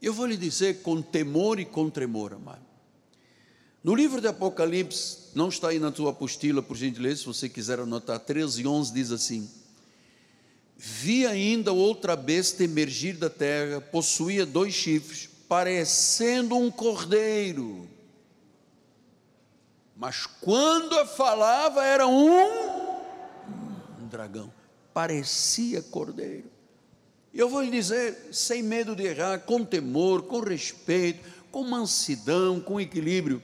Eu 0.00 0.14
vou 0.14 0.26
lhe 0.26 0.36
dizer 0.36 0.80
com 0.82 1.02
temor 1.02 1.60
e 1.60 1.64
com 1.64 1.90
tremor, 1.90 2.32
amado. 2.32 2.64
No 3.82 3.94
livro 3.94 4.20
de 4.20 4.28
Apocalipse, 4.28 5.30
não 5.34 5.48
está 5.48 5.68
aí 5.68 5.78
na 5.78 5.90
tua 5.90 6.10
apostila, 6.10 6.62
por 6.62 6.76
gentileza, 6.76 7.20
se 7.20 7.26
você 7.26 7.48
quiser 7.48 7.80
anotar, 7.80 8.20
13 8.20 8.62
e 8.62 8.66
11 8.66 8.92
diz 8.92 9.10
assim: 9.10 9.48
Vi 10.76 11.26
ainda 11.26 11.72
outra 11.72 12.14
besta 12.14 12.62
emergir 12.62 13.16
da 13.16 13.30
terra, 13.30 13.80
possuía 13.80 14.44
dois 14.44 14.74
chifres, 14.74 15.29
parecendo 15.50 16.56
um 16.56 16.70
cordeiro. 16.70 17.90
Mas 19.96 20.24
quando 20.24 21.04
falava 21.06 21.84
era 21.84 22.06
um, 22.06 22.40
um 24.00 24.06
dragão, 24.08 24.52
parecia 24.94 25.82
cordeiro. 25.82 26.48
Eu 27.34 27.48
vou 27.48 27.62
lhe 27.62 27.70
dizer, 27.72 28.28
sem 28.30 28.62
medo 28.62 28.94
de 28.94 29.02
errar, 29.02 29.40
com 29.40 29.64
temor, 29.64 30.22
com 30.22 30.38
respeito, 30.38 31.28
com 31.50 31.64
mansidão, 31.64 32.60
com 32.60 32.80
equilíbrio. 32.80 33.42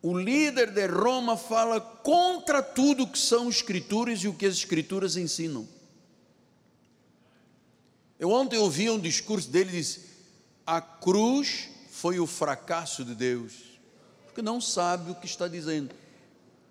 O 0.00 0.16
líder 0.16 0.70
de 0.70 0.86
Roma 0.86 1.36
fala 1.36 1.78
contra 1.78 2.62
tudo 2.62 3.06
que 3.06 3.18
são 3.18 3.50
escrituras 3.50 4.20
e 4.20 4.28
o 4.28 4.34
que 4.34 4.46
as 4.46 4.54
escrituras 4.54 5.18
ensinam. 5.18 5.68
Eu 8.18 8.30
ontem 8.30 8.58
ouvi 8.58 8.88
um 8.88 8.98
discurso 8.98 9.50
dele 9.50 9.72
disse: 9.72 10.09
a 10.70 10.80
cruz 10.80 11.68
foi 11.90 12.20
o 12.20 12.28
fracasso 12.28 13.04
de 13.04 13.12
Deus, 13.12 13.54
porque 14.24 14.40
não 14.40 14.60
sabe 14.60 15.10
o 15.10 15.16
que 15.16 15.26
está 15.26 15.48
dizendo. 15.48 15.92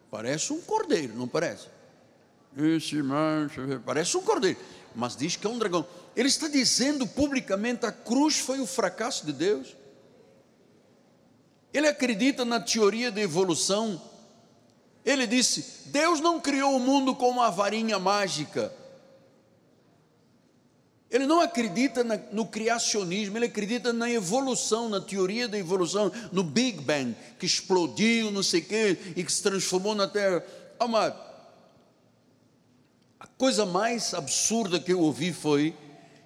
Parece 0.10 0.54
um 0.54 0.62
cordeiro, 0.62 1.14
não 1.16 1.28
parece? 1.28 1.68
Esse 2.56 3.04
mancha, 3.04 3.82
parece 3.86 4.16
um 4.16 4.22
cordeiro, 4.22 4.58
mas 4.96 5.18
diz 5.18 5.36
que 5.36 5.46
é 5.46 5.50
um 5.50 5.60
dragão. 5.60 5.86
Ele 6.16 6.30
está 6.30 6.48
dizendo 6.48 7.06
publicamente: 7.06 7.86
a 7.86 7.92
cruz 7.92 8.40
foi 8.40 8.62
o 8.62 8.66
fracasso 8.66 9.26
de 9.26 9.34
Deus. 9.34 9.76
Ele 11.74 11.88
acredita 11.88 12.46
na 12.46 12.62
teoria 12.62 13.12
da 13.12 13.20
evolução. 13.20 14.02
Ele 15.04 15.28
disse: 15.28 15.90
Deus 15.90 16.22
não 16.22 16.40
criou 16.40 16.74
o 16.74 16.80
mundo 16.80 17.14
com 17.14 17.30
uma 17.30 17.52
varinha 17.52 18.00
mágica. 18.00 18.74
Ele 21.12 21.26
não 21.26 21.42
acredita 21.42 22.04
no 22.32 22.46
criacionismo, 22.46 23.38
ele 23.38 23.48
acredita 23.48 23.92
na 23.92 24.10
evolução, 24.12 24.88
na 24.88 25.02
teoria 25.02 25.48
da 25.48 25.58
evolução, 25.58 26.12
no 26.32 26.44
Big 26.44 26.82
Bang, 26.82 27.16
que 27.40 27.48
explodiu, 27.48 28.30
não 28.30 28.44
sei 28.44 28.62
o 28.62 28.66
quê, 28.66 28.98
e 29.16 29.24
que 29.24 29.32
se 29.32 29.42
transformou 29.42 29.96
na 29.96 30.08
Terra. 30.08 30.46
Amado, 30.80 31.20
a 33.20 33.26
coisa 33.26 33.66
mais 33.66 34.14
absurda 34.14 34.80
que 34.80 34.94
eu 34.94 35.00
ouvi 35.00 35.34
foi 35.34 35.76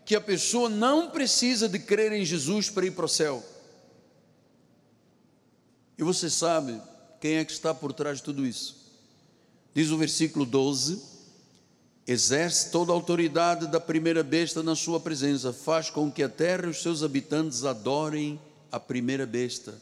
que 0.05 0.15
a 0.17 0.21
pessoa 0.21 0.67
não 0.67 1.09
precisa 1.09 1.69
de 1.69 1.79
crer 1.79 2.11
em 2.11 2.25
Jesus 2.25 2.69
para 2.69 2.85
ir 2.85 2.91
para 2.91 3.05
o 3.05 3.09
céu. 3.09 3.41
E 5.97 6.03
você 6.03 6.29
sabe 6.29 6.81
quem 7.21 7.35
é 7.35 7.45
que 7.45 7.53
está 7.53 7.73
por 7.73 7.93
trás 7.93 8.17
de 8.17 8.23
tudo 8.23 8.45
isso? 8.45 8.83
Diz 9.73 9.91
o 9.91 9.97
versículo 9.97 10.45
12: 10.45 11.12
exerce 12.05 12.69
toda 12.69 12.91
a 12.91 12.95
autoridade 12.95 13.67
da 13.67 13.79
primeira 13.79 14.23
besta 14.23 14.61
na 14.61 14.75
sua 14.75 14.99
presença, 14.99 15.53
faz 15.53 15.89
com 15.89 16.11
que 16.11 16.21
a 16.21 16.29
terra 16.29 16.67
e 16.67 16.69
os 16.69 16.81
seus 16.81 17.01
habitantes 17.03 17.63
adorem 17.63 18.39
a 18.71 18.79
primeira 18.79 19.25
besta, 19.25 19.79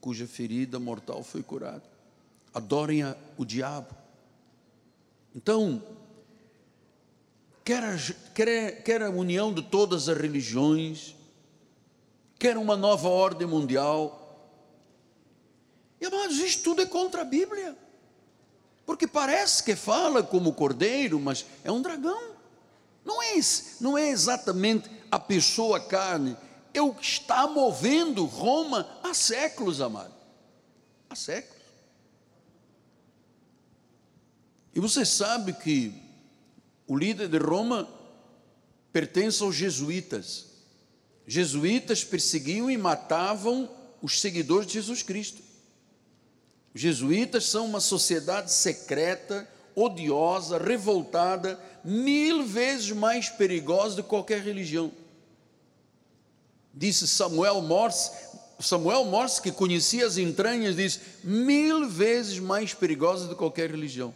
cuja 0.00 0.26
ferida 0.26 0.78
mortal 0.78 1.22
foi 1.22 1.42
curada. 1.42 1.82
Adorem 2.52 3.02
a, 3.02 3.16
o 3.36 3.44
diabo. 3.44 3.94
Então, 5.34 5.82
quer 7.64 7.84
a, 7.84 7.96
quer, 8.34 8.82
quer 8.82 9.02
a 9.02 9.10
união 9.10 9.54
de 9.54 9.62
todas 9.62 10.08
as 10.08 10.18
religiões, 10.18 11.14
quer 12.38 12.56
uma 12.56 12.76
nova 12.76 13.08
ordem 13.08 13.46
mundial. 13.46 14.16
E 16.00 16.06
amados, 16.06 16.38
isso 16.38 16.64
tudo 16.64 16.82
é 16.82 16.86
contra 16.86 17.20
a 17.22 17.24
Bíblia. 17.24 17.76
Porque 18.90 19.06
parece 19.06 19.62
que 19.62 19.76
fala 19.76 20.20
como 20.20 20.52
cordeiro, 20.52 21.20
mas 21.20 21.46
é 21.62 21.70
um 21.70 21.80
dragão. 21.80 22.34
Não 23.04 23.22
é, 23.22 23.34
não 23.80 23.96
é 23.96 24.10
exatamente 24.10 24.90
a 25.08 25.16
pessoa 25.16 25.78
carne, 25.78 26.36
é 26.74 26.82
o 26.82 26.92
que 26.92 27.04
está 27.04 27.46
movendo 27.46 28.24
Roma 28.24 28.98
há 29.00 29.14
séculos, 29.14 29.80
amado. 29.80 30.12
Há 31.08 31.14
séculos. 31.14 31.62
E 34.74 34.80
você 34.80 35.06
sabe 35.06 35.52
que 35.52 35.94
o 36.84 36.98
líder 36.98 37.28
de 37.28 37.38
Roma 37.38 37.88
pertence 38.92 39.40
aos 39.40 39.54
jesuítas. 39.54 40.46
Jesuítas 41.28 42.02
perseguiam 42.02 42.68
e 42.68 42.76
matavam 42.76 43.70
os 44.02 44.20
seguidores 44.20 44.66
de 44.66 44.72
Jesus 44.72 45.00
Cristo. 45.04 45.49
Os 46.74 46.80
jesuítas 46.80 47.46
são 47.46 47.66
uma 47.66 47.80
sociedade 47.80 48.52
secreta, 48.52 49.48
odiosa, 49.74 50.58
revoltada, 50.58 51.58
mil 51.84 52.44
vezes 52.44 52.92
mais 52.92 53.28
perigosa 53.28 53.96
do 53.96 54.02
que 54.02 54.08
qualquer 54.08 54.40
religião. 54.40 54.92
Disse 56.72 57.08
Samuel 57.08 57.60
Morse, 57.62 58.10
Samuel 58.60 59.04
Morse, 59.04 59.42
que 59.42 59.50
conhecia 59.50 60.06
as 60.06 60.16
entranhas, 60.16 60.76
diz: 60.76 61.00
mil 61.24 61.88
vezes 61.88 62.38
mais 62.38 62.72
perigosa 62.72 63.24
do 63.24 63.30
que 63.30 63.38
qualquer 63.38 63.70
religião. 63.70 64.14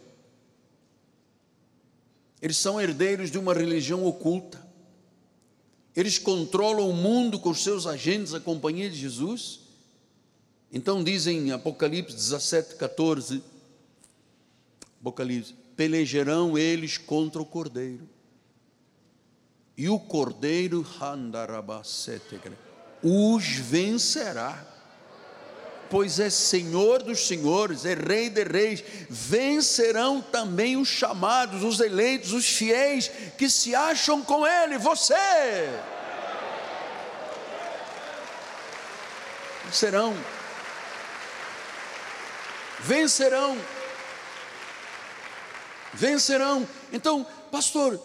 Eles 2.41 2.57
são 2.57 2.79
herdeiros 2.79 3.31
de 3.31 3.37
uma 3.37 3.53
religião 3.53 4.05
oculta. 4.05 4.63
Eles 5.95 6.17
controlam 6.17 6.89
o 6.89 6.93
mundo 6.93 7.39
com 7.39 7.49
os 7.49 7.63
seus 7.63 7.87
agentes, 7.87 8.33
a 8.33 8.39
companhia 8.39 8.89
de 8.89 8.97
Jesus 8.97 9.64
então 10.71 11.03
dizem 11.03 11.51
Apocalipse 11.51 12.15
17, 12.15 12.75
14, 12.75 13.41
Apocalipse, 14.99 15.53
pelejarão 15.75 16.57
eles 16.57 16.97
contra 16.97 17.41
o 17.41 17.45
cordeiro. 17.45 18.09
E 19.77 19.89
o 19.89 19.99
cordeiro 19.99 20.81
os 23.03 23.45
vencerá. 23.45 24.65
Pois 25.89 26.19
é 26.19 26.29
Senhor 26.31 27.03
dos 27.03 27.27
senhores, 27.27 27.85
é 27.85 27.93
Rei 27.93 28.29
de 28.29 28.43
reis, 28.43 28.83
vencerão 29.07 30.19
também 30.19 30.75
os 30.75 30.87
chamados, 30.87 31.63
os 31.63 31.79
eleitos, 31.79 32.33
os 32.33 32.47
fiéis 32.47 33.11
que 33.37 33.47
se 33.47 33.75
acham 33.75 34.23
com 34.23 34.47
Ele, 34.47 34.79
você. 34.79 35.13
Serão 39.71 40.15
vencerão. 42.85 43.57
Vencerão. 45.93 46.67
Então, 46.93 47.25
pastor, 47.51 47.99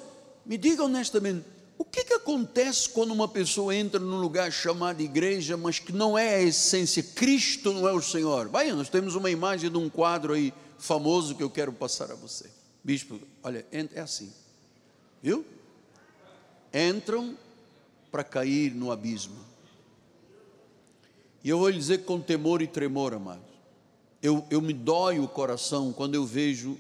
me 0.45 0.57
diga 0.57 0.85
honestamente, 0.85 1.45
o 1.77 1.85
que, 1.85 2.05
que 2.05 2.15
acontece 2.15 2.89
quando 2.89 3.11
uma 3.13 3.29
pessoa 3.29 3.75
entra 3.75 4.01
num 4.01 4.19
lugar 4.19 4.51
chamado 4.51 5.01
igreja, 5.01 5.57
mas 5.57 5.79
que 5.79 5.93
não 5.93 6.17
é 6.17 6.37
a 6.37 6.43
essência, 6.43 7.03
Cristo 7.03 7.73
não 7.73 7.87
é 7.87 7.93
o 7.93 8.03
Senhor? 8.03 8.49
Vai, 8.49 8.71
nós 8.73 8.89
temos 8.89 9.15
uma 9.15 9.31
imagem 9.31 9.71
de 9.71 9.77
um 9.77 9.89
quadro 9.89 10.33
aí 10.33 10.53
famoso 10.79 11.35
que 11.35 11.43
eu 11.43 11.51
quero 11.51 11.73
passar 11.73 12.11
a 12.11 12.15
você. 12.15 12.51
Bispo, 12.83 13.21
olha, 13.43 13.67
é 13.71 14.01
assim, 14.01 14.33
viu? 15.23 15.45
Entram 16.73 17.37
para 18.11 18.25
cair 18.25 18.75
no 18.75 18.91
abismo. 18.91 19.37
E 21.43 21.49
eu 21.49 21.59
vou 21.59 21.69
lhe 21.69 21.79
dizer 21.79 22.05
com 22.05 22.21
temor 22.21 22.63
e 22.63 22.67
tremor, 22.67 23.15
amado 23.15 23.50
eu, 24.23 24.45
eu 24.51 24.61
me 24.61 24.73
dói 24.73 25.19
o 25.19 25.27
coração 25.27 25.93
quando 25.93 26.15
eu 26.15 26.27
vejo 26.27 26.79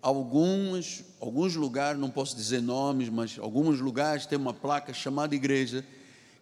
alguns, 0.00 1.04
alguns 1.20 1.54
lugares, 1.54 2.00
não 2.00 2.10
posso 2.10 2.36
dizer 2.36 2.60
nomes, 2.60 3.08
mas 3.08 3.38
alguns 3.38 3.80
lugares 3.80 4.26
tem 4.26 4.38
uma 4.38 4.54
placa 4.54 4.92
chamada 4.92 5.34
igreja, 5.34 5.84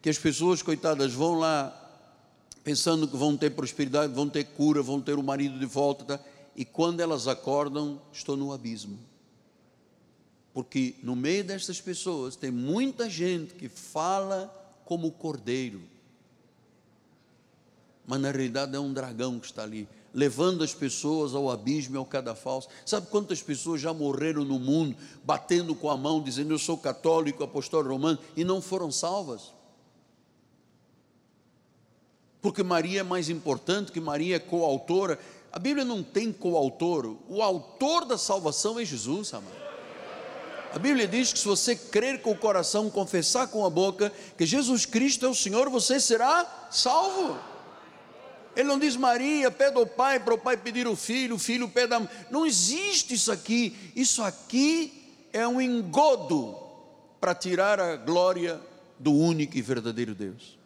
que 0.00 0.08
as 0.08 0.18
pessoas, 0.18 0.62
coitadas, 0.62 1.12
vão 1.12 1.38
lá 1.38 1.76
pensando 2.64 3.06
que 3.06 3.16
vão 3.16 3.36
ter 3.36 3.50
prosperidade, 3.50 4.12
vão 4.12 4.28
ter 4.28 4.44
cura, 4.44 4.82
vão 4.82 5.00
ter 5.00 5.18
o 5.18 5.22
marido 5.22 5.58
de 5.58 5.66
volta, 5.66 6.04
tá? 6.04 6.24
e 6.56 6.64
quando 6.64 7.00
elas 7.00 7.28
acordam, 7.28 8.00
estão 8.12 8.36
no 8.36 8.52
abismo. 8.52 8.98
Porque 10.52 10.96
no 11.02 11.14
meio 11.14 11.44
destas 11.44 11.80
pessoas 11.80 12.36
tem 12.36 12.50
muita 12.50 13.08
gente 13.08 13.54
que 13.54 13.68
fala 13.68 14.48
como 14.84 15.12
cordeiro, 15.12 15.80
mas 18.06 18.20
na 18.20 18.30
realidade 18.30 18.74
é 18.74 18.80
um 18.80 18.92
dragão 18.92 19.38
que 19.38 19.46
está 19.46 19.62
ali 19.62 19.88
levando 20.12 20.64
as 20.64 20.74
pessoas 20.74 21.34
ao 21.34 21.50
abismo 21.50 21.96
e 21.96 21.98
ao 21.98 22.04
cadafalso. 22.04 22.68
Sabe 22.84 23.06
quantas 23.08 23.42
pessoas 23.42 23.80
já 23.80 23.92
morreram 23.92 24.44
no 24.44 24.58
mundo, 24.58 24.96
batendo 25.24 25.74
com 25.74 25.90
a 25.90 25.96
mão, 25.96 26.22
dizendo 26.22 26.52
eu 26.52 26.58
sou 26.58 26.76
católico, 26.76 27.44
apostólico 27.44 27.92
romano, 27.92 28.18
e 28.36 28.44
não 28.44 28.60
foram 28.60 28.90
salvas? 28.90 29.52
Porque 32.40 32.62
Maria 32.62 33.00
é 33.00 33.04
mais 33.04 33.28
importante, 33.28 33.92
que 33.92 34.00
Maria 34.00 34.36
é 34.36 34.38
coautora. 34.38 35.18
A 35.52 35.58
Bíblia 35.58 35.84
não 35.84 36.02
tem 36.02 36.32
coautor, 36.32 37.16
o 37.28 37.42
autor 37.42 38.04
da 38.04 38.16
salvação 38.16 38.78
é 38.78 38.84
Jesus, 38.84 39.34
amado. 39.34 39.60
A 40.72 40.78
Bíblia 40.78 41.08
diz 41.08 41.32
que 41.32 41.38
se 41.40 41.48
você 41.48 41.74
crer 41.74 42.22
com 42.22 42.30
o 42.30 42.38
coração, 42.38 42.88
confessar 42.88 43.48
com 43.48 43.66
a 43.66 43.70
boca 43.70 44.12
que 44.38 44.46
Jesus 44.46 44.86
Cristo 44.86 45.26
é 45.26 45.28
o 45.28 45.34
Senhor, 45.34 45.68
você 45.68 45.98
será 45.98 46.68
salvo. 46.70 47.36
Ele 48.56 48.68
não 48.68 48.78
diz 48.78 48.96
Maria, 48.96 49.50
pede 49.50 49.76
ao 49.76 49.86
pai 49.86 50.18
para 50.18 50.34
o 50.34 50.38
pai 50.38 50.56
pedir 50.56 50.86
o 50.86 50.96
filho, 50.96 51.36
o 51.36 51.38
filho 51.38 51.68
pede 51.68 51.94
a 51.94 52.08
Não 52.30 52.44
existe 52.44 53.14
isso 53.14 53.30
aqui. 53.30 53.92
Isso 53.94 54.22
aqui 54.22 55.28
é 55.32 55.46
um 55.46 55.60
engodo 55.60 56.58
para 57.20 57.34
tirar 57.34 57.78
a 57.78 57.96
glória 57.96 58.60
do 58.98 59.12
único 59.12 59.56
e 59.56 59.62
verdadeiro 59.62 60.14
Deus. 60.14 60.58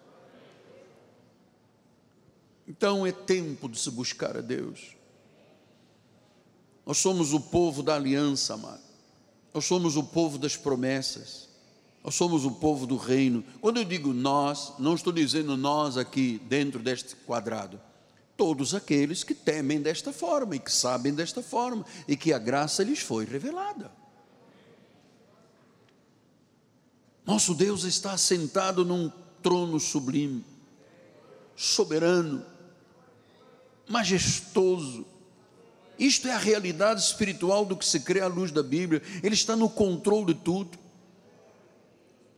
Então 2.66 3.07
é 3.07 3.12
tempo 3.12 3.68
de 3.68 3.78
se 3.78 3.91
buscar 3.91 4.37
a 4.37 4.41
Deus. 4.41 4.97
Nós 6.87 6.99
somos 6.99 7.32
o 7.32 7.41
povo 7.41 7.82
da 7.82 7.95
aliança, 7.95 8.55
amado. 8.55 8.82
Nós 9.53 9.64
somos 9.64 9.97
o 9.97 10.03
povo 10.03 10.39
das 10.39 10.57
promessas. 10.57 11.49
Nós 12.05 12.14
somos 12.16 12.44
o 12.44 12.50
povo 12.50 12.86
do 12.86 12.98
reino. 12.98 13.42
Quando 13.62 13.78
eu 13.78 13.84
digo 13.84 14.12
nós, 14.12 14.74
não 14.78 14.94
estou 14.94 15.11
dizendo 15.11 15.57
nós 15.57 15.96
aqui 15.96 16.38
dentro 16.46 16.78
deste 16.78 17.16
quadrado. 17.16 17.80
Todos 18.36 18.74
aqueles 18.74 19.24
que 19.24 19.34
temem 19.34 19.80
desta 19.80 20.12
forma 20.12 20.55
e 20.55 20.59
que 20.59 20.70
sabem 20.70 21.14
desta 21.14 21.42
forma 21.42 21.86
e 22.07 22.14
que 22.14 22.30
a 22.34 22.38
graça 22.38 22.84
lhes 22.84 22.98
foi 22.98 23.24
revelada. 23.24 23.90
Nosso 27.24 27.55
Deus 27.55 27.84
está 27.84 28.12
assentado 28.12 28.84
num 28.84 29.11
trono 29.42 29.80
sublime, 29.80 30.44
soberano, 31.57 32.44
majestoso. 33.88 35.07
Isto 35.98 36.28
é 36.28 36.32
a 36.32 36.38
realidade 36.38 37.00
espiritual 37.00 37.64
do 37.64 37.76
que 37.76 37.86
se 37.86 38.00
crê 38.00 38.20
à 38.20 38.26
luz 38.26 38.50
da 38.50 38.62
Bíblia. 38.62 39.00
Ele 39.22 39.34
está 39.34 39.57
no 39.57 39.70
controle 39.70 40.34
de 40.34 40.40
tudo. 40.40 40.84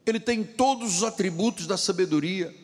Ele 0.06 0.20
tem 0.20 0.44
todos 0.44 0.98
os 0.98 1.02
atributos 1.02 1.66
da 1.66 1.76
sabedoria. 1.76 2.54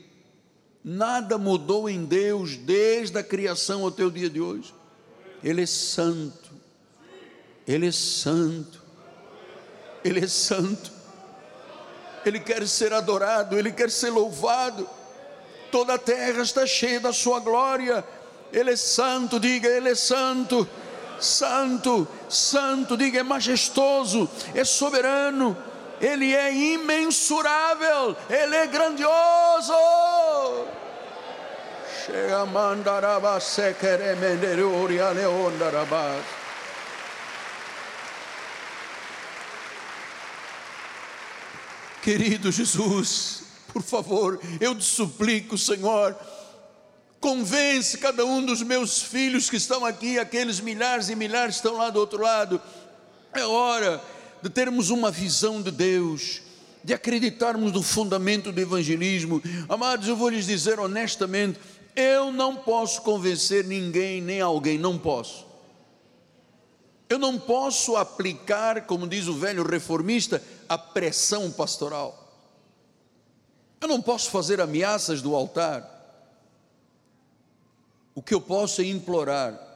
Nada 0.84 1.36
mudou 1.36 1.90
em 1.90 2.05
Deus 2.05 2.57
desde 2.57 3.18
a 3.18 3.22
criação 3.22 3.84
até 3.84 4.05
o 4.05 4.11
dia 4.11 4.30
de 4.30 4.40
hoje. 4.40 4.72
Ele 5.43 5.62
é 5.62 5.66
santo. 5.66 6.53
Ele 7.66 7.88
é 7.88 7.93
santo. 7.93 8.80
Ele 10.05 10.20
é 10.20 10.28
santo. 10.28 10.93
Ele 12.24 12.38
quer 12.38 12.66
ser 12.68 12.93
adorado, 12.93 13.59
ele 13.59 13.72
quer 13.72 13.90
ser 13.90 14.11
louvado. 14.11 14.88
Toda 15.72 15.95
a 15.95 15.99
terra 15.99 16.43
está 16.43 16.64
cheia 16.64 17.01
da 17.01 17.12
sua 17.12 17.40
glória. 17.40 18.05
Ele 18.53 18.70
é 18.70 18.76
santo, 18.76 19.40
diga, 19.40 19.68
ele 19.68 19.88
é 19.88 19.95
santo. 19.97 20.68
Santo, 21.18 22.07
santo, 22.28 22.97
diga, 22.97 23.18
é 23.18 23.22
majestoso, 23.22 24.28
é 24.55 24.64
soberano 24.64 25.57
Ele 26.03 26.34
é 26.34 26.53
imensurável, 26.53 28.16
Ele 28.28 28.57
é 28.57 28.66
grandioso. 28.66 29.72
Querido 42.03 42.50
Jesus, 42.50 43.44
por 43.72 43.80
favor, 43.80 44.40
eu 44.61 44.74
te 44.74 44.82
suplico, 44.82 45.57
Senhor, 45.57 46.16
convence 47.20 47.96
cada 47.96 48.24
um 48.26 48.44
dos 48.44 48.61
meus 48.61 49.00
filhos 49.00 49.48
que 49.48 49.57
estão 49.57 49.86
aqui, 49.86 50.18
aqueles 50.18 50.59
milhares 50.59 51.09
e 51.09 51.14
milhares 51.14 51.55
que 51.55 51.66
estão 51.66 51.78
lá 51.78 51.90
do 51.90 52.00
outro 52.00 52.20
lado. 52.20 52.61
É 53.32 53.44
hora 53.44 54.03
de 54.43 54.51
termos 54.51 54.90
uma 54.90 55.11
visão 55.11 55.62
de 55.62 55.70
Deus, 55.70 56.43
de 56.82 56.93
acreditarmos 56.93 57.72
no 57.72 57.82
fundamento 57.82 58.51
do 58.51 58.61
evangelismo. 58.61 59.40
Amados, 59.68 60.09
eu 60.09 60.16
vou 60.16 60.28
lhes 60.28 60.47
dizer 60.47 60.80
honestamente, 60.80 61.61
eu 61.95 62.32
não 62.32 62.57
posso 62.57 63.03
convencer 63.03 63.64
ninguém, 63.64 64.20
nem 64.20 64.40
alguém, 64.40 64.78
não 64.78 64.99
posso. 64.99 65.47
Eu 67.09 67.18
não 67.18 67.38
posso 67.38 67.97
aplicar, 67.97 68.86
como 68.86 69.07
diz 69.07 69.28
o 69.28 69.34
velho 69.34 69.62
reformista, 69.62 70.43
a 70.68 70.76
pressão 70.76 71.51
pastoral. 71.51 72.18
Eu 73.80 73.86
não 73.86 74.01
posso 74.01 74.30
fazer 74.30 74.61
ameaças 74.61 75.20
do 75.20 75.36
altar. 75.36 75.88
O 78.14 78.22
que 78.22 78.34
eu 78.34 78.40
posso 78.40 78.80
é 78.80 78.86
implorar 78.86 79.72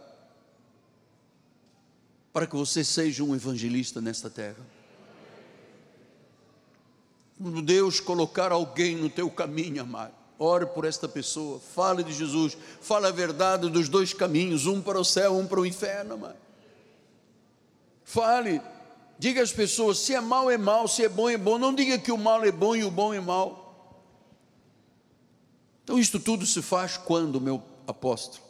para 2.37 2.47
que 2.47 2.55
você 2.55 2.85
seja 2.85 3.25
um 3.25 3.35
evangelista 3.35 3.99
nesta 3.99 4.29
terra. 4.29 4.63
Quando 7.41 7.63
Deus 7.63 7.99
colocar 7.99 8.53
alguém 8.53 8.95
no 8.95 9.09
teu 9.09 9.31
caminho, 9.31 9.81
amado, 9.81 10.13
ore 10.39 10.67
por 10.67 10.85
esta 10.85 11.09
pessoa, 11.09 11.59
fale 11.59 12.05
de 12.05 12.13
Jesus, 12.13 12.55
fale 12.83 13.07
a 13.07 13.11
verdade 13.11 13.71
dos 13.71 13.89
dois 13.89 14.13
caminhos, 14.13 14.67
um 14.67 14.83
para 14.83 15.01
o 15.01 15.05
céu, 15.05 15.35
um 15.35 15.47
para 15.47 15.61
o 15.61 15.65
inferno, 15.65 16.13
amado. 16.13 16.37
Fale, 18.05 18.61
diga 19.19 19.43
às 19.43 19.51
pessoas: 19.51 19.97
se 19.97 20.13
é 20.13 20.21
mal, 20.21 20.51
é 20.51 20.59
mal, 20.59 20.87
se 20.87 21.03
é 21.05 21.09
bom, 21.09 21.31
é 21.31 21.39
bom. 21.39 21.57
Não 21.57 21.75
diga 21.75 21.97
que 21.97 22.13
o 22.13 22.19
mal 22.19 22.45
é 22.45 22.53
bom 22.53 22.77
e 22.77 22.85
o 22.85 22.91
bom 22.91 23.15
é 23.15 23.21
mal. 23.21 23.97
Então, 25.85 25.99
isto 25.99 26.21
tudo 26.21 26.45
se 26.45 26.61
faz 26.61 26.99
quando, 26.99 27.41
meu 27.41 27.63
apóstolo? 27.87 28.46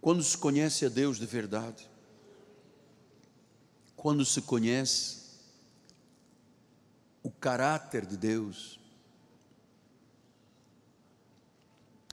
Quando 0.00 0.22
se 0.22 0.36
conhece 0.36 0.86
a 0.86 0.88
Deus 0.88 1.18
de 1.18 1.26
verdade, 1.26 1.88
quando 3.94 4.24
se 4.24 4.40
conhece 4.42 5.18
o 7.22 7.30
caráter 7.30 8.06
de 8.06 8.16
Deus. 8.16 8.80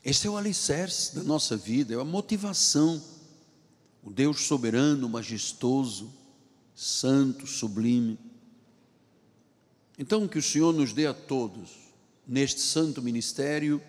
Esse 0.03 0.27
é 0.27 0.29
o 0.29 0.38
alicerce 0.38 1.15
da 1.15 1.23
nossa 1.23 1.55
vida, 1.55 1.93
é 1.93 1.99
a 1.99 2.03
motivação 2.03 3.01
o 4.07 4.09
Deus 4.09 4.43
soberano, 4.43 5.09
majestoso, 5.09 6.13
santo, 6.73 7.45
sublime. 7.45 8.17
Então, 9.99 10.29
que 10.29 10.39
o 10.39 10.41
Senhor 10.41 10.73
nos 10.73 10.93
dê 10.93 11.07
a 11.07 11.13
todos, 11.13 11.71
neste 12.25 12.61
santo 12.61 13.01
ministério, 13.01 13.81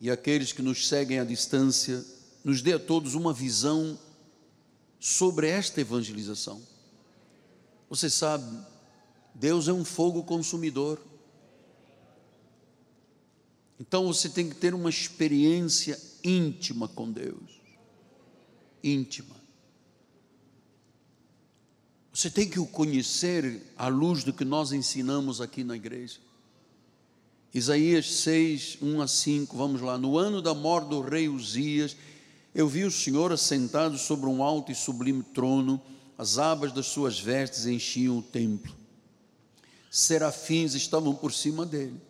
e 0.00 0.10
aqueles 0.10 0.52
que 0.52 0.60
nos 0.60 0.88
seguem 0.88 1.20
à 1.20 1.24
distância, 1.24 2.04
nos 2.44 2.62
dê 2.62 2.72
a 2.74 2.78
todos 2.78 3.14
uma 3.14 3.32
visão 3.32 3.98
sobre 4.98 5.48
esta 5.48 5.80
evangelização. 5.80 6.60
Você 7.88 8.10
sabe, 8.10 8.44
Deus 9.34 9.68
é 9.68 9.72
um 9.72 9.84
fogo 9.84 10.22
consumidor. 10.22 11.00
Então 13.80 14.06
você 14.06 14.28
tem 14.28 14.48
que 14.48 14.56
ter 14.56 14.74
uma 14.74 14.90
experiência 14.90 16.00
íntima 16.24 16.88
com 16.88 17.10
Deus 17.10 17.58
íntima. 18.82 19.36
Você 22.12 22.30
tem 22.30 22.48
que 22.48 22.58
o 22.58 22.66
conhecer 22.66 23.62
à 23.76 23.88
luz 23.88 24.24
do 24.24 24.32
que 24.32 24.44
nós 24.44 24.72
ensinamos 24.72 25.40
aqui 25.40 25.62
na 25.62 25.76
igreja. 25.76 26.18
Isaías 27.54 28.12
6, 28.12 28.78
1 28.82 29.00
a 29.00 29.08
5, 29.08 29.56
vamos 29.56 29.80
lá. 29.80 29.96
No 29.96 30.18
ano 30.18 30.42
da 30.42 30.52
morte 30.52 30.88
do 30.88 31.00
rei 31.00 31.28
Uzias, 31.28 31.96
eu 32.58 32.66
vi 32.66 32.82
o 32.82 32.90
Senhor 32.90 33.30
assentado 33.30 33.96
sobre 33.96 34.26
um 34.26 34.42
alto 34.42 34.72
e 34.72 34.74
sublime 34.74 35.22
trono, 35.22 35.80
as 36.18 36.38
abas 36.38 36.72
das 36.72 36.86
suas 36.86 37.20
vestes 37.20 37.66
enchiam 37.66 38.18
o 38.18 38.22
templo. 38.22 38.74
Serafins 39.88 40.74
estavam 40.74 41.14
por 41.14 41.32
cima 41.32 41.64
dele. 41.64 42.00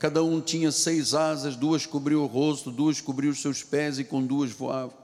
Cada 0.00 0.24
um 0.24 0.40
tinha 0.40 0.72
seis 0.72 1.14
asas, 1.14 1.54
duas 1.54 1.86
cobriam 1.86 2.24
o 2.24 2.26
rosto, 2.26 2.72
duas 2.72 3.00
cobriam 3.00 3.30
os 3.30 3.40
seus 3.40 3.62
pés 3.62 4.00
e 4.00 4.04
com 4.04 4.26
duas 4.26 4.50
voavam 4.50 5.00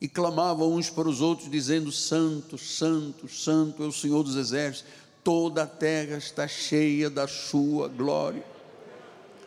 e 0.00 0.08
clamavam 0.08 0.74
uns 0.74 0.90
para 0.90 1.08
os 1.08 1.20
outros, 1.20 1.48
dizendo: 1.48 1.92
Santo, 1.92 2.58
Santo, 2.58 3.28
Santo 3.28 3.84
é 3.84 3.86
o 3.86 3.92
Senhor 3.92 4.24
dos 4.24 4.34
Exércitos, 4.34 4.90
toda 5.22 5.62
a 5.62 5.66
terra 5.66 6.16
está 6.16 6.48
cheia 6.48 7.08
da 7.08 7.28
Sua 7.28 7.86
glória. 7.86 8.44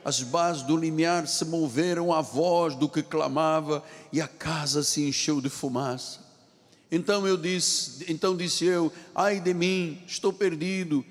As 0.04 0.22
bases 0.24 0.64
do 0.64 0.76
limiar 0.76 1.28
se 1.28 1.46
moveram 1.46 2.12
à 2.12 2.22
voz 2.22 2.76
do 2.76 2.90
que 2.90 3.04
clamava, 3.04 3.84
e 4.12 4.20
a 4.20 4.28
casa 4.28 4.84
se 4.84 5.02
encheu 5.08 5.40
de 5.40 5.50
fumaça. 5.50 6.20
Então 6.92 7.26
eu 7.26 7.38
disse, 7.38 8.06
então 8.08 8.36
disse 8.36 8.66
eu: 8.66 8.92
Ai 9.16 9.40
de 9.40 9.54
mim, 9.54 10.02
estou 10.08 10.34
perdido. 10.34 11.06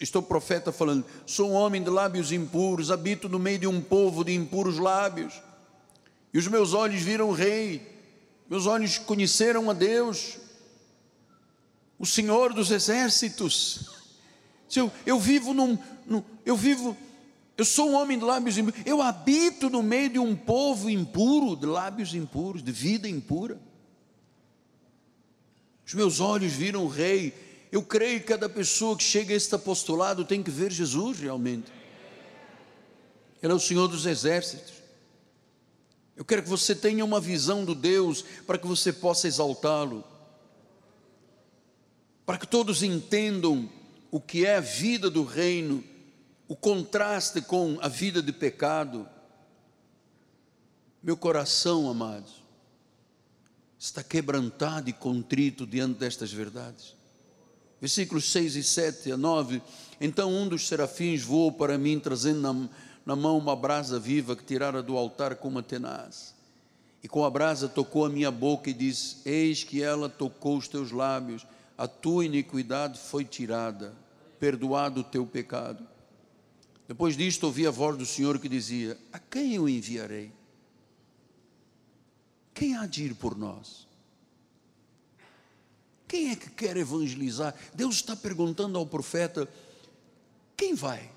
Estou 0.00 0.20
profeta 0.20 0.72
falando, 0.72 1.04
sou 1.24 1.50
um 1.50 1.54
homem 1.54 1.80
de 1.80 1.88
lábios 1.88 2.32
impuros, 2.32 2.90
habito 2.90 3.28
no 3.28 3.38
meio 3.38 3.60
de 3.60 3.66
um 3.68 3.80
povo 3.80 4.24
de 4.24 4.34
impuros 4.34 4.78
lábios. 4.78 5.40
E 6.34 6.38
os 6.38 6.48
meus 6.48 6.74
olhos 6.74 7.00
viram 7.02 7.28
o 7.28 7.32
rei, 7.32 7.80
meus 8.50 8.66
olhos 8.66 8.98
conheceram 8.98 9.70
a 9.70 9.72
Deus, 9.72 10.38
o 11.98 12.04
Senhor 12.04 12.52
dos 12.52 12.72
exércitos. 12.72 13.90
Eu, 14.74 14.90
eu 15.06 15.20
vivo 15.20 15.54
num, 15.54 15.78
num, 16.04 16.22
eu 16.44 16.56
vivo, 16.56 16.96
eu 17.56 17.64
sou 17.64 17.90
um 17.90 17.94
homem 17.94 18.18
de 18.18 18.24
lábios 18.24 18.58
impuros, 18.58 18.80
eu 18.84 19.00
habito 19.00 19.70
no 19.70 19.82
meio 19.82 20.10
de 20.10 20.18
um 20.18 20.36
povo 20.36 20.90
impuro, 20.90 21.56
de 21.56 21.64
lábios 21.64 22.14
impuros, 22.14 22.62
de 22.62 22.70
vida 22.70 23.08
impura. 23.08 23.58
Os 25.86 25.94
meus 25.94 26.20
olhos 26.20 26.52
viram 26.52 26.84
o 26.84 26.88
Rei. 26.88 27.32
Eu 27.72 27.82
creio 27.82 28.20
que 28.20 28.26
cada 28.26 28.48
pessoa 28.48 28.96
que 28.96 29.02
chega 29.02 29.32
a 29.32 29.36
este 29.36 29.54
apostolado 29.54 30.24
tem 30.24 30.42
que 30.42 30.50
ver 30.50 30.70
Jesus 30.70 31.18
realmente. 31.18 31.72
Ele 33.42 33.52
é 33.52 33.56
o 33.56 33.60
Senhor 33.60 33.88
dos 33.88 34.04
exércitos. 34.04 34.74
Eu 36.14 36.24
quero 36.24 36.42
que 36.42 36.48
você 36.48 36.74
tenha 36.74 37.04
uma 37.04 37.20
visão 37.20 37.64
do 37.64 37.74
Deus 37.74 38.22
para 38.46 38.58
que 38.58 38.66
você 38.66 38.92
possa 38.92 39.28
exaltá-lo. 39.28 40.04
Para 42.26 42.36
que 42.36 42.46
todos 42.46 42.82
entendam 42.82 43.70
o 44.10 44.20
que 44.20 44.44
é 44.44 44.56
a 44.56 44.60
vida 44.60 45.08
do 45.08 45.24
reino, 45.24 45.84
o 46.48 46.54
contraste 46.54 47.40
com 47.40 47.78
a 47.80 47.88
vida 47.88 48.22
de 48.22 48.32
pecado. 48.32 49.08
Meu 51.02 51.16
coração, 51.16 51.88
amados, 51.88 52.42
está 53.78 54.02
quebrantado 54.02 54.90
e 54.90 54.92
contrito 54.92 55.66
diante 55.66 55.98
destas 55.98 56.32
verdades. 56.32 56.96
Versículos 57.80 58.30
6 58.32 58.56
e 58.56 58.62
7 58.62 59.12
a 59.12 59.16
9. 59.16 59.62
Então 60.00 60.32
um 60.32 60.48
dos 60.48 60.66
serafins 60.66 61.22
voou 61.22 61.52
para 61.52 61.76
mim, 61.76 62.00
trazendo 62.00 62.40
na 62.40 62.68
na 63.06 63.14
mão 63.14 63.38
uma 63.38 63.54
brasa 63.54 64.00
viva 64.00 64.34
que 64.34 64.42
tirara 64.42 64.82
do 64.82 64.96
altar 64.96 65.36
com 65.36 65.46
uma 65.46 65.62
tenaz. 65.62 66.34
E 67.00 67.08
com 67.08 67.24
a 67.24 67.30
brasa 67.30 67.68
tocou 67.68 68.04
a 68.04 68.08
minha 68.08 68.32
boca 68.32 68.68
e 68.68 68.74
disse: 68.74 69.18
Eis 69.24 69.62
que 69.62 69.80
ela 69.80 70.08
tocou 70.08 70.56
os 70.56 70.66
teus 70.66 70.90
lábios, 70.90 71.46
a 71.78 71.86
tua 71.86 72.24
iniquidade 72.24 72.98
foi 72.98 73.24
tirada, 73.24 73.94
perdoado 74.40 75.02
o 75.02 75.04
teu 75.04 75.24
pecado. 75.24 75.86
Depois 76.88 77.16
disto 77.16 77.44
ouvi 77.44 77.66
a 77.66 77.70
voz 77.70 77.96
do 77.96 78.06
Senhor 78.06 78.38
que 78.38 78.48
dizia: 78.48 78.96
A 79.12 79.18
quem 79.18 79.54
eu 79.54 79.68
enviarei? 79.68 80.32
Quem 82.54 82.76
há 82.76 82.86
de 82.86 83.04
ir 83.04 83.14
por 83.14 83.36
nós? 83.36 83.86
Quem 86.08 86.30
é 86.30 86.36
que 86.36 86.48
quer 86.50 86.76
evangelizar? 86.76 87.54
Deus 87.74 87.96
está 87.96 88.14
perguntando 88.14 88.78
ao 88.78 88.86
profeta: 88.86 89.48
quem 90.56 90.74
vai? 90.74 91.10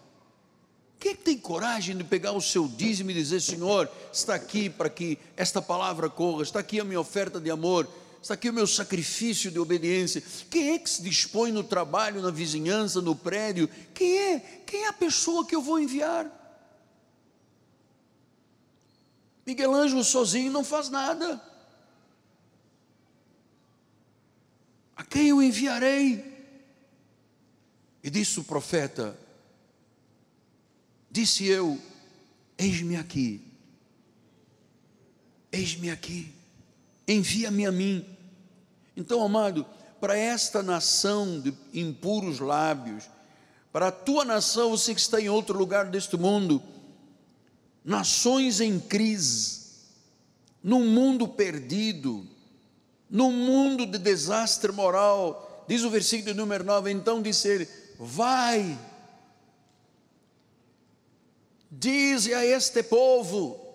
Quem 0.99 1.15
tem 1.15 1.37
coragem 1.37 1.95
de 1.95 2.03
pegar 2.03 2.33
o 2.33 2.41
seu 2.41 2.67
dízimo 2.67 3.11
e 3.11 3.13
dizer: 3.13 3.39
Senhor, 3.39 3.89
está 4.11 4.35
aqui 4.35 4.69
para 4.69 4.89
que 4.89 5.17
esta 5.37 5.61
palavra 5.61 6.09
corra, 6.09 6.43
está 6.43 6.59
aqui 6.59 6.79
a 6.79 6.83
minha 6.83 6.99
oferta 6.99 7.39
de 7.39 7.49
amor, 7.49 7.87
está 8.21 8.33
aqui 8.33 8.49
o 8.49 8.53
meu 8.53 8.67
sacrifício 8.67 9.49
de 9.49 9.59
obediência. 9.59 10.23
Quem 10.49 10.71
é 10.71 10.79
que 10.79 10.89
se 10.89 11.01
dispõe 11.01 11.51
no 11.51 11.63
trabalho, 11.63 12.21
na 12.21 12.31
vizinhança, 12.31 13.01
no 13.01 13.15
prédio? 13.15 13.69
Quem 13.93 14.17
é? 14.17 14.39
Quem 14.65 14.83
é 14.83 14.87
a 14.87 14.93
pessoa 14.93 15.45
que 15.45 15.55
eu 15.55 15.61
vou 15.61 15.79
enviar? 15.79 16.35
Miguel 19.45 19.73
Ângelo 19.73 20.03
sozinho 20.03 20.51
não 20.51 20.63
faz 20.63 20.89
nada. 20.89 21.41
A 24.95 25.03
quem 25.03 25.29
eu 25.29 25.41
enviarei? 25.41 26.23
E 28.03 28.09
disse 28.09 28.39
o 28.39 28.43
profeta: 28.43 29.17
Disse 31.09 31.45
eu, 31.45 31.79
eis-me 32.57 32.95
aqui, 32.95 33.41
eis-me 35.51 35.89
aqui, 35.89 36.31
envia-me 37.13 37.65
a 37.65 37.71
mim. 37.71 38.05
Então, 38.95 39.23
amado, 39.23 39.65
para 39.99 40.15
esta 40.15 40.61
nação 40.61 41.39
de 41.39 41.53
impuros 41.73 42.39
lábios, 42.39 43.09
para 43.71 43.87
a 43.87 43.91
tua 43.91 44.23
nação, 44.23 44.69
você 44.69 44.93
que 44.93 45.01
está 45.01 45.19
em 45.19 45.29
outro 45.29 45.57
lugar 45.57 45.85
deste 45.85 46.17
mundo, 46.17 46.61
nações 47.83 48.61
em 48.61 48.79
crise, 48.79 49.59
num 50.63 50.85
mundo 50.87 51.27
perdido, 51.27 52.27
num 53.09 53.31
mundo 53.31 53.85
de 53.85 53.97
desastre 53.97 54.71
moral, 54.71 55.65
diz 55.67 55.83
o 55.83 55.89
versículo 55.89 56.35
número 56.35 56.63
9, 56.63 56.91
então 56.91 57.21
disse 57.21 57.47
ele, 57.47 57.67
vai, 57.97 58.77
dize 61.71 62.33
a 62.33 62.45
este 62.45 62.83
povo, 62.83 63.68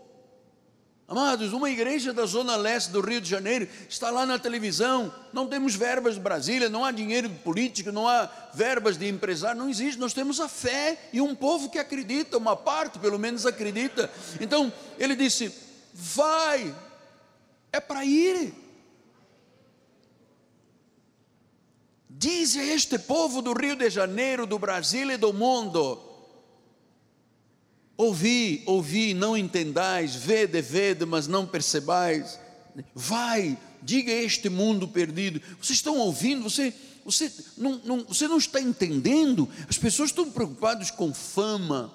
Amados, 1.07 1.53
uma 1.53 1.69
igreja 1.69 2.15
da 2.15 2.25
zona 2.25 2.57
leste 2.57 2.91
do 2.91 3.03
Rio 3.03 3.21
de 3.21 3.29
Janeiro 3.29 3.69
está 3.91 4.11
lá 4.11 4.25
na 4.25 4.39
televisão. 4.39 5.13
Não 5.35 5.47
temos 5.47 5.75
verbas 5.75 6.15
de 6.15 6.21
Brasília, 6.21 6.71
não 6.71 6.83
há 6.83 6.91
dinheiro 6.91 7.29
político, 7.29 7.93
não 7.93 8.09
há 8.09 8.31
verbas 8.55 8.97
de 8.97 9.07
empresário, 9.07 9.61
não 9.61 9.69
existe. 9.69 10.01
Nós 10.01 10.15
temos 10.15 10.41
a 10.41 10.49
fé 10.49 11.11
e 11.13 11.21
um 11.21 11.35
povo 11.35 11.69
que 11.69 11.79
acredita, 11.79 12.39
uma 12.39 12.57
parte 12.57 12.99
pelo 12.99 13.19
menos 13.19 13.45
acredita. 13.45 14.11
Então 14.41 14.73
ele 14.99 15.15
disse: 15.15 15.53
Vai, 15.93 16.75
é 17.71 17.81
para 17.81 18.03
ir. 18.03 18.55
Diz 22.09 22.57
a 22.57 22.65
este 22.65 22.99
povo 22.99 23.43
do 23.43 23.53
Rio 23.53 23.77
de 23.77 23.91
Janeiro, 23.91 24.47
do 24.47 24.59
Brasil 24.59 25.11
e 25.11 25.19
do 25.19 25.35
mundo 25.35 26.14
Ouvi, 27.97 28.63
ouvi, 28.67 29.15
não 29.15 29.37
entendais, 29.37 30.17
vede, 30.17 30.61
vede, 30.61 31.07
mas 31.07 31.29
não 31.29 31.47
percebais. 31.47 32.41
Vai, 32.93 33.57
diga 33.81 34.11
este 34.11 34.49
mundo 34.49 34.89
perdido. 34.89 35.41
Vocês 35.61 35.79
estão 35.79 35.99
ouvindo? 35.99 36.43
Você, 36.43 36.75
você, 37.05 37.33
não, 37.57 37.81
não, 37.85 38.05
você 38.05 38.27
não 38.27 38.39
está 38.39 38.61
entendendo? 38.61 39.49
As 39.69 39.79
pessoas 39.79 40.11
estão 40.11 40.29
preocupadas 40.29 40.91
com 40.91 41.15
fama, 41.15 41.93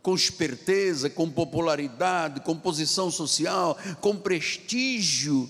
com 0.00 0.14
esperteza, 0.14 1.10
com 1.10 1.30
popularidade, 1.30 2.40
com 2.40 2.56
posição 2.56 3.10
social, 3.10 3.76
com 4.00 4.16
prestígio. 4.16 5.48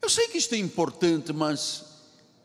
Eu 0.00 0.08
sei 0.08 0.28
que 0.28 0.38
isto 0.38 0.54
é 0.54 0.58
importante, 0.58 1.32
mas 1.32 1.84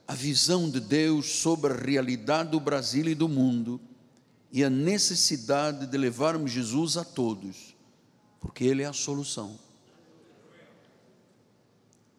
a 0.07 0.15
visão 0.15 0.67
de 0.67 0.79
Deus 0.79 1.27
sobre 1.27 1.73
a 1.73 1.77
realidade 1.77 2.49
do 2.49 2.59
Brasil 2.59 3.07
e 3.07 3.15
do 3.15 3.29
mundo 3.29 3.79
e 4.55 4.63
a 4.63 4.69
necessidade 4.69 5.85
de 5.85 5.97
levarmos 5.97 6.49
Jesus 6.49 6.95
a 6.95 7.03
todos, 7.03 7.75
porque 8.39 8.63
Ele 8.63 8.83
é 8.83 8.85
a 8.85 8.93
solução, 8.93 9.59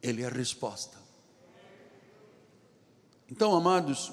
Ele 0.02 0.20
é 0.20 0.26
a 0.26 0.30
resposta. 0.30 0.98
Então, 3.30 3.56
amados, 3.56 4.12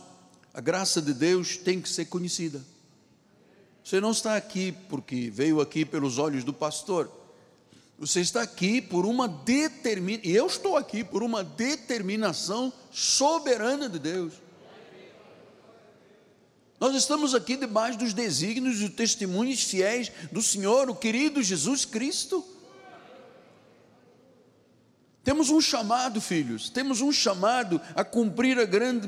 a 0.53 0.61
graça 0.61 1.01
de 1.01 1.13
Deus 1.13 1.57
tem 1.57 1.81
que 1.81 1.89
ser 1.89 2.05
conhecida. 2.05 2.63
Você 3.83 3.99
não 3.99 4.11
está 4.11 4.37
aqui 4.37 4.71
porque 4.87 5.29
veio 5.29 5.59
aqui 5.59 5.83
pelos 5.83 6.17
olhos 6.17 6.45
do 6.45 6.53
pastor. 6.53 7.11
Você 7.99 8.21
está 8.21 8.41
aqui 8.41 8.81
por 8.81 9.05
uma 9.05 9.27
determinação, 9.27 10.31
e 10.31 10.33
eu 10.33 10.47
estou 10.47 10.77
aqui 10.77 11.03
por 11.03 11.23
uma 11.23 11.43
determinação 11.43 12.71
soberana 12.89 13.89
de 13.89 13.99
Deus. 13.99 14.42
Nós 16.83 16.95
estamos 16.95 17.33
aqui 17.33 17.55
debaixo 17.55 17.97
dos 17.97 18.13
desígnios 18.13 18.81
e 18.81 18.89
testemunhos 18.89 19.63
fiéis 19.63 20.11
do 20.33 20.41
Senhor, 20.41 20.89
o 20.89 20.95
querido 20.95 21.41
Jesus 21.41 21.85
Cristo. 21.85 22.43
Temos 25.23 25.49
um 25.49 25.61
chamado, 25.61 26.19
filhos, 26.19 26.69
temos 26.69 26.99
um 26.99 27.09
chamado 27.09 27.79
a 27.95 28.03
cumprir 28.03 28.59
a 28.59 28.65
grande 28.65 29.07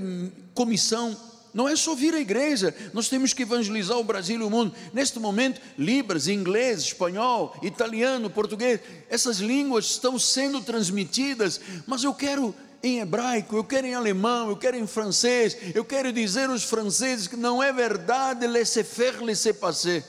comissão. 0.53 1.17
Não 1.53 1.67
é 1.67 1.75
só 1.75 1.93
vir 1.93 2.13
à 2.13 2.19
igreja, 2.21 2.73
nós 2.93 3.09
temos 3.09 3.33
que 3.33 3.41
evangelizar 3.41 3.97
o 3.97 4.05
Brasil 4.05 4.39
e 4.39 4.43
o 4.43 4.49
mundo. 4.49 4.73
Neste 4.93 5.19
momento, 5.19 5.59
Libras, 5.77 6.29
inglês, 6.29 6.79
espanhol, 6.79 7.59
italiano, 7.61 8.29
português, 8.29 8.79
essas 9.09 9.39
línguas 9.39 9.87
estão 9.87 10.17
sendo 10.17 10.61
transmitidas, 10.61 11.59
mas 11.85 12.05
eu 12.05 12.13
quero 12.13 12.55
em 12.87 12.99
hebraico, 12.99 13.55
eu 13.55 13.63
quero 13.63 13.87
em 13.87 13.95
alemão, 13.95 14.49
eu 14.49 14.57
quero 14.57 14.77
em 14.77 14.85
francês, 14.85 15.57
eu 15.73 15.83
quero 15.83 16.13
dizer 16.13 16.49
aos 16.49 16.63
franceses 16.63 17.27
que 17.27 17.35
não 17.35 17.61
é 17.61 17.73
verdade 17.73 18.45
laisser 18.45 18.85
faire, 18.85 19.23
laisser 19.23 19.55
passer. 19.55 20.05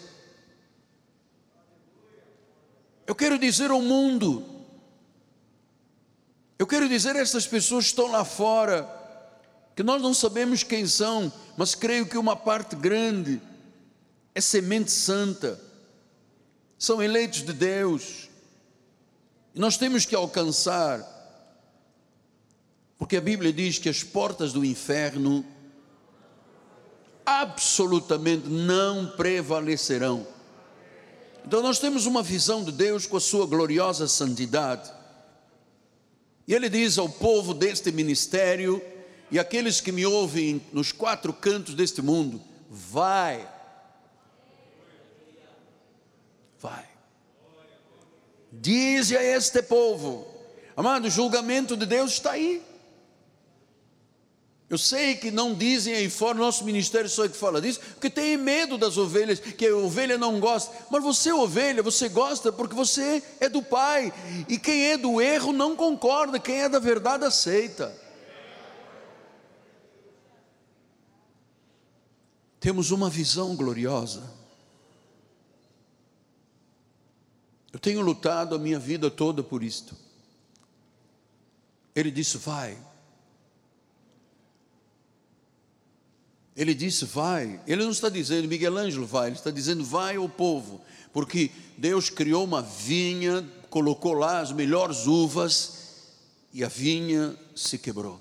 Eu 3.07 3.15
quero 3.15 3.39
dizer 3.39 3.71
ao 3.71 3.81
mundo, 3.81 4.45
eu 6.59 6.67
quero 6.67 6.87
dizer 6.87 7.17
a 7.17 7.21
essas 7.21 7.47
pessoas 7.47 7.85
que 7.85 7.91
estão 7.91 8.11
lá 8.11 8.25
fora, 8.25 8.87
que 9.75 9.83
nós 9.83 10.03
não 10.03 10.13
sabemos 10.13 10.63
quem 10.63 10.87
são, 10.87 11.33
mas 11.57 11.75
creio 11.75 12.07
que 12.07 12.19
uma 12.19 12.37
parte 12.37 12.77
grande 12.77 13.41
é 14.35 14.41
semente 14.41 14.91
santa, 14.91 15.59
são 16.79 17.03
eleitos 17.03 17.43
de 17.43 17.55
Deus, 17.55 18.29
e 19.55 19.61
nós 19.61 19.79
temos 19.79 20.05
que 20.05 20.15
alcançar 20.15 21.16
porque 22.99 23.17
a 23.17 23.21
Bíblia 23.21 23.53
diz 23.53 23.79
que 23.79 23.89
as 23.89 24.03
portas 24.03 24.53
do 24.53 24.65
inferno 24.65 25.45
absolutamente 27.25 28.49
não 28.49 29.09
prevalecerão. 29.17 30.27
Então 31.45 31.63
nós 31.63 31.79
temos 31.79 32.07
uma 32.07 32.23
visão 32.23 32.65
de 32.65 32.73
Deus 32.73 33.07
com 33.07 33.17
a 33.17 33.21
sua 33.21 33.47
gloriosa 33.47 34.09
santidade. 34.09 34.91
E 36.47 36.55
ele 36.55 36.69
diz 36.69 36.97
ao 36.97 37.09
povo 37.09 37.53
deste 37.53 37.91
ministério 37.93 38.81
e 39.31 39.39
aqueles 39.39 39.81
que 39.81 39.93
me 39.93 40.07
ouvem 40.07 40.63
nos 40.73 40.93
quatro 40.93 41.33
cantos 41.33 41.75
deste 41.75 42.01
mundo: 42.01 42.41
vai, 42.71 43.47
vai. 46.61 46.87
Diz 48.53 49.13
a 49.13 49.23
este 49.23 49.63
povo, 49.63 50.27
amado, 50.77 51.07
o 51.07 51.11
julgamento 51.11 51.77
de 51.77 51.85
Deus 51.85 52.13
está 52.13 52.33
aí. 52.33 52.63
Eu 54.69 54.77
sei 54.77 55.15
que 55.15 55.31
não 55.31 55.55
dizem 55.55 55.95
aí 55.95 56.11
fora, 56.11 56.37
nosso 56.37 56.65
ministério 56.65 57.09
só 57.09 57.25
é 57.25 57.29
que 57.29 57.37
fala 57.37 57.61
disso, 57.61 57.79
porque 57.93 58.11
tem 58.11 58.37
medo 58.37 58.77
das 58.77 58.97
ovelhas, 58.97 59.39
que 59.39 59.65
a 59.65 59.77
ovelha 59.77 60.19
não 60.19 60.41
gosta. 60.41 60.75
Mas 60.91 61.05
você, 61.05 61.33
ovelha, 61.33 61.85
você 61.85 62.09
gosta 62.09 62.53
porque 62.53 62.75
você 62.75 63.23
é 63.39 63.49
do 63.49 63.63
Pai. 63.63 64.13
E 64.49 64.59
quem 64.59 64.87
é 64.87 64.97
do 64.97 65.21
erro 65.21 65.53
não 65.53 65.77
concorda, 65.77 66.41
quem 66.41 66.63
é 66.63 66.69
da 66.69 66.81
verdade 66.81 67.25
aceita. 67.25 67.97
Temos 72.59 72.91
uma 72.91 73.09
visão 73.09 73.55
gloriosa. 73.55 74.35
Eu 77.73 77.79
tenho 77.79 78.01
lutado 78.01 78.57
a 78.57 78.59
minha 78.59 78.81
vida 78.81 79.09
toda 79.09 79.45
por 79.45 79.63
isto. 79.63 79.95
Ele 81.95 82.11
disse: 82.11 82.39
Vai 82.39 82.77
Ele 86.57 86.75
disse: 86.75 87.05
vai. 87.05 87.61
Ele 87.67 87.85
não 87.85 87.91
está 87.91 88.09
dizendo, 88.09 88.49
Miguel 88.49 88.77
Ângelo 88.77 89.07
vai, 89.07 89.29
ele 89.29 89.37
está 89.37 89.51
dizendo, 89.51 89.85
vai 89.85 90.17
ao 90.17 90.29
povo, 90.29 90.81
porque 91.13 91.51
Deus 91.77 92.09
criou 92.09 92.45
uma 92.45 92.63
vinha, 92.63 93.47
colocou 93.69 94.15
lá 94.15 94.41
as 94.41 94.53
melhores 94.53 95.07
uvas 95.07 95.75
e 96.53 96.65
a 96.65 96.69
vinha 96.69 97.37
se 97.55 97.77
quebrou. 97.77 98.21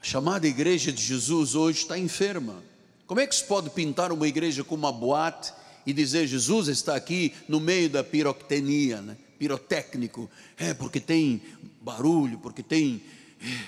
A 0.00 0.04
chamada 0.04 0.48
igreja 0.48 0.90
de 0.90 1.02
Jesus 1.02 1.54
hoje 1.54 1.80
está 1.80 1.98
enferma. 1.98 2.62
Como 3.06 3.20
é 3.20 3.26
que 3.26 3.34
se 3.34 3.44
pode 3.44 3.70
pintar 3.70 4.10
uma 4.10 4.26
igreja 4.26 4.64
com 4.64 4.74
uma 4.74 4.90
boate 4.90 5.52
e 5.84 5.92
dizer 5.92 6.26
Jesus 6.26 6.68
está 6.68 6.96
aqui 6.96 7.34
no 7.46 7.60
meio 7.60 7.90
da 7.90 8.02
pirotecnia, 8.02 9.02
né? 9.02 9.16
pirotécnico? 9.38 10.30
É 10.56 10.72
porque 10.72 10.98
tem 10.98 11.42
barulho, 11.82 12.38
porque 12.38 12.62
tem. 12.62 13.02
É, 13.40 13.64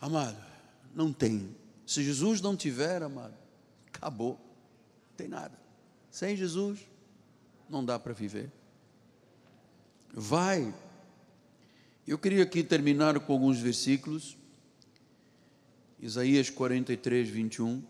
amado, 0.00 0.47
não 0.98 1.12
tem. 1.12 1.54
Se 1.86 2.02
Jesus 2.02 2.40
não 2.40 2.56
tiver, 2.56 3.04
amado, 3.04 3.36
acabou. 3.86 4.32
Não 4.32 5.16
tem 5.16 5.28
nada. 5.28 5.56
Sem 6.10 6.34
Jesus, 6.34 6.80
não 7.70 7.84
dá 7.84 8.00
para 8.00 8.12
viver. 8.12 8.50
Vai. 10.12 10.74
Eu 12.04 12.18
queria 12.18 12.42
aqui 12.42 12.64
terminar 12.64 13.20
com 13.20 13.32
alguns 13.32 13.60
versículos. 13.60 14.36
Isaías 16.00 16.50
43, 16.50 17.28
21. 17.28 17.80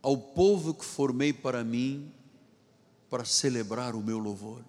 Ao 0.00 0.16
povo 0.16 0.74
que 0.74 0.84
formei 0.84 1.32
para 1.32 1.64
mim, 1.64 2.12
para 3.10 3.24
celebrar 3.24 3.96
o 3.96 4.00
meu 4.00 4.20
louvor. 4.20 4.62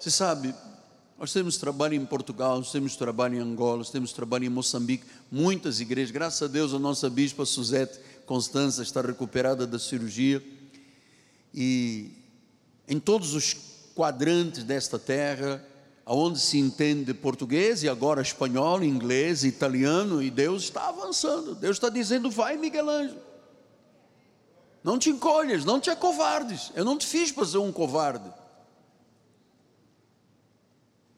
Você 0.00 0.10
sabe, 0.10 0.52
Nós 1.20 1.34
temos 1.34 1.58
trabalho 1.58 1.92
em 1.92 2.06
Portugal, 2.06 2.56
nós 2.56 2.72
temos 2.72 2.96
trabalho 2.96 3.36
em 3.36 3.40
Angola, 3.40 3.76
nós 3.76 3.90
temos 3.90 4.10
trabalho 4.10 4.46
em 4.46 4.48
Moçambique, 4.48 5.04
muitas 5.30 5.78
igrejas. 5.78 6.10
Graças 6.10 6.40
a 6.40 6.46
Deus, 6.46 6.72
a 6.72 6.78
nossa 6.78 7.10
bispa 7.10 7.44
Suzete 7.44 8.00
Constança 8.24 8.82
está 8.82 9.02
recuperada 9.02 9.66
da 9.66 9.78
cirurgia. 9.78 10.42
E 11.52 12.10
em 12.88 12.98
todos 12.98 13.34
os 13.34 13.54
quadrantes 13.94 14.64
desta 14.64 14.98
terra, 14.98 15.62
aonde 16.06 16.40
se 16.40 16.56
entende 16.56 17.12
português 17.12 17.82
e 17.82 17.88
agora 17.90 18.22
espanhol, 18.22 18.82
inglês, 18.82 19.44
italiano, 19.44 20.22
e 20.22 20.30
Deus 20.30 20.62
está 20.62 20.88
avançando. 20.88 21.54
Deus 21.54 21.76
está 21.76 21.90
dizendo: 21.90 22.30
vai, 22.30 22.56
Miguel 22.56 22.88
Ângelo. 22.88 23.20
Não 24.82 24.98
te 24.98 25.10
encolhas, 25.10 25.66
não 25.66 25.78
te 25.78 25.90
acovardes. 25.90 26.72
Eu 26.74 26.86
não 26.86 26.96
te 26.96 27.06
fiz 27.06 27.30
para 27.30 27.44
ser 27.44 27.58
um 27.58 27.70
covarde. 27.70 28.39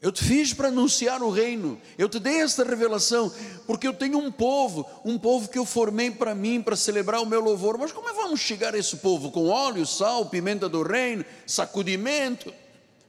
Eu 0.03 0.11
te 0.11 0.21
fiz 0.21 0.53
para 0.53 0.67
anunciar 0.67 1.23
o 1.23 1.29
reino. 1.29 1.79
Eu 1.97 2.09
te 2.09 2.19
dei 2.19 2.41
esta 2.41 2.65
revelação, 2.65 3.31
porque 3.65 3.87
eu 3.87 3.93
tenho 3.93 4.17
um 4.17 4.29
povo, 4.29 4.85
um 5.05 5.17
povo 5.17 5.47
que 5.47 5.57
eu 5.57 5.65
formei 5.65 6.11
para 6.11 6.35
mim, 6.35 6.61
para 6.61 6.75
celebrar 6.75 7.21
o 7.21 7.25
meu 7.25 7.39
louvor. 7.39 7.77
Mas 7.77 7.93
como 7.93 8.09
é 8.09 8.11
que 8.11 8.17
vamos 8.17 8.41
chegar 8.41 8.75
a 8.75 8.77
esse 8.77 8.97
povo? 8.97 9.31
Com 9.31 9.47
óleo, 9.47 9.85
sal, 9.85 10.25
pimenta 10.25 10.67
do 10.67 10.83
reino, 10.83 11.23
sacudimento? 11.47 12.53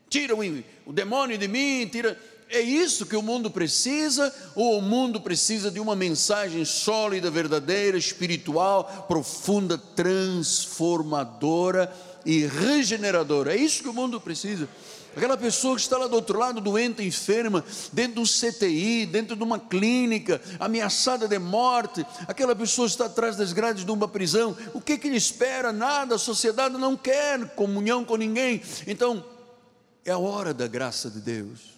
Tira 0.08 0.36
o, 0.36 0.92
demônio 0.92 1.36
de 1.36 1.48
mim, 1.48 1.88
tira. 1.90 2.16
É 2.48 2.60
isso 2.60 3.06
que 3.06 3.16
o 3.16 3.22
mundo 3.22 3.50
precisa? 3.50 4.32
Ou 4.54 4.78
o 4.78 4.82
mundo 4.82 5.20
precisa 5.20 5.72
de 5.72 5.80
uma 5.80 5.96
mensagem 5.96 6.64
sólida, 6.64 7.28
verdadeira, 7.28 7.98
espiritual, 7.98 9.04
profunda, 9.08 9.76
transformadora 9.76 11.92
e 12.24 12.46
regeneradora? 12.46 13.52
É 13.52 13.56
isso 13.56 13.82
que 13.82 13.88
o 13.88 13.92
mundo 13.92 14.20
precisa. 14.20 14.68
Aquela 15.16 15.36
pessoa 15.36 15.76
que 15.76 15.82
está 15.82 15.96
lá 15.96 16.06
do 16.06 16.16
outro 16.16 16.38
lado, 16.38 16.60
doente, 16.60 17.02
enferma, 17.02 17.64
dentro 17.92 18.14
de 18.14 18.20
um 18.20 18.24
CTI, 18.24 19.06
dentro 19.06 19.36
de 19.36 19.42
uma 19.42 19.58
clínica, 19.58 20.40
ameaçada 20.58 21.28
de 21.28 21.38
morte, 21.38 22.04
aquela 22.26 22.54
pessoa 22.54 22.86
está 22.86 23.06
atrás 23.06 23.36
das 23.36 23.52
grades 23.52 23.84
de 23.84 23.90
uma 23.90 24.08
prisão, 24.08 24.56
o 24.72 24.80
que, 24.80 24.98
que 24.98 25.06
ele 25.06 25.16
espera? 25.16 25.72
Nada, 25.72 26.16
a 26.16 26.18
sociedade 26.18 26.76
não 26.76 26.96
quer 26.96 27.54
comunhão 27.54 28.04
com 28.04 28.16
ninguém. 28.16 28.60
Então, 28.86 29.24
é 30.04 30.10
a 30.10 30.18
hora 30.18 30.52
da 30.52 30.66
graça 30.66 31.10
de 31.10 31.20
Deus. 31.20 31.74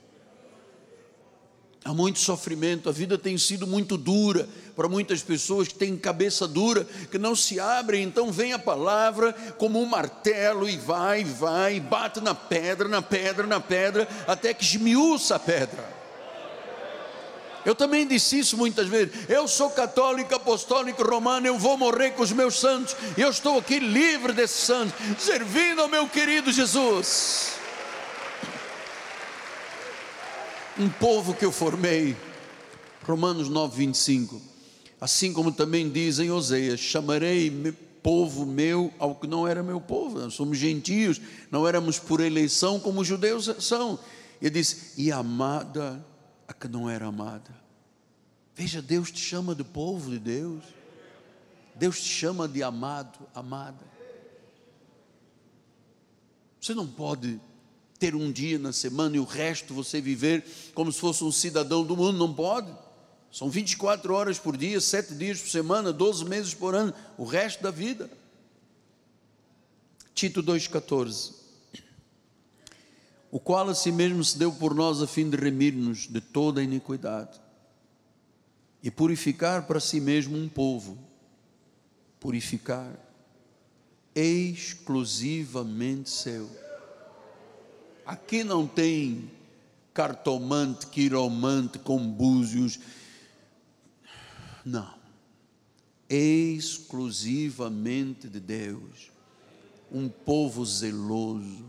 Há 1.84 1.94
muito 1.94 2.18
sofrimento, 2.18 2.88
a 2.88 2.92
vida 2.92 3.16
tem 3.16 3.38
sido 3.38 3.64
muito 3.64 3.96
dura 3.96 4.48
para 4.76 4.88
muitas 4.88 5.22
pessoas 5.22 5.68
que 5.68 5.74
têm 5.74 5.96
cabeça 5.96 6.46
dura, 6.46 6.86
que 7.10 7.18
não 7.18 7.34
se 7.34 7.58
abrem, 7.58 8.04
então 8.04 8.30
vem 8.30 8.52
a 8.52 8.58
palavra 8.58 9.32
como 9.58 9.80
um 9.80 9.86
martelo 9.86 10.68
e 10.68 10.76
vai, 10.76 11.24
vai, 11.24 11.80
bate 11.80 12.20
na 12.20 12.34
pedra, 12.34 12.86
na 12.86 13.00
pedra, 13.00 13.46
na 13.46 13.58
pedra, 13.58 14.06
até 14.26 14.52
que 14.52 14.62
esmiuça 14.62 15.36
a 15.36 15.38
pedra. 15.38 15.96
Eu 17.64 17.74
também 17.74 18.06
disse 18.06 18.38
isso 18.38 18.56
muitas 18.56 18.86
vezes. 18.86 19.12
Eu 19.28 19.48
sou 19.48 19.70
católico, 19.70 20.32
apostólico, 20.34 21.02
romano, 21.02 21.48
eu 21.48 21.58
vou 21.58 21.76
morrer 21.76 22.12
com 22.12 22.22
os 22.22 22.30
meus 22.30 22.60
santos, 22.60 22.94
e 23.16 23.20
eu 23.22 23.30
estou 23.30 23.58
aqui 23.58 23.80
livre 23.80 24.32
desses 24.32 24.60
santos, 24.60 24.94
servindo 25.18 25.80
ao 25.80 25.88
meu 25.88 26.06
querido 26.06 26.52
Jesus. 26.52 27.56
um 30.78 30.88
povo 30.88 31.34
que 31.34 31.44
eu 31.44 31.52
formei. 31.52 32.16
Romanos 33.04 33.48
9, 33.48 33.76
25. 33.76 34.45
Assim 35.00 35.32
como 35.32 35.52
também 35.52 35.90
diz 35.90 36.18
em 36.18 36.30
Oseias: 36.30 36.80
chamarei 36.80 37.50
povo 38.06 38.46
meu 38.46 38.94
ao 39.00 39.16
que 39.16 39.26
não 39.26 39.48
era 39.48 39.64
meu 39.64 39.80
povo. 39.80 40.20
Nós 40.20 40.34
somos 40.34 40.56
gentios, 40.56 41.20
não 41.50 41.66
éramos 41.66 41.98
por 41.98 42.20
eleição 42.20 42.78
como 42.78 43.00
os 43.00 43.06
judeus 43.08 43.50
são. 43.58 43.98
Ele 44.40 44.50
diz: 44.50 44.94
e 44.96 45.10
amada 45.10 46.04
a 46.46 46.52
que 46.52 46.68
não 46.68 46.88
era 46.88 47.06
amada. 47.06 47.50
Veja, 48.54 48.80
Deus 48.80 49.10
te 49.10 49.18
chama 49.18 49.54
de 49.54 49.64
povo 49.64 50.10
de 50.10 50.18
Deus. 50.18 50.62
Deus 51.74 52.00
te 52.00 52.08
chama 52.08 52.46
de 52.48 52.62
amado, 52.62 53.18
amada. 53.34 53.84
Você 56.60 56.74
não 56.74 56.86
pode 56.86 57.40
ter 57.98 58.14
um 58.14 58.30
dia 58.30 58.58
na 58.58 58.72
semana 58.72 59.16
e 59.16 59.18
o 59.20 59.24
resto 59.24 59.74
você 59.74 60.00
viver 60.00 60.44
como 60.74 60.90
se 60.92 61.00
fosse 61.00 61.22
um 61.24 61.32
cidadão 61.32 61.84
do 61.84 61.96
mundo, 61.96 62.16
não 62.16 62.32
pode. 62.32 62.72
São 63.36 63.50
24 63.50 64.14
horas 64.14 64.38
por 64.38 64.56
dia, 64.56 64.80
7 64.80 65.14
dias 65.14 65.38
por 65.38 65.50
semana, 65.50 65.92
12 65.92 66.24
meses 66.24 66.54
por 66.54 66.74
ano, 66.74 66.94
o 67.18 67.24
resto 67.26 67.62
da 67.62 67.70
vida. 67.70 68.08
Tito 70.14 70.42
2,14 70.42 71.34
O 73.30 73.38
qual 73.38 73.68
a 73.68 73.74
si 73.74 73.92
mesmo 73.92 74.24
se 74.24 74.38
deu 74.38 74.50
por 74.50 74.74
nós 74.74 75.02
a 75.02 75.06
fim 75.06 75.28
de 75.28 75.36
remir-nos 75.36 76.08
de 76.08 76.18
toda 76.18 76.62
a 76.62 76.64
iniquidade 76.64 77.38
e 78.82 78.90
purificar 78.90 79.66
para 79.66 79.80
si 79.80 80.00
mesmo 80.00 80.38
um 80.38 80.48
povo, 80.48 80.96
purificar 82.18 82.90
exclusivamente 84.14 86.08
seu 86.08 86.48
Aqui 88.06 88.42
não 88.42 88.66
tem 88.66 89.30
cartomante, 89.96 90.86
quiromante 90.88 91.78
com 91.78 91.98
búzios. 91.98 92.78
Não. 94.66 94.92
Exclusivamente 96.10 98.28
de 98.28 98.40
Deus. 98.40 99.12
Um 99.90 100.08
povo 100.08 100.66
zeloso. 100.66 101.64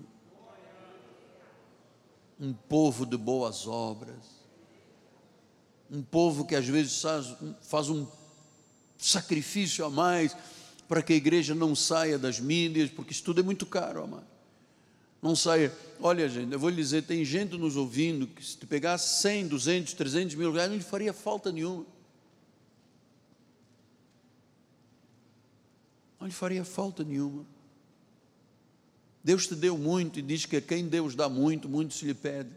Um 2.39 2.53
povo 2.53 3.05
de 3.05 3.15
boas 3.15 3.67
obras. 3.67 4.25
Um 5.91 6.01
povo 6.01 6.43
que 6.43 6.55
às 6.55 6.65
vezes 6.65 6.99
faz, 6.99 7.35
faz 7.61 7.89
um 7.89 8.07
sacrifício 8.97 9.85
a 9.85 9.89
mais 9.89 10.35
para 10.87 11.03
que 11.03 11.13
a 11.13 11.15
igreja 11.15 11.53
não 11.53 11.75
saia 11.75 12.17
das 12.17 12.39
mídias, 12.39 12.89
porque 12.89 13.13
isso 13.13 13.23
tudo 13.23 13.41
é 13.41 13.43
muito 13.43 13.65
caro, 13.65 14.03
amado 14.03 14.37
não 15.21 15.35
saia. 15.35 15.73
Olha, 15.99 16.27
gente, 16.29 16.53
eu 16.53 16.59
vou 16.59 16.69
lhe 16.69 16.75
dizer: 16.75 17.03
tem 17.03 17.23
gente 17.25 17.57
nos 17.57 17.75
ouvindo 17.75 18.27
que 18.27 18.43
se 18.43 18.57
te 18.57 18.65
pegasse 18.65 19.21
100, 19.21 19.47
200, 19.47 19.93
300 19.93 20.35
mil 20.35 20.51
reais, 20.51 20.69
não 20.69 20.77
lhe 20.77 20.83
faria 20.83 21.13
falta 21.13 21.51
nenhuma. 21.51 21.85
Não 26.19 26.27
lhe 26.27 26.33
faria 26.33 26.65
falta 26.65 27.03
nenhuma. 27.03 27.45
Deus 29.23 29.45
te 29.45 29.55
deu 29.55 29.77
muito 29.77 30.19
e 30.19 30.21
diz 30.21 30.45
que 30.45 30.57
a 30.57 30.61
quem 30.61 30.87
Deus 30.87 31.15
dá 31.15 31.27
muito, 31.27 31.67
muito 31.67 31.93
se 31.93 32.05
lhe 32.05 32.13
pede. 32.13 32.49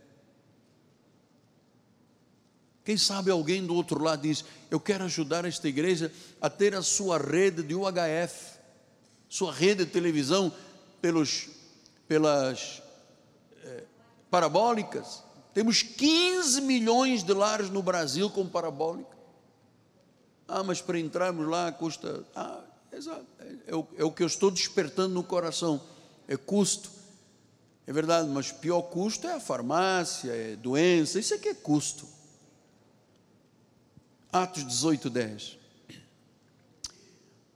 Quem 2.84 2.96
sabe 2.96 3.30
alguém 3.30 3.66
do 3.66 3.74
outro 3.74 4.02
lado 4.02 4.22
diz: 4.22 4.44
Eu 4.70 4.80
quero 4.80 5.04
ajudar 5.04 5.44
esta 5.44 5.68
igreja 5.68 6.12
a 6.40 6.48
ter 6.48 6.74
a 6.74 6.82
sua 6.82 7.18
rede 7.18 7.62
de 7.62 7.74
UHF, 7.74 8.58
sua 9.28 9.52
rede 9.52 9.84
de 9.84 9.90
televisão 9.90 10.52
pelos 11.00 11.48
pelas 12.06 12.82
eh, 13.62 13.84
parabólicas. 14.30 15.22
Temos 15.54 15.82
15 15.82 16.60
milhões 16.62 17.22
de 17.22 17.32
lares 17.32 17.70
no 17.70 17.82
Brasil 17.82 18.28
com 18.30 18.48
parabólica. 18.48 19.16
Ah, 20.48 20.64
mas 20.64 20.80
para 20.80 20.98
entrarmos 20.98 21.46
lá 21.46 21.70
custa. 21.70 22.24
Ah. 22.34 22.64
É, 23.66 23.74
o, 23.74 23.86
é 23.96 24.04
o 24.04 24.10
que 24.10 24.22
eu 24.22 24.26
estou 24.26 24.50
despertando 24.50 25.14
no 25.14 25.22
coração. 25.22 25.80
É 26.26 26.36
custo. 26.36 26.90
É 27.86 27.92
verdade, 27.92 28.28
mas 28.28 28.52
pior 28.52 28.82
custo 28.82 29.26
é 29.26 29.34
a 29.34 29.40
farmácia, 29.40 30.30
é 30.30 30.56
doença. 30.56 31.18
Isso 31.18 31.34
aqui 31.34 31.48
é 31.48 31.54
custo. 31.54 32.06
Atos 34.32 34.66
18, 34.66 35.10
10. 35.10 35.58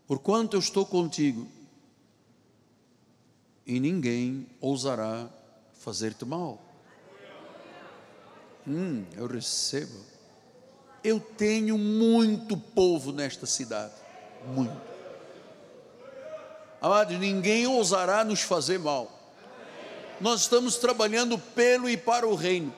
Porquanto 0.07 0.57
eu 0.57 0.61
estou 0.61 0.85
contigo 0.85 1.49
e 3.67 3.81
ninguém 3.81 4.47
ousará 4.61 5.31
fazer-te 5.73 6.25
mal. 6.25 6.61
Hum, 8.67 9.05
eu 9.17 9.27
recebo. 9.27 9.95
Eu 11.03 11.21
tenho 11.21 11.77
muito 11.77 12.57
povo 12.57 13.13
nesta 13.13 13.47
cidade, 13.47 13.93
muito. 14.55 14.94
Amados, 16.85 17.19
ninguém 17.19 17.67
ousará 17.67 18.23
nos 18.23 18.43
fazer 18.43 18.79
mal. 18.79 19.11
Nós 20.21 20.43
estamos 20.43 20.77
trabalhando 20.77 21.39
pelo 21.39 21.89
e 21.89 21.97
para 21.97 22.29
o 22.29 22.35
reino. 22.35 22.75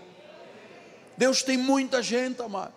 Deus 1.19 1.43
tem 1.43 1.57
muita 1.57 2.01
gente, 2.01 2.41
amado. 2.41 2.73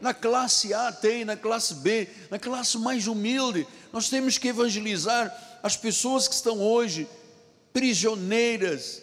Na 0.00 0.14
classe 0.14 0.72
A 0.72 0.90
tem, 0.90 1.26
na 1.26 1.36
classe 1.36 1.74
B, 1.74 2.08
na 2.30 2.38
classe 2.38 2.78
mais 2.78 3.06
humilde. 3.06 3.68
Nós 3.92 4.08
temos 4.08 4.38
que 4.38 4.48
evangelizar 4.48 5.30
as 5.62 5.76
pessoas 5.76 6.26
que 6.26 6.34
estão 6.34 6.58
hoje 6.58 7.06
prisioneiras 7.70 9.02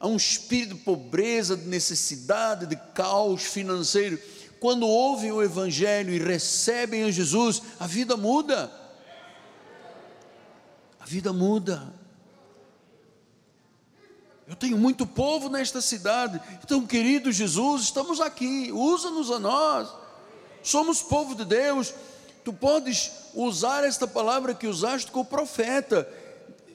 a 0.00 0.08
um 0.08 0.16
espírito 0.16 0.74
de 0.74 0.80
pobreza, 0.80 1.56
de 1.56 1.68
necessidade, 1.68 2.66
de 2.66 2.74
caos 2.92 3.44
financeiro. 3.44 4.18
Quando 4.58 4.84
ouvem 4.84 5.30
o 5.30 5.44
Evangelho 5.44 6.12
e 6.12 6.18
recebem 6.18 7.04
a 7.04 7.10
Jesus, 7.12 7.62
a 7.78 7.86
vida 7.86 8.16
muda. 8.16 8.87
Vida 11.08 11.32
muda. 11.32 11.90
Eu 14.46 14.54
tenho 14.54 14.76
muito 14.76 15.06
povo 15.06 15.48
nesta 15.48 15.80
cidade. 15.80 16.38
Então, 16.62 16.86
querido 16.86 17.32
Jesus, 17.32 17.84
estamos 17.84 18.20
aqui, 18.20 18.70
usa-nos 18.70 19.30
a 19.30 19.38
nós. 19.38 19.88
Somos 20.62 21.00
povo 21.00 21.34
de 21.34 21.46
Deus. 21.46 21.94
Tu 22.44 22.52
podes 22.52 23.10
usar 23.32 23.84
esta 23.84 24.06
palavra 24.06 24.54
que 24.54 24.66
usaste 24.66 25.10
com 25.10 25.20
o 25.20 25.24
profeta. 25.24 26.06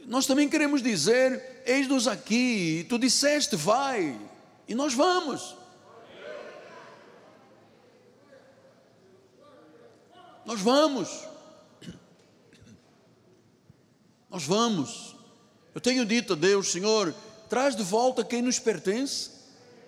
Nós 0.08 0.26
também 0.26 0.50
queremos 0.50 0.82
dizer: 0.82 1.62
eis-nos 1.64 2.08
aqui. 2.08 2.88
Tu 2.90 2.98
disseste, 2.98 3.56
vai, 3.56 4.20
e 4.68 4.74
nós 4.74 4.96
vamos. 4.96 5.56
Nós 10.44 10.60
vamos. 10.60 11.33
Nós 14.34 14.46
vamos. 14.46 15.16
Eu 15.76 15.80
tenho 15.80 16.04
dito 16.04 16.34
a 16.34 16.36
Deus, 16.36 16.72
Senhor, 16.72 17.14
traz 17.48 17.76
de 17.76 17.84
volta 17.84 18.24
quem 18.24 18.42
nos 18.42 18.58
pertence, 18.58 19.30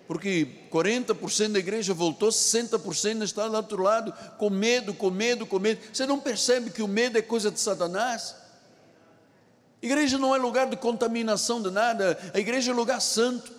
porque 0.06 0.46
40% 0.70 1.48
da 1.48 1.58
igreja 1.58 1.92
voltou, 1.92 2.28
60% 2.28 3.22
está 3.22 3.48
do 3.48 3.56
outro 3.56 3.82
lado, 3.82 4.14
com 4.38 4.48
medo, 4.48 4.94
com 4.94 5.10
medo, 5.10 5.44
com 5.46 5.58
medo. 5.58 5.80
Você 5.92 6.06
não 6.06 6.20
percebe 6.20 6.70
que 6.70 6.80
o 6.80 6.86
medo 6.86 7.18
é 7.18 7.22
coisa 7.22 7.50
de 7.50 7.58
Satanás? 7.58 8.36
Igreja 9.82 10.16
não 10.16 10.32
é 10.32 10.38
lugar 10.38 10.70
de 10.70 10.76
contaminação 10.76 11.60
de 11.60 11.72
nada, 11.72 12.16
a 12.32 12.38
igreja 12.38 12.70
é 12.70 12.74
lugar 12.74 13.00
santo. 13.00 13.52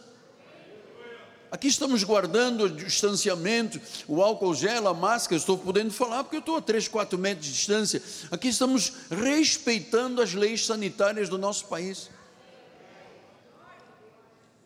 Aqui 1.50 1.68
estamos 1.68 2.04
guardando 2.04 2.66
o 2.66 2.70
distanciamento, 2.70 3.80
o 4.08 4.22
álcool 4.22 4.54
gel, 4.54 4.88
a 4.88 4.94
máscara, 4.94 5.38
estou 5.38 5.58
podendo 5.58 5.92
falar 5.92 6.24
porque 6.24 6.36
eu 6.36 6.42
estou 6.42 6.58
a 6.58 6.62
3, 6.62 6.88
4 6.90 7.18
metros 7.18 7.48
de 7.48 7.54
distância. 7.54 8.04
Aqui 8.30 8.50
estamos 8.50 8.92
respeitando 9.10 10.22
as 10.22 10.34
leis 10.34 10.66
sanitárias 10.66 11.30
do 11.30 11.38
nosso 11.38 11.66
país. 11.66 12.10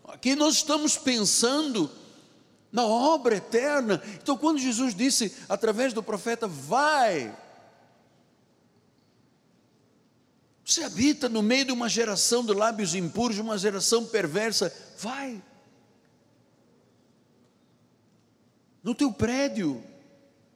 Aqui 0.08 0.36
nós 0.36 0.56
estamos 0.56 0.98
pensando 0.98 1.90
na 2.72 2.84
obra 2.84 3.36
eterna. 3.36 4.02
Então, 4.22 4.36
quando 4.36 4.58
Jesus 4.58 4.95
disse 4.95 5.36
através 5.48 5.94
do 5.94 6.02
profeta, 6.02 6.48
vai, 6.48 7.36
você 10.66 10.84
habita 10.84 11.30
no 11.30 11.44
meio 11.44 11.66
de 11.66 11.72
uma 11.72 11.90
geração 11.90 12.44
de 12.44 12.53
lábios 12.53 12.95
impuros, 12.95 13.38
uma 13.38 13.58
geração 13.58 14.06
perversa, 14.06 14.74
vai. 14.98 15.41
No 18.84 18.95
teu 18.95 19.12
prédio, 19.12 19.84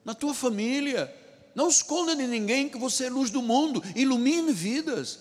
na 0.03 0.13
tua 0.13 0.33
família, 0.33 1.13
não 1.53 1.69
esconda 1.69 2.15
de 2.15 2.27
ninguém 2.27 2.67
que 2.67 2.77
você 2.77 3.05
é 3.05 3.09
luz 3.09 3.29
do 3.29 3.41
mundo, 3.41 3.83
ilumine 3.95 4.51
vidas. 4.51 5.19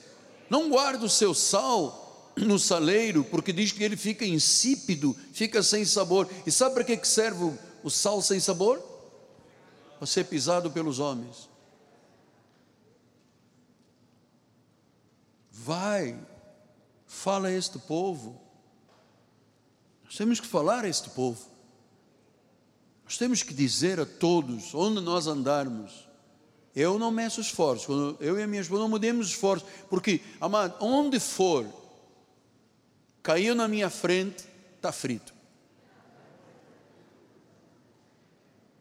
Não 0.51 0.69
guarde 0.69 1.05
o 1.05 1.09
seu 1.09 1.33
sal 1.35 2.33
no 2.37 2.59
saleiro, 2.59 3.25
porque 3.25 3.53
diz 3.53 3.71
que 3.73 3.85
ele 3.85 3.97
fica 3.97 4.25
insípido, 4.25 5.17
fica 5.33 5.63
sem 5.63 5.85
sabor. 5.85 6.29
E 6.47 6.51
sabe 6.51 6.75
para 6.75 6.85
que 6.85 7.07
serve 7.07 7.57
o 7.83 7.91
sal 7.91 8.21
sem 8.21 8.41
sabor? 8.41 8.83
Para 9.99 10.07
ser 10.07 10.25
pisado 10.25 10.71
pelos 10.71 10.99
homens. 10.99 11.49
Vai, 15.51 16.19
fala 17.07 17.49
a 17.49 17.53
este 17.53 17.79
povo. 17.79 18.41
Nós 20.05 20.17
temos 20.17 20.41
que 20.41 20.47
falar 20.47 20.85
a 20.85 20.89
este 20.89 21.09
povo. 21.11 21.54
Nós 23.15 23.19
temos 23.21 23.45
que 23.45 23.55
dizer 23.55 24.01
a 24.01 24.05
todos, 24.05 24.75
onde 24.75 25.01
nós 25.01 25.29
andarmos, 25.29 26.09
eu 26.75 26.99
não 26.99 27.13
meço 27.13 27.41
esforço, 27.41 28.17
eu 28.19 28.37
e 28.37 28.43
a 28.43 28.47
minha 28.49 28.61
esposa 28.61 28.83
não 28.83 28.89
mudemos 28.89 29.29
esforço, 29.29 29.65
porque, 29.89 30.21
amado, 30.41 30.75
onde 30.81 31.21
for, 31.21 31.65
caiu 33.23 33.55
na 33.55 33.69
minha 33.69 33.89
frente, 33.89 34.45
está 34.75 34.91
frito. 34.91 35.33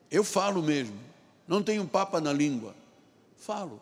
Eu 0.10 0.24
falo 0.24 0.64
mesmo, 0.64 1.00
não 1.48 1.62
tenho 1.62 1.86
papa 1.88 2.20
na 2.20 2.34
língua, 2.34 2.76
falo. 3.38 3.80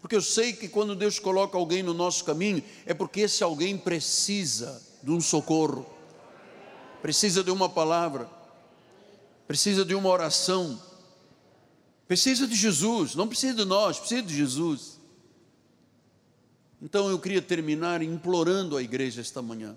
Porque 0.00 0.16
eu 0.16 0.22
sei 0.22 0.52
que 0.52 0.68
quando 0.68 0.96
Deus 0.96 1.20
coloca 1.20 1.56
alguém 1.56 1.80
no 1.80 1.94
nosso 1.94 2.24
caminho, 2.24 2.60
é 2.84 2.92
porque 2.92 3.20
esse 3.20 3.44
alguém 3.44 3.78
precisa 3.78 4.82
de 5.00 5.12
um 5.12 5.20
socorro, 5.20 5.86
precisa 7.00 7.44
de 7.44 7.52
uma 7.52 7.68
palavra, 7.68 8.41
precisa 9.52 9.84
de 9.84 9.94
uma 9.94 10.08
oração, 10.08 10.80
precisa 12.08 12.46
de 12.46 12.56
Jesus, 12.56 13.14
não 13.14 13.28
precisa 13.28 13.54
de 13.54 13.66
nós, 13.66 13.98
precisa 13.98 14.22
de 14.22 14.34
Jesus. 14.34 14.98
Então 16.80 17.10
eu 17.10 17.18
queria 17.18 17.42
terminar 17.42 18.00
implorando 18.00 18.78
a 18.78 18.82
igreja 18.82 19.20
esta 19.20 19.42
manhã 19.42 19.76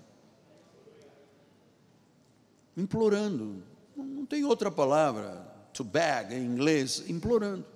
implorando. 2.74 3.62
Não 3.94 4.24
tem 4.24 4.44
outra 4.44 4.70
palavra, 4.70 5.46
to 5.74 5.84
beg 5.84 6.34
em 6.34 6.42
inglês, 6.42 7.04
implorando. 7.06 7.66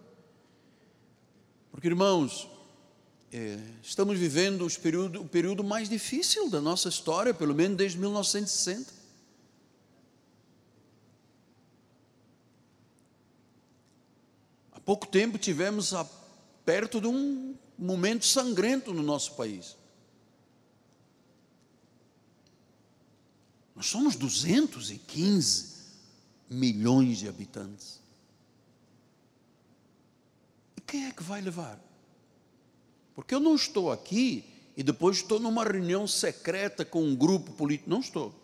Porque, 1.70 1.86
irmãos, 1.86 2.48
é, 3.30 3.58
estamos 3.82 4.18
vivendo 4.18 4.66
período, 4.80 5.20
o 5.20 5.28
período 5.28 5.62
mais 5.62 5.86
difícil 5.86 6.48
da 6.48 6.62
nossa 6.62 6.88
história, 6.88 7.34
pelo 7.34 7.54
menos 7.54 7.76
desde 7.76 7.98
1960. 7.98 8.99
Pouco 14.84 15.06
tempo 15.06 15.38
tivemos 15.38 15.94
a, 15.94 16.04
perto 16.64 17.00
de 17.00 17.06
um 17.06 17.54
momento 17.78 18.24
sangrento 18.24 18.92
no 18.92 19.02
nosso 19.02 19.34
país. 19.34 19.76
Nós 23.74 23.86
somos 23.86 24.16
215 24.16 25.70
milhões 26.50 27.18
de 27.18 27.28
habitantes. 27.28 28.00
E 30.76 30.80
quem 30.80 31.06
é 31.06 31.12
que 31.12 31.22
vai 31.22 31.40
levar? 31.40 31.80
Porque 33.14 33.34
eu 33.34 33.40
não 33.40 33.54
estou 33.54 33.90
aqui 33.90 34.44
e 34.76 34.82
depois 34.82 35.18
estou 35.18 35.38
numa 35.38 35.64
reunião 35.64 36.06
secreta 36.06 36.84
com 36.84 37.02
um 37.02 37.14
grupo 37.14 37.52
político. 37.52 37.88
Não 37.88 38.00
estou. 38.00 38.34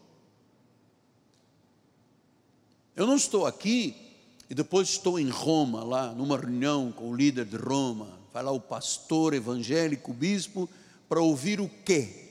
Eu 2.94 3.06
não 3.06 3.16
estou 3.16 3.46
aqui 3.46 4.05
e 4.48 4.54
depois 4.54 4.88
estou 4.88 5.18
em 5.18 5.28
Roma, 5.28 5.82
lá, 5.82 6.12
numa 6.12 6.36
reunião 6.38 6.92
com 6.92 7.10
o 7.10 7.16
líder 7.16 7.44
de 7.44 7.56
Roma. 7.56 8.18
Vai 8.32 8.42
lá 8.42 8.52
o 8.52 8.60
pastor 8.60 9.34
evangélico, 9.34 10.10
o 10.10 10.14
bispo, 10.14 10.68
para 11.08 11.20
ouvir 11.20 11.60
o 11.60 11.68
quê? 11.84 12.26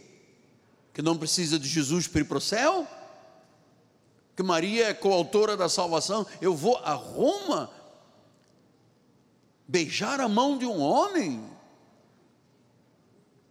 que 0.96 1.02
não 1.02 1.18
precisa 1.18 1.60
de 1.60 1.68
Jesus 1.68 2.08
para 2.08 2.22
ir 2.22 2.24
para 2.24 2.38
o 2.38 2.42
céu? 2.42 2.88
Que 4.34 4.42
Maria 4.42 4.88
é 4.88 4.94
coautora 4.94 5.58
da 5.58 5.68
salvação? 5.68 6.26
Eu 6.40 6.56
vou 6.56 6.78
a 6.78 6.94
Roma 6.94 7.70
beijar 9.68 10.22
a 10.22 10.30
mão 10.30 10.58
de 10.58 10.66
um 10.66 10.80
homem? 10.80 11.44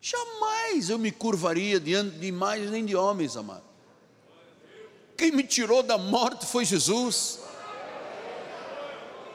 Jamais 0.01 0.89
eu 0.89 0.99
me 0.99 1.13
curvaria 1.13 1.79
diante 1.79 2.17
de 2.17 2.27
imagens 2.27 2.71
nem 2.71 2.83
de 2.83 2.97
homens, 2.97 3.37
amado. 3.37 3.65
Quem 5.15 5.31
me 5.31 5.45
tirou 5.45 5.83
da 5.83 5.99
morte 5.99 6.47
foi 6.47 6.65
Jesus. 6.65 7.41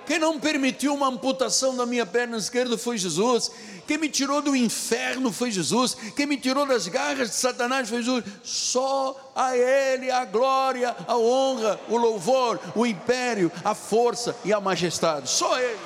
Quem 0.10 0.18
não 0.18 0.40
permitiu 0.40 0.96
uma 0.96 1.08
amputação 1.08 1.78
da 1.78 1.86
minha 1.86 2.04
perna 2.04 2.36
esquerda 2.36 2.80
foi 2.80 2.98
Jesus. 2.98 3.52
Quem 3.86 3.96
me 3.96 4.10
tirou 4.10 4.42
do 4.42 4.56
inferno 4.56 5.32
foi 5.32 5.52
Jesus. 5.52 5.96
Quem 6.16 6.26
me 6.26 6.36
tirou 6.36 6.66
das 6.66 6.88
garras 6.88 7.30
de 7.30 7.36
Satanás 7.36 7.88
foi 7.88 8.02
Jesus. 8.02 8.24
Só 8.42 9.32
a 9.36 9.56
Ele 9.56 10.10
a 10.10 10.26
glória, 10.26 10.96
a 11.08 11.16
honra, 11.16 11.80
o 11.88 11.96
louvor, 11.96 12.60
o 12.74 12.88
império, 12.88 13.52
a 13.64 13.76
força 13.76 14.36
e 14.44 14.52
a 14.52 14.60
majestade. 14.60 15.30
Só 15.30 15.60
Ele. 15.60 15.78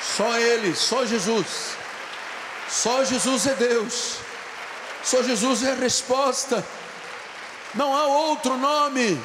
Só 0.00 0.38
Ele, 0.38 0.74
só 0.74 1.04
Jesus. 1.04 1.76
Só 2.70 3.04
Jesus 3.04 3.46
é 3.48 3.54
Deus. 3.54 4.23
Só 5.04 5.22
Jesus 5.22 5.62
é 5.62 5.72
a 5.72 5.76
resposta. 5.76 6.64
Não 7.74 7.94
há 7.94 8.06
outro 8.06 8.56
nome 8.56 9.20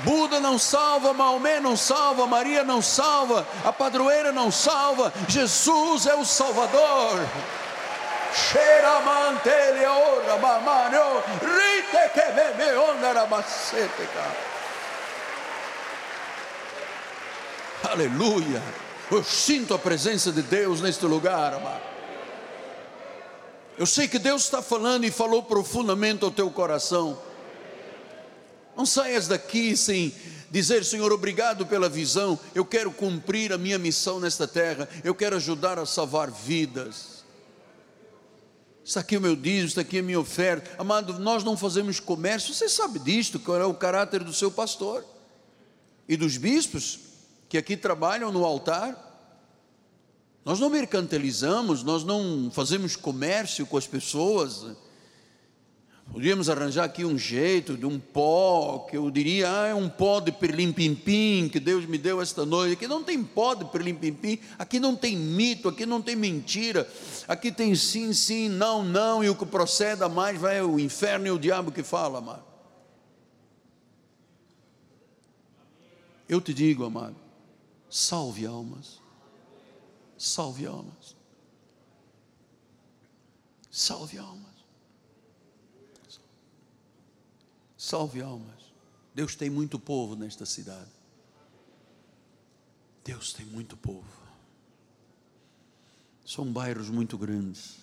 Buda 0.00 0.40
não 0.40 0.58
salva, 0.58 1.12
Maomé 1.12 1.60
não 1.60 1.76
salva, 1.76 2.26
Maria 2.26 2.64
não 2.64 2.82
salva, 2.82 3.46
a 3.64 3.72
padroeira 3.72 4.32
não 4.32 4.50
salva, 4.50 5.12
Jesus 5.28 6.06
é 6.06 6.14
o 6.14 6.24
Salvador. 6.24 7.20
Aleluia. 17.84 18.62
Eu 19.10 19.22
sinto 19.22 19.74
a 19.74 19.78
presença 19.78 20.32
de 20.32 20.40
Deus 20.40 20.80
neste 20.80 21.04
lugar, 21.04 21.52
amado. 21.52 21.91
Eu 23.78 23.86
sei 23.86 24.06
que 24.06 24.18
Deus 24.18 24.44
está 24.44 24.60
falando 24.60 25.04
e 25.04 25.10
falou 25.10 25.42
profundamente 25.42 26.24
ao 26.24 26.30
teu 26.30 26.50
coração. 26.50 27.18
Não 28.76 28.84
saias 28.86 29.26
daqui 29.28 29.76
sem 29.76 30.14
dizer, 30.50 30.84
Senhor, 30.84 31.10
obrigado 31.12 31.66
pela 31.66 31.88
visão. 31.88 32.38
Eu 32.54 32.64
quero 32.64 32.92
cumprir 32.92 33.52
a 33.52 33.58
minha 33.58 33.78
missão 33.78 34.20
nesta 34.20 34.46
terra. 34.46 34.88
Eu 35.02 35.14
quero 35.14 35.36
ajudar 35.36 35.78
a 35.78 35.86
salvar 35.86 36.30
vidas. 36.30 37.24
Está 38.84 39.00
aqui 39.00 39.16
o 39.16 39.20
meu 39.20 39.36
dízimo, 39.36 39.68
está 39.68 39.80
aqui 39.80 39.98
a 39.98 40.02
minha 40.02 40.18
oferta. 40.18 40.70
Amado, 40.76 41.18
nós 41.18 41.44
não 41.44 41.56
fazemos 41.56 42.00
comércio. 42.00 42.52
Você 42.52 42.68
sabe 42.68 42.98
disto, 42.98 43.38
qual 43.38 43.60
é 43.60 43.64
o 43.64 43.74
caráter 43.74 44.24
do 44.24 44.32
seu 44.32 44.50
pastor 44.50 45.04
e 46.08 46.16
dos 46.16 46.36
bispos 46.36 46.98
que 47.48 47.56
aqui 47.56 47.76
trabalham 47.76 48.32
no 48.32 48.44
altar. 48.44 49.11
Nós 50.44 50.58
não 50.58 50.68
mercantilizamos, 50.68 51.84
nós 51.84 52.02
não 52.02 52.50
fazemos 52.50 52.96
comércio 52.96 53.64
com 53.64 53.76
as 53.76 53.86
pessoas. 53.86 54.66
Podíamos 56.10 56.50
arranjar 56.50 56.84
aqui 56.84 57.04
um 57.04 57.16
jeito 57.16 57.76
de 57.76 57.86
um 57.86 57.98
pó, 57.98 58.80
que 58.90 58.96
eu 58.96 59.08
diria, 59.08 59.48
ah, 59.48 59.66
é 59.68 59.74
um 59.74 59.88
pó 59.88 60.18
de 60.18 60.32
perlim-pim-pim 60.32 61.48
que 61.48 61.60
Deus 61.60 61.86
me 61.86 61.96
deu 61.96 62.20
esta 62.20 62.44
noite. 62.44 62.72
Aqui 62.72 62.88
não 62.88 63.04
tem 63.04 63.22
pó 63.22 63.54
de 63.54 63.64
perlim-pim-pim, 63.66 64.40
aqui 64.58 64.80
não 64.80 64.96
tem 64.96 65.16
mito, 65.16 65.68
aqui 65.68 65.86
não 65.86 66.02
tem 66.02 66.16
mentira, 66.16 66.90
aqui 67.28 67.52
tem 67.52 67.74
sim, 67.76 68.12
sim, 68.12 68.48
não, 68.48 68.84
não, 68.84 69.22
e 69.22 69.30
o 69.30 69.36
que 69.36 69.46
procede 69.46 70.02
a 70.02 70.08
mais 70.08 70.38
vai 70.38 70.60
o 70.60 70.78
inferno 70.78 71.28
e 71.28 71.30
o 71.30 71.38
diabo 71.38 71.70
que 71.70 71.84
fala, 71.84 72.18
amado. 72.18 72.44
Eu 76.28 76.40
te 76.40 76.52
digo, 76.52 76.84
amado, 76.84 77.16
salve 77.88 78.44
almas, 78.44 79.01
salve 80.22 80.64
almas, 80.66 81.16
salve 83.68 84.18
almas. 84.18 84.52
Salve 87.76 88.22
almas. 88.22 88.72
Deus 89.12 89.34
tem 89.34 89.50
muito 89.50 89.76
povo 89.76 90.14
nesta 90.14 90.46
cidade. 90.46 90.88
Deus 93.04 93.32
tem 93.32 93.44
muito 93.44 93.76
povo. 93.76 94.06
São 96.24 96.52
bairros 96.52 96.88
muito 96.88 97.18
grandes. 97.18 97.78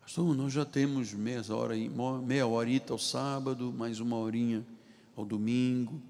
Pastor, 0.00 0.34
nós 0.34 0.54
já 0.54 0.64
temos 0.64 1.12
meia 1.12 1.42
hora, 1.54 1.74
meia 2.22 2.46
horita 2.46 2.94
ao 2.94 2.98
sábado, 2.98 3.70
mais 3.70 4.00
uma 4.00 4.16
horinha 4.16 4.66
ao 5.14 5.26
domingo, 5.26 6.00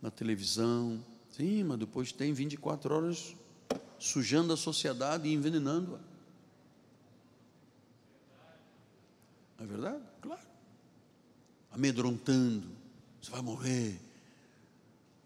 na 0.00 0.10
televisão. 0.10 1.04
Sim, 1.30 1.64
mas 1.64 1.78
depois 1.78 2.10
tem 2.12 2.32
24 2.32 2.94
horas 2.94 3.36
sujando 4.00 4.52
a 4.52 4.56
sociedade 4.56 5.28
e 5.28 5.32
envenenando-a. 5.32 5.98
Não 9.58 9.64
é 9.64 9.66
verdade? 9.66 10.02
Claro 10.20 10.50
amedrontando, 11.70 12.68
você 13.20 13.30
vai 13.30 13.42
morrer, 13.42 14.00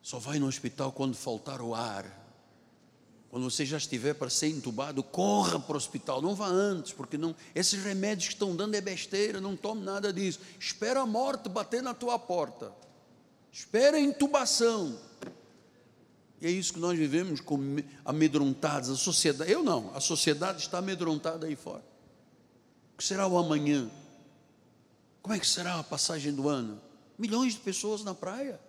só 0.03 0.19
vai 0.19 0.39
no 0.39 0.47
hospital 0.47 0.93
quando 0.93 1.17
faltar 1.17 1.61
o 1.61 1.75
ar. 1.75 2.23
Quando 3.31 3.51
você 3.51 3.67
já 3.67 3.79
estiver 3.79 4.15
para 4.15 4.31
ser 4.31 4.49
entubado, 4.49 5.03
corra 5.03 5.59
para 5.59 5.75
o 5.75 5.77
hospital, 5.77 6.23
não 6.23 6.37
vá 6.37 6.47
antes, 6.47 6.93
porque 6.93 7.19
não, 7.19 7.35
esses 7.53 7.83
remédios 7.83 8.29
que 8.29 8.35
estão 8.35 8.55
dando 8.55 8.77
é 8.77 8.81
besteira, 8.81 9.41
não 9.41 9.57
tome 9.57 9.83
nada 9.83 10.13
disso. 10.13 10.39
Espera 10.61 11.01
a 11.01 11.07
morte 11.07 11.49
bater 11.49 11.83
na 11.83 11.93
tua 11.95 12.17
porta. 12.17 12.73
Espera 13.51 13.97
a 13.97 14.01
intubação. 14.01 14.97
E 16.41 16.47
é 16.47 16.51
isso 16.51 16.75
que 16.75 16.79
nós 16.79 16.99
vivemos 16.99 17.41
amedrontados, 18.05 18.91
a 18.91 18.97
sociedade, 18.97 19.51
eu 19.51 19.63
não, 19.63 19.95
a 19.95 20.01
sociedade 20.01 20.61
está 20.61 20.79
amedrontada 20.79 21.47
aí 21.47 21.57
fora. 21.57 21.85
O 22.95 22.99
que 22.99 23.05
será 23.05 23.27
o 23.27 23.37
amanhã? 23.39 23.91
Como 25.23 25.35
é 25.35 25.39
que 25.39 25.47
será 25.47 25.79
a 25.79 25.83
passagem 25.83 26.33
do 26.33 26.49
ano? 26.49 26.81
Milhões 27.19 27.55
de 27.55 27.61
pessoas 27.61 28.05
na 28.05 28.15
praia. 28.15 28.61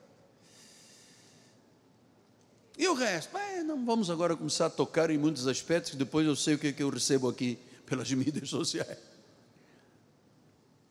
E 2.78 2.88
o 2.88 2.94
resto? 2.94 3.38
É, 3.38 3.64
não 3.64 3.86
vamos 3.86 4.10
agora 4.10 4.36
começar 4.36 4.68
a 4.68 4.70
tocar 4.70 5.10
em 5.10 5.18
muitos 5.18 5.48
aspectos, 5.48 5.92
que 5.92 5.98
depois 5.98 6.26
eu 6.26 6.36
sei 6.36 6.56
o 6.56 6.60
que, 6.60 6.68
é 6.68 6.74
que 6.74 6.84
eu 6.84 6.90
recebo 6.90 7.30
aqui 7.30 7.58
pelas 7.86 8.12
mídias 8.14 8.50
sociais. 8.50 9.00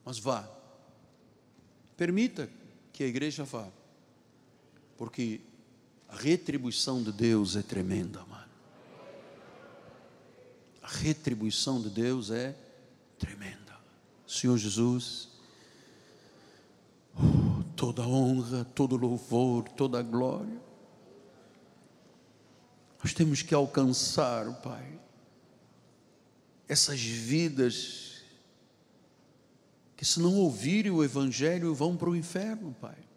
Mas 0.05 0.19
vá. 0.19 0.49
Permita 1.97 2.49
que 2.93 3.05
a 3.05 3.07
igreja 3.07 3.45
vá. 3.45 3.69
Porque 4.97 5.41
a 6.15 6.17
retribuição 6.17 7.03
de 7.03 7.11
Deus 7.11 7.57
é 7.57 7.63
tremenda, 7.63 8.25
mano. 8.27 8.49
A 10.81 10.87
retribuição 10.87 11.83
de 11.83 11.91
Deus 11.91 12.31
é 12.31 12.55
tremenda. 13.19 13.77
Senhor 14.25 14.57
Jesus, 14.57 15.29
toda 17.75 18.03
honra, 18.03 18.65
todo 18.65 18.97
louvor, 18.97 19.69
toda 19.71 20.01
glória. 20.03 20.63
Nós 23.03 23.13
temos 23.13 23.43
que 23.43 23.53
alcançar, 23.53 24.63
Pai, 24.63 25.01
essas 26.69 27.01
vidas 27.01 28.23
que, 29.97 30.05
se 30.05 30.21
não 30.21 30.37
ouvirem 30.37 30.93
o 30.93 31.03
Evangelho, 31.03 31.75
vão 31.75 31.97
para 31.97 32.09
o 32.09 32.15
inferno, 32.15 32.73
Pai. 32.81 33.14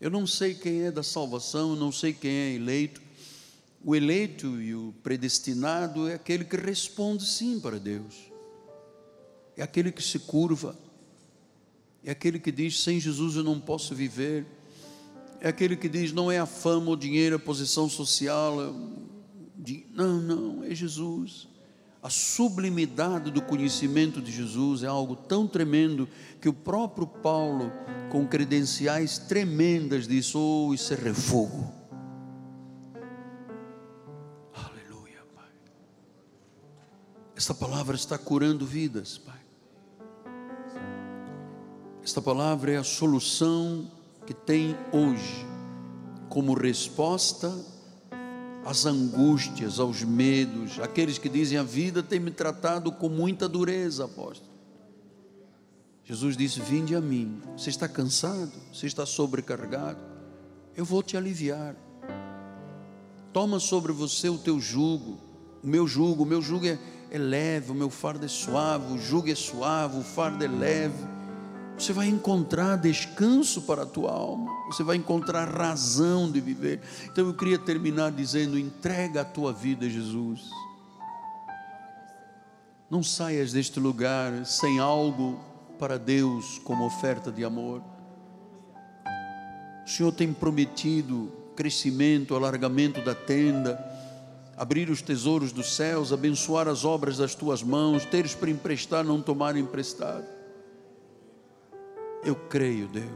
Eu 0.00 0.10
não 0.10 0.26
sei 0.26 0.54
quem 0.54 0.82
é 0.82 0.90
da 0.90 1.02
salvação, 1.02 1.70
eu 1.70 1.76
não 1.76 1.92
sei 1.92 2.12
quem 2.12 2.30
é 2.30 2.54
eleito. 2.54 3.02
O 3.84 3.94
eleito 3.94 4.60
e 4.60 4.74
o 4.74 4.94
predestinado 5.02 6.08
é 6.08 6.14
aquele 6.14 6.44
que 6.44 6.56
responde 6.56 7.26
sim 7.26 7.58
para 7.60 7.78
Deus, 7.78 8.14
é 9.56 9.62
aquele 9.62 9.90
que 9.90 10.02
se 10.02 10.18
curva 10.18 10.76
é 12.04 12.10
aquele 12.10 12.38
que 12.38 12.50
diz: 12.50 12.80
sem 12.80 12.98
Jesus 12.98 13.36
eu 13.36 13.44
não 13.44 13.60
posso 13.60 13.94
viver. 13.94 14.46
É 15.40 15.48
aquele 15.48 15.76
que 15.76 15.88
diz: 15.88 16.12
não 16.12 16.30
é 16.30 16.38
a 16.38 16.46
fama, 16.46 16.90
o 16.90 16.96
dinheiro, 16.96 17.36
a 17.36 17.38
posição 17.38 17.88
social. 17.88 18.56
Não, 19.92 20.20
não, 20.20 20.64
é 20.64 20.74
Jesus. 20.74 21.48
A 22.02 22.08
sublimidade 22.08 23.30
do 23.30 23.42
conhecimento 23.42 24.22
de 24.22 24.32
Jesus 24.32 24.82
é 24.82 24.86
algo 24.86 25.14
tão 25.14 25.46
tremendo 25.46 26.08
que 26.40 26.48
o 26.48 26.52
próprio 26.52 27.06
Paulo, 27.06 27.70
com 28.10 28.26
credenciais 28.26 29.18
tremendas, 29.18 30.08
diz: 30.08 30.34
Oh, 30.34 30.72
isso 30.72 30.94
é 30.94 30.96
refogo. 30.96 31.70
Aleluia, 34.54 35.22
Pai. 35.34 35.52
Esta 37.36 37.54
palavra 37.54 37.96
está 37.96 38.16
curando 38.16 38.64
vidas, 38.64 39.18
Pai. 39.18 39.40
Esta 42.02 42.22
palavra 42.22 42.72
é 42.72 42.76
a 42.78 42.84
solução 42.84 43.90
que 44.26 44.32
tem 44.32 44.74
hoje 44.90 45.46
como 46.30 46.54
resposta 46.54 47.54
às 48.64 48.86
angústias, 48.86 49.78
aos 49.78 50.02
medos, 50.02 50.78
aqueles 50.80 51.18
que 51.18 51.28
dizem 51.28 51.58
a 51.58 51.62
vida 51.62 52.02
tem 52.02 52.20
me 52.20 52.30
tratado 52.30 52.92
com 52.92 53.08
muita 53.08 53.48
dureza, 53.48 54.04
apóstolo. 54.04 54.50
Jesus 56.04 56.36
disse: 56.36 56.60
Vinde 56.60 56.94
a 56.94 57.00
mim. 57.00 57.40
Você 57.56 57.70
está 57.70 57.88
cansado? 57.88 58.52
Você 58.72 58.86
está 58.86 59.06
sobrecarregado? 59.06 60.00
Eu 60.76 60.84
vou 60.84 61.02
te 61.02 61.16
aliviar. 61.16 61.76
Toma 63.32 63.60
sobre 63.60 63.92
você 63.92 64.28
o 64.28 64.38
teu 64.38 64.58
jugo, 64.58 65.18
o 65.62 65.66
meu 65.66 65.86
jugo. 65.86 66.24
O 66.24 66.26
meu 66.26 66.42
jugo 66.42 66.66
é, 66.66 66.78
é 67.10 67.18
leve, 67.18 67.70
o 67.70 67.74
meu 67.74 67.90
fardo 67.90 68.24
é 68.24 68.28
suave, 68.28 68.92
o 68.92 68.98
jugo 68.98 69.30
é 69.30 69.34
suave, 69.34 69.98
o 69.98 70.02
fardo 70.02 70.44
é 70.44 70.48
leve 70.48 71.19
você 71.80 71.92
vai 71.92 72.08
encontrar 72.08 72.76
descanso 72.76 73.62
para 73.62 73.82
a 73.82 73.86
tua 73.86 74.10
alma, 74.12 74.50
você 74.66 74.82
vai 74.82 74.96
encontrar 74.96 75.48
razão 75.48 76.30
de 76.30 76.40
viver. 76.40 76.80
Então 77.04 77.26
eu 77.26 77.34
queria 77.34 77.58
terminar 77.58 78.12
dizendo: 78.12 78.58
entrega 78.58 79.22
a 79.22 79.24
tua 79.24 79.52
vida 79.52 79.86
a 79.86 79.88
Jesus. 79.88 80.50
Não 82.90 83.02
saias 83.02 83.52
deste 83.52 83.80
lugar 83.80 84.44
sem 84.44 84.78
algo 84.78 85.40
para 85.78 85.98
Deus 85.98 86.58
como 86.64 86.84
oferta 86.84 87.32
de 87.32 87.44
amor. 87.44 87.82
O 89.86 89.88
Senhor 89.88 90.12
tem 90.12 90.32
prometido 90.32 91.32
crescimento, 91.56 92.34
alargamento 92.34 93.00
da 93.00 93.14
tenda, 93.14 93.78
abrir 94.56 94.90
os 94.90 95.00
tesouros 95.00 95.52
dos 95.52 95.74
céus, 95.74 96.12
abençoar 96.12 96.68
as 96.68 96.84
obras 96.84 97.16
das 97.16 97.34
tuas 97.34 97.62
mãos, 97.62 98.04
teres 98.04 98.34
para 98.34 98.50
emprestar, 98.50 99.04
não 99.04 99.22
tomar 99.22 99.56
emprestado. 99.56 100.39
Eu 102.22 102.34
creio, 102.34 102.86
Deus, 102.86 103.08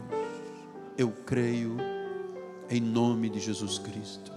eu 0.97 1.11
creio 1.11 1.77
em 2.71 2.81
nome 2.81 3.29
de 3.29 3.39
Jesus 3.39 3.79
Cristo. 3.79 4.34